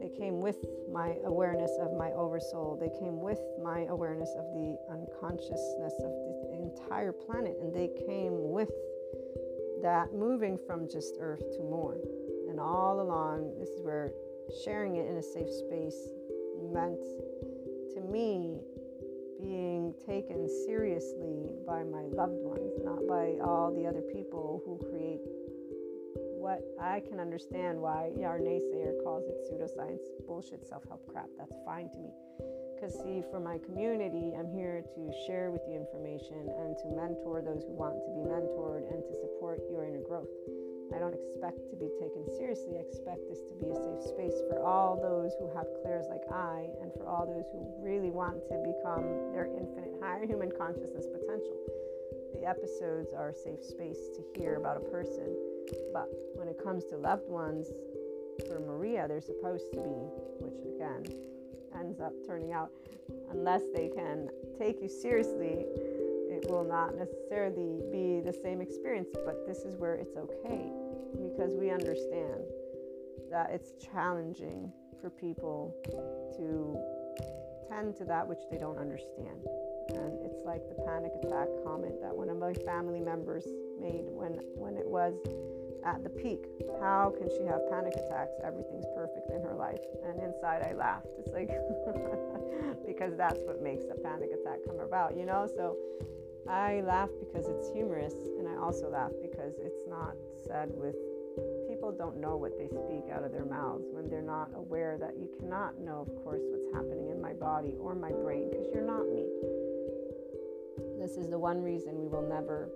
They 0.01 0.09
came 0.09 0.41
with 0.41 0.57
my 0.91 1.15
awareness 1.25 1.69
of 1.79 1.93
my 1.95 2.09
oversoul. 2.13 2.75
They 2.81 2.89
came 2.99 3.21
with 3.21 3.39
my 3.63 3.85
awareness 3.85 4.33
of 4.35 4.45
the 4.51 4.75
unconsciousness 4.89 5.93
of 6.01 6.11
the 6.11 6.57
entire 6.57 7.11
planet. 7.11 7.57
And 7.61 7.71
they 7.71 7.89
came 8.07 8.49
with 8.49 8.71
that 9.83 10.11
moving 10.11 10.57
from 10.65 10.89
just 10.89 11.17
earth 11.19 11.43
to 11.55 11.59
more. 11.59 11.97
And 12.49 12.59
all 12.59 12.99
along, 12.99 13.53
this 13.59 13.69
is 13.69 13.83
where 13.83 14.11
sharing 14.65 14.95
it 14.95 15.07
in 15.07 15.17
a 15.17 15.21
safe 15.21 15.49
space 15.49 16.09
meant 16.73 16.99
to 17.93 18.01
me 18.01 18.59
being 19.39 19.93
taken 20.05 20.49
seriously 20.65 21.53
by 21.65 21.83
my 21.83 22.03
loved 22.09 22.41
ones, 22.41 22.73
not 22.83 23.05
by 23.07 23.37
all 23.43 23.73
the 23.73 23.85
other 23.85 24.01
people 24.01 24.61
who 24.65 24.77
create 24.89 25.21
what 26.41 26.65
I 26.81 27.05
can 27.05 27.21
understand 27.21 27.77
why 27.77 28.09
our 28.25 28.41
naysayer 28.41 28.97
calls 29.05 29.29
it 29.29 29.37
pseudoscience, 29.45 30.01
bullshit, 30.25 30.65
self 30.65 30.81
help 30.89 31.05
crap. 31.05 31.29
That's 31.37 31.53
fine 31.63 31.93
to 31.93 31.99
me. 32.01 32.09
Because, 32.73 32.97
see, 32.97 33.21
for 33.29 33.37
my 33.37 33.61
community, 33.61 34.33
I'm 34.33 34.49
here 34.49 34.81
to 34.81 35.01
share 35.29 35.53
with 35.53 35.61
you 35.69 35.77
information 35.77 36.49
and 36.49 36.73
to 36.81 36.89
mentor 36.97 37.45
those 37.45 37.61
who 37.61 37.77
want 37.77 38.01
to 38.01 38.09
be 38.17 38.25
mentored 38.25 38.89
and 38.89 39.05
to 39.05 39.13
support 39.21 39.61
your 39.69 39.85
inner 39.85 40.01
growth. 40.01 40.33
I 40.89 40.97
don't 40.97 41.13
expect 41.13 41.61
to 41.69 41.77
be 41.77 41.93
taken 42.01 42.25
seriously. 42.33 42.81
I 42.81 42.83
expect 42.89 43.21
this 43.29 43.45
to 43.45 43.53
be 43.61 43.69
a 43.69 43.77
safe 43.77 44.01
space 44.01 44.41
for 44.49 44.65
all 44.65 44.97
those 44.97 45.37
who 45.37 45.45
have 45.53 45.69
clairs 45.85 46.09
like 46.09 46.25
I 46.33 46.67
and 46.81 46.89
for 46.97 47.05
all 47.05 47.29
those 47.29 47.45
who 47.53 47.63
really 47.79 48.09
want 48.09 48.41
to 48.49 48.57
become 48.65 49.05
their 49.31 49.45
infinite 49.45 49.93
higher 50.01 50.25
human 50.25 50.49
consciousness 50.49 51.05
potential. 51.05 51.55
The 52.33 52.49
episodes 52.49 53.13
are 53.13 53.29
a 53.29 53.37
safe 53.37 53.61
space 53.61 54.09
to 54.17 54.25
hear 54.33 54.57
about 54.57 54.81
a 54.81 54.85
person 54.89 55.29
but 55.93 56.07
when 56.35 56.47
it 56.47 56.61
comes 56.63 56.85
to 56.85 56.97
loved 56.97 57.29
ones, 57.29 57.71
for 58.47 58.59
Maria, 58.59 59.07
they're 59.07 59.21
supposed 59.21 59.71
to 59.73 59.77
be, 59.77 59.99
which 60.39 60.59
again 60.75 61.03
ends 61.77 61.99
up 61.99 62.13
turning 62.25 62.51
out, 62.51 62.69
unless 63.31 63.61
they 63.73 63.89
can 63.89 64.29
take 64.57 64.81
you 64.81 64.89
seriously, 64.89 65.65
it 66.29 66.49
will 66.49 66.63
not 66.63 66.95
necessarily 66.95 67.81
be 67.91 68.21
the 68.21 68.33
same 68.43 68.61
experience. 68.61 69.09
But 69.25 69.47
this 69.47 69.59
is 69.59 69.75
where 69.77 69.95
it's 69.95 70.15
okay 70.17 70.71
because 71.21 71.53
we 71.55 71.69
understand 71.69 72.43
that 73.29 73.51
it's 73.51 73.71
challenging 73.91 74.71
for 75.01 75.09
people 75.09 75.73
to 76.37 76.77
tend 77.69 77.95
to 77.97 78.05
that 78.05 78.27
which 78.27 78.39
they 78.49 78.57
don't 78.57 78.77
understand. 78.77 79.39
And 79.89 80.19
it's 80.25 80.39
like 80.45 80.61
the 80.69 80.83
panic 80.83 81.11
attack 81.23 81.47
comment 81.65 81.95
that 82.01 82.15
one 82.15 82.29
of 82.29 82.37
my 82.37 82.53
family 82.65 83.01
members 83.01 83.45
made 83.79 84.05
when, 84.07 84.39
when 84.55 84.77
it 84.77 84.87
was 84.87 85.15
at 85.85 86.03
the 86.03 86.09
peak. 86.09 86.45
How 86.79 87.13
can 87.17 87.29
she 87.29 87.43
have 87.45 87.61
panic 87.69 87.93
attacks? 87.93 88.33
Everything's 88.43 88.85
perfect 88.95 89.29
in 89.31 89.41
her 89.41 89.55
life. 89.55 89.81
And 90.05 90.21
inside 90.21 90.63
I 90.63 90.73
laughed. 90.73 91.07
It's 91.19 91.33
like, 91.33 91.49
because 92.87 93.15
that's 93.17 93.39
what 93.43 93.61
makes 93.61 93.85
a 93.89 93.99
panic 93.99 94.29
attack 94.33 94.59
come 94.65 94.79
about, 94.79 95.17
you 95.17 95.25
know? 95.25 95.47
So 95.55 95.77
I 96.49 96.81
laugh 96.81 97.09
because 97.19 97.47
it's 97.47 97.71
humorous. 97.71 98.13
And 98.39 98.47
I 98.47 98.57
also 98.57 98.89
laugh 98.89 99.11
because 99.21 99.55
it's 99.59 99.83
not 99.87 100.15
said 100.45 100.69
with 100.73 100.95
people 101.69 101.91
don't 101.91 102.17
know 102.19 102.35
what 102.35 102.57
they 102.57 102.67
speak 102.67 103.09
out 103.11 103.23
of 103.23 103.31
their 103.31 103.45
mouths 103.45 103.87
when 103.91 104.09
they're 104.09 104.21
not 104.21 104.49
aware 104.55 104.97
that 104.99 105.15
you 105.17 105.29
cannot 105.39 105.79
know, 105.79 106.05
of 106.07 106.23
course, 106.23 106.41
what's 106.51 106.67
happening 106.73 107.09
in 107.09 107.21
my 107.21 107.33
body 107.33 107.75
or 107.79 107.95
my 107.95 108.11
brain 108.11 108.49
because 108.49 108.67
you're 108.73 108.85
not 108.85 109.07
me. 109.07 109.25
This 110.99 111.17
is 111.17 111.29
the 111.29 111.39
one 111.39 111.61
reason 111.61 111.97
we 111.97 112.07
will 112.07 112.27
never 112.27 112.69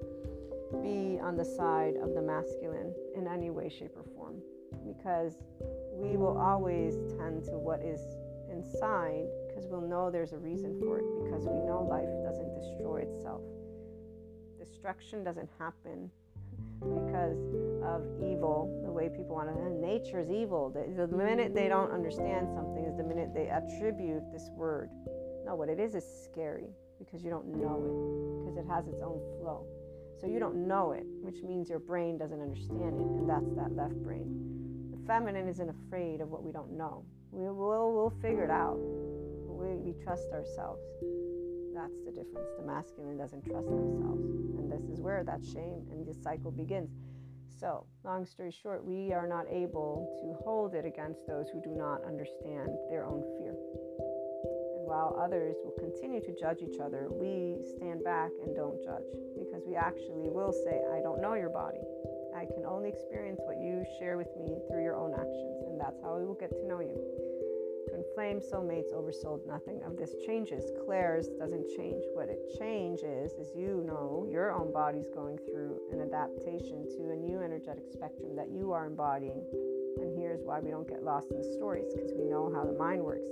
be 0.81 1.19
on 1.21 1.35
the 1.37 1.45
side 1.45 1.95
of 2.01 2.13
the 2.13 2.21
masculine 2.21 2.93
in 3.15 3.27
any 3.27 3.49
way, 3.49 3.69
shape, 3.69 3.95
or 3.95 4.03
form 4.15 4.41
because 4.85 5.37
we 5.93 6.15
will 6.15 6.37
always 6.37 6.95
tend 7.17 7.43
to 7.45 7.57
what 7.57 7.81
is 7.81 8.01
inside 8.51 9.25
because 9.47 9.65
we'll 9.67 9.81
know 9.81 10.11
there's 10.11 10.33
a 10.33 10.37
reason 10.37 10.79
for 10.79 10.99
it 10.99 11.05
because 11.23 11.45
we 11.45 11.59
know 11.65 11.85
life 11.89 12.09
doesn't 12.23 12.53
destroy 12.55 13.01
itself. 13.01 13.41
Destruction 14.59 15.23
doesn't 15.23 15.49
happen 15.57 16.09
because 16.79 17.39
of 17.83 18.03
evil, 18.21 18.81
the 18.85 18.91
way 18.91 19.09
people 19.09 19.35
want 19.35 19.49
to, 19.49 19.69
nature 19.69 20.19
is 20.19 20.29
evil. 20.29 20.69
The, 20.69 21.07
the 21.07 21.17
minute 21.17 21.53
they 21.53 21.67
don't 21.67 21.91
understand 21.91 22.47
something 22.53 22.85
is 22.85 22.95
the 22.97 23.03
minute 23.03 23.33
they 23.33 23.47
attribute 23.47 24.23
this 24.31 24.49
word. 24.53 24.89
No, 25.45 25.55
what 25.55 25.69
it 25.69 25.79
is 25.79 25.95
is 25.95 26.05
scary 26.23 26.69
because 26.99 27.23
you 27.23 27.29
don't 27.29 27.47
know 27.47 27.81
it, 27.83 28.45
because 28.45 28.57
it 28.57 28.69
has 28.69 28.87
its 28.87 29.01
own 29.01 29.19
flow. 29.39 29.65
So 30.19 30.27
you 30.27 30.39
don't 30.39 30.67
know 30.67 30.93
it, 30.93 31.05
which 31.21 31.43
means 31.43 31.69
your 31.69 31.79
brain 31.79 32.17
doesn't 32.17 32.41
understand 32.41 32.99
it, 32.99 33.07
and 33.19 33.29
that's 33.29 33.51
that 33.55 33.75
left 33.75 33.95
brain. 34.03 34.89
The 34.91 35.05
feminine 35.05 35.47
isn't 35.47 35.69
afraid 35.69 36.21
of 36.21 36.29
what 36.29 36.43
we 36.43 36.51
don't 36.51 36.77
know. 36.77 37.03
We 37.31 37.45
will 37.49 37.93
we'll 37.93 38.13
figure 38.21 38.43
it 38.43 38.51
out. 38.51 38.77
We, 38.77 39.75
we 39.75 40.03
trust 40.03 40.31
ourselves. 40.31 40.81
That's 41.73 41.99
the 42.05 42.11
difference. 42.11 42.47
The 42.57 42.65
masculine 42.65 43.17
doesn't 43.17 43.43
trust 43.43 43.67
themselves. 43.67 44.23
And 44.57 44.71
this 44.71 44.83
is 44.89 45.01
where 45.01 45.23
that 45.25 45.43
shame 45.43 45.83
and 45.91 46.07
this 46.07 46.21
cycle 46.23 46.51
begins. 46.51 46.89
So, 47.59 47.85
long 48.03 48.25
story 48.25 48.51
short, 48.51 48.85
we 48.85 49.13
are 49.13 49.27
not 49.27 49.45
able 49.49 50.07
to 50.21 50.43
hold 50.43 50.75
it 50.75 50.85
against 50.85 51.25
those 51.27 51.47
who 51.49 51.61
do 51.61 51.75
not 51.75 52.03
understand 52.05 52.69
their 52.89 53.05
own 53.05 53.23
fear. 53.39 53.54
While 54.85 55.17
others 55.17 55.57
will 55.65 55.73
continue 55.81 56.21
to 56.21 56.31
judge 56.37 56.61
each 56.61 56.79
other, 56.79 57.09
we 57.09 57.57
stand 57.75 58.03
back 58.03 58.29
and 58.45 58.55
don't 58.55 58.77
judge 58.85 59.09
because 59.33 59.65
we 59.65 59.75
actually 59.75 60.29
will 60.29 60.53
say, 60.53 60.77
I 60.93 61.01
don't 61.01 61.21
know 61.25 61.33
your 61.33 61.49
body. 61.49 61.81
I 62.37 62.45
can 62.45 62.69
only 62.69 62.89
experience 62.89 63.41
what 63.41 63.57
you 63.57 63.81
share 63.97 64.15
with 64.15 64.29
me 64.37 64.61
through 64.69 64.83
your 64.83 64.93
own 64.95 65.17
actions, 65.17 65.65
and 65.65 65.81
that's 65.81 65.97
how 66.05 66.21
we 66.21 66.25
will 66.25 66.37
get 66.37 66.53
to 66.53 66.67
know 66.67 66.81
you. 66.81 66.93
Twin 67.89 68.05
flame, 68.13 68.39
soulmates, 68.39 68.93
oversold, 68.93 69.47
nothing 69.47 69.81
of 69.81 69.97
this 69.97 70.13
changes. 70.25 70.69
Clairs 70.85 71.29
doesn't 71.39 71.65
change. 71.75 72.03
What 72.13 72.29
it 72.29 72.45
changes 72.59 73.33
is 73.41 73.55
you 73.55 73.81
know 73.87 74.27
your 74.29 74.53
own 74.53 74.71
body's 74.71 75.09
going 75.09 75.39
through 75.49 75.81
an 75.91 76.01
adaptation 76.01 76.85
to 76.97 77.09
a 77.09 77.15
new 77.15 77.41
energetic 77.41 77.89
spectrum 77.89 78.35
that 78.35 78.51
you 78.53 78.71
are 78.71 78.85
embodying. 78.85 79.41
And 79.97 80.13
here's 80.15 80.41
why 80.43 80.59
we 80.59 80.69
don't 80.69 80.87
get 80.87 81.03
lost 81.03 81.31
in 81.31 81.37
the 81.37 81.53
stories 81.57 81.93
because 81.95 82.11
we 82.13 82.25
know 82.25 82.51
how 82.53 82.65
the 82.65 82.77
mind 82.77 83.01
works. 83.01 83.29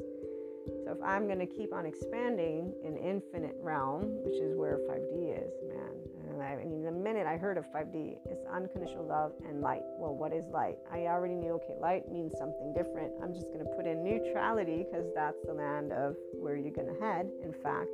So 0.84 0.92
if 0.92 1.02
I'm 1.02 1.28
going 1.28 1.40
to 1.40 1.46
keep 1.46 1.74
on 1.74 1.86
expanding 1.86 2.74
in 2.84 2.98
infinite 2.98 3.56
realm, 3.62 4.04
which 4.24 4.36
is 4.36 4.56
where 4.56 4.80
5D 4.90 5.32
is, 5.32 5.54
man, 5.68 5.94
And 6.30 6.42
I 6.42 6.66
mean, 6.66 6.84
the 6.84 6.92
minute 6.92 7.26
I 7.26 7.38
heard 7.38 7.58
of 7.58 7.66
5D, 7.72 8.18
it's 8.26 8.46
unconditional 8.52 9.06
love 9.06 9.32
and 9.48 9.62
light. 9.62 9.84
Well, 9.98 10.16
what 10.16 10.34
is 10.34 10.46
light? 10.52 10.78
I 10.92 11.08
already 11.08 11.36
knew, 11.36 11.54
okay, 11.54 11.76
light 11.80 12.12
means 12.12 12.34
something 12.38 12.74
different. 12.74 13.14
I'm 13.24 13.34
just 13.34 13.48
going 13.48 13.60
to 13.60 13.72
put 13.78 13.86
in 13.86 14.04
neutrality 14.04 14.84
because 14.84 15.06
that's 15.16 15.42
the 15.46 15.54
land 15.54 15.94
of 15.94 16.16
where 16.34 16.58
you're 16.58 16.72
going 16.72 16.94
to 16.94 17.00
head. 17.00 17.30
In 17.44 17.54
fact, 17.54 17.90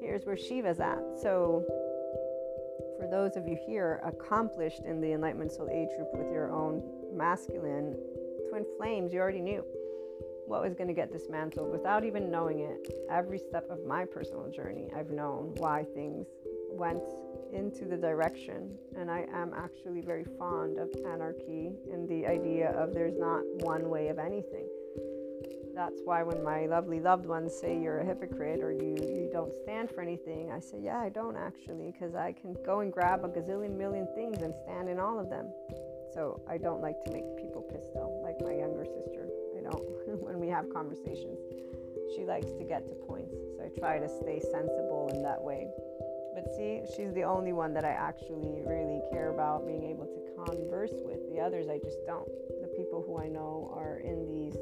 here's 0.00 0.24
where 0.24 0.36
Shiva's 0.36 0.78
at. 0.78 1.02
So, 1.20 1.64
for 2.98 3.08
those 3.10 3.36
of 3.36 3.48
you 3.48 3.58
here 3.66 4.00
accomplished 4.04 4.82
in 4.84 5.00
the 5.00 5.12
Enlightenment 5.12 5.50
Soul 5.50 5.68
Age 5.68 5.88
group 5.96 6.08
with 6.12 6.30
your 6.30 6.52
own 6.52 6.82
masculine 7.12 7.96
twin 8.50 8.64
flames, 8.76 9.12
you 9.12 9.18
already 9.18 9.40
knew 9.40 9.64
what 10.46 10.62
was 10.62 10.74
going 10.74 10.88
to 10.88 10.94
get 10.94 11.12
dismantled 11.12 11.70
without 11.70 12.04
even 12.04 12.30
knowing 12.30 12.60
it. 12.60 12.92
Every 13.10 13.38
step 13.38 13.66
of 13.70 13.84
my 13.86 14.04
personal 14.04 14.50
journey, 14.50 14.88
I've 14.96 15.10
known 15.10 15.54
why 15.56 15.84
things 15.94 16.26
went 16.70 17.02
into 17.52 17.84
the 17.84 17.96
direction. 17.96 18.76
And 18.96 19.10
I 19.10 19.26
am 19.32 19.52
actually 19.56 20.00
very 20.00 20.24
fond 20.38 20.78
of 20.78 20.90
anarchy 21.06 21.72
and 21.92 22.08
the 22.08 22.26
idea 22.26 22.70
of 22.72 22.92
there's 22.92 23.16
not 23.16 23.42
one 23.64 23.88
way 23.88 24.08
of 24.08 24.18
anything. 24.18 24.66
That's 25.74 26.00
why 26.04 26.22
when 26.22 26.42
my 26.44 26.66
lovely 26.66 27.00
loved 27.00 27.26
ones 27.26 27.52
say 27.60 27.80
you're 27.80 27.98
a 27.98 28.04
hypocrite 28.04 28.60
or 28.62 28.70
you, 28.70 28.94
you 29.00 29.28
don't 29.32 29.52
stand 29.64 29.90
for 29.90 30.02
anything, 30.02 30.52
I 30.52 30.60
say, 30.60 30.78
yeah, 30.80 30.98
I 30.98 31.08
don't 31.08 31.36
actually, 31.36 31.90
because 31.90 32.14
I 32.14 32.32
can 32.32 32.54
go 32.64 32.80
and 32.80 32.92
grab 32.92 33.24
a 33.24 33.28
gazillion 33.28 33.76
million 33.76 34.06
things 34.14 34.40
and 34.42 34.54
stand 34.62 34.88
in 34.88 35.00
all 35.00 35.18
of 35.18 35.30
them. 35.30 35.48
So 36.12 36.40
I 36.48 36.58
don't 36.58 36.80
like 36.80 37.02
to 37.06 37.10
make 37.10 37.24
people 37.38 37.62
pissed 37.62 37.92
though, 37.92 38.22
have 40.54 40.70
conversations. 40.72 41.42
She 42.14 42.24
likes 42.24 42.52
to 42.54 42.62
get 42.62 42.86
to 42.86 42.94
points. 43.10 43.34
So 43.56 43.66
I 43.66 43.70
try 43.74 43.98
to 43.98 44.08
stay 44.08 44.38
sensible 44.38 45.10
in 45.12 45.20
that 45.22 45.42
way. 45.42 45.66
But 46.34 46.46
see, 46.54 46.82
she's 46.94 47.12
the 47.14 47.24
only 47.24 47.52
one 47.52 47.74
that 47.74 47.84
I 47.84 47.90
actually 47.90 48.62
really 48.62 49.02
care 49.10 49.30
about 49.30 49.66
being 49.66 49.82
able 49.82 50.06
to 50.06 50.20
converse 50.46 50.94
with. 50.94 51.18
The 51.32 51.40
others, 51.40 51.66
I 51.68 51.78
just 51.78 51.98
don't. 52.06 52.26
The 52.62 52.70
people 52.76 53.02
who 53.06 53.18
I 53.18 53.26
know 53.26 53.70
are 53.74 53.98
in 53.98 54.26
these 54.26 54.54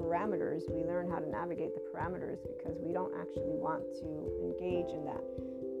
parameters, 0.00 0.64
we 0.70 0.84
learn 0.84 1.10
how 1.10 1.18
to 1.18 1.28
navigate 1.28 1.74
the 1.74 1.84
parameters 1.92 2.40
because 2.56 2.78
we 2.80 2.92
don't 2.92 3.12
actually 3.20 3.56
want 3.60 3.84
to 4.00 4.08
engage 4.40 4.92
in 4.92 5.04
that. 5.04 5.24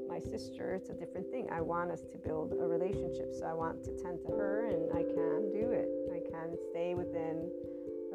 My 0.08 0.20
sister, 0.20 0.74
it's 0.74 0.88
a 0.88 0.94
different 0.94 1.30
thing. 1.30 1.48
I 1.52 1.60
want 1.60 1.90
us 1.90 2.00
to 2.12 2.16
build 2.16 2.52
a 2.52 2.66
relationship, 2.66 3.32
so 3.32 3.44
I 3.44 3.52
want 3.52 3.84
to 3.84 3.92
tend 4.02 4.20
to 4.24 4.32
her, 4.32 4.68
and 4.68 4.92
I 4.92 5.02
can 5.02 5.52
do 5.52 5.72
it. 5.72 5.88
I 6.12 6.20
can 6.30 6.56
stay 6.72 6.94
within 6.94 7.50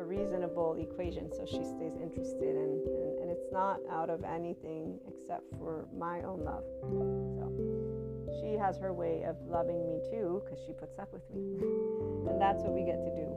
a 0.01 0.03
reasonable 0.03 0.75
equation 0.81 1.29
so 1.31 1.45
she 1.45 1.61
stays 1.61 1.93
interested 2.01 2.55
and, 2.57 2.81
and, 2.89 3.19
and 3.21 3.29
it's 3.29 3.45
not 3.53 3.77
out 3.91 4.09
of 4.09 4.23
anything 4.23 4.97
except 5.07 5.43
for 5.59 5.85
my 5.95 6.23
own 6.23 6.43
love. 6.43 6.63
So 7.37 7.45
she 8.41 8.57
has 8.57 8.79
her 8.79 8.93
way 8.93 9.23
of 9.29 9.35
loving 9.47 9.85
me 9.85 10.01
too 10.09 10.41
because 10.43 10.57
she 10.65 10.73
puts 10.73 10.97
up 10.97 11.13
with 11.13 11.21
me. 11.29 11.61
And 12.21 12.39
that's 12.39 12.61
what 12.63 12.71
we 12.71 12.85
get 12.85 12.97
to 13.03 13.11
do. 13.11 13.27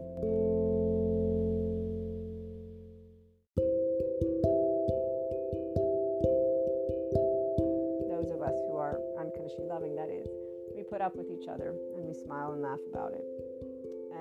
Those 8.08 8.30
of 8.30 8.40
us 8.40 8.54
who 8.68 8.76
are 8.76 9.00
unconditionally 9.18 9.68
loving 9.68 9.96
that 9.96 10.08
is 10.08 10.28
we 10.76 10.84
put 10.84 11.00
up 11.00 11.16
with 11.16 11.26
each 11.30 11.48
other 11.48 11.74
and 11.96 12.06
we 12.06 12.14
smile 12.14 12.52
and 12.52 12.62
laugh 12.62 12.78
about 12.92 13.12
it 13.12 13.24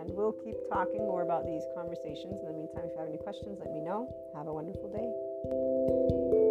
and 0.04 0.16
we'll 0.16 0.34
keep 0.44 0.56
talking 0.70 1.00
more 1.00 1.22
about 1.22 1.46
these 1.46 1.64
conversations. 1.76 2.42
In 2.42 2.48
the 2.48 2.54
meantime, 2.54 2.84
if 2.86 2.92
you 2.92 3.00
have 3.00 3.08
any 3.08 3.18
questions, 3.18 3.58
let 3.60 3.72
me 3.72 3.80
know. 3.80 4.08
Have 4.36 4.48
a 4.48 4.54
wonderful 4.54 4.90
day. 4.90 6.43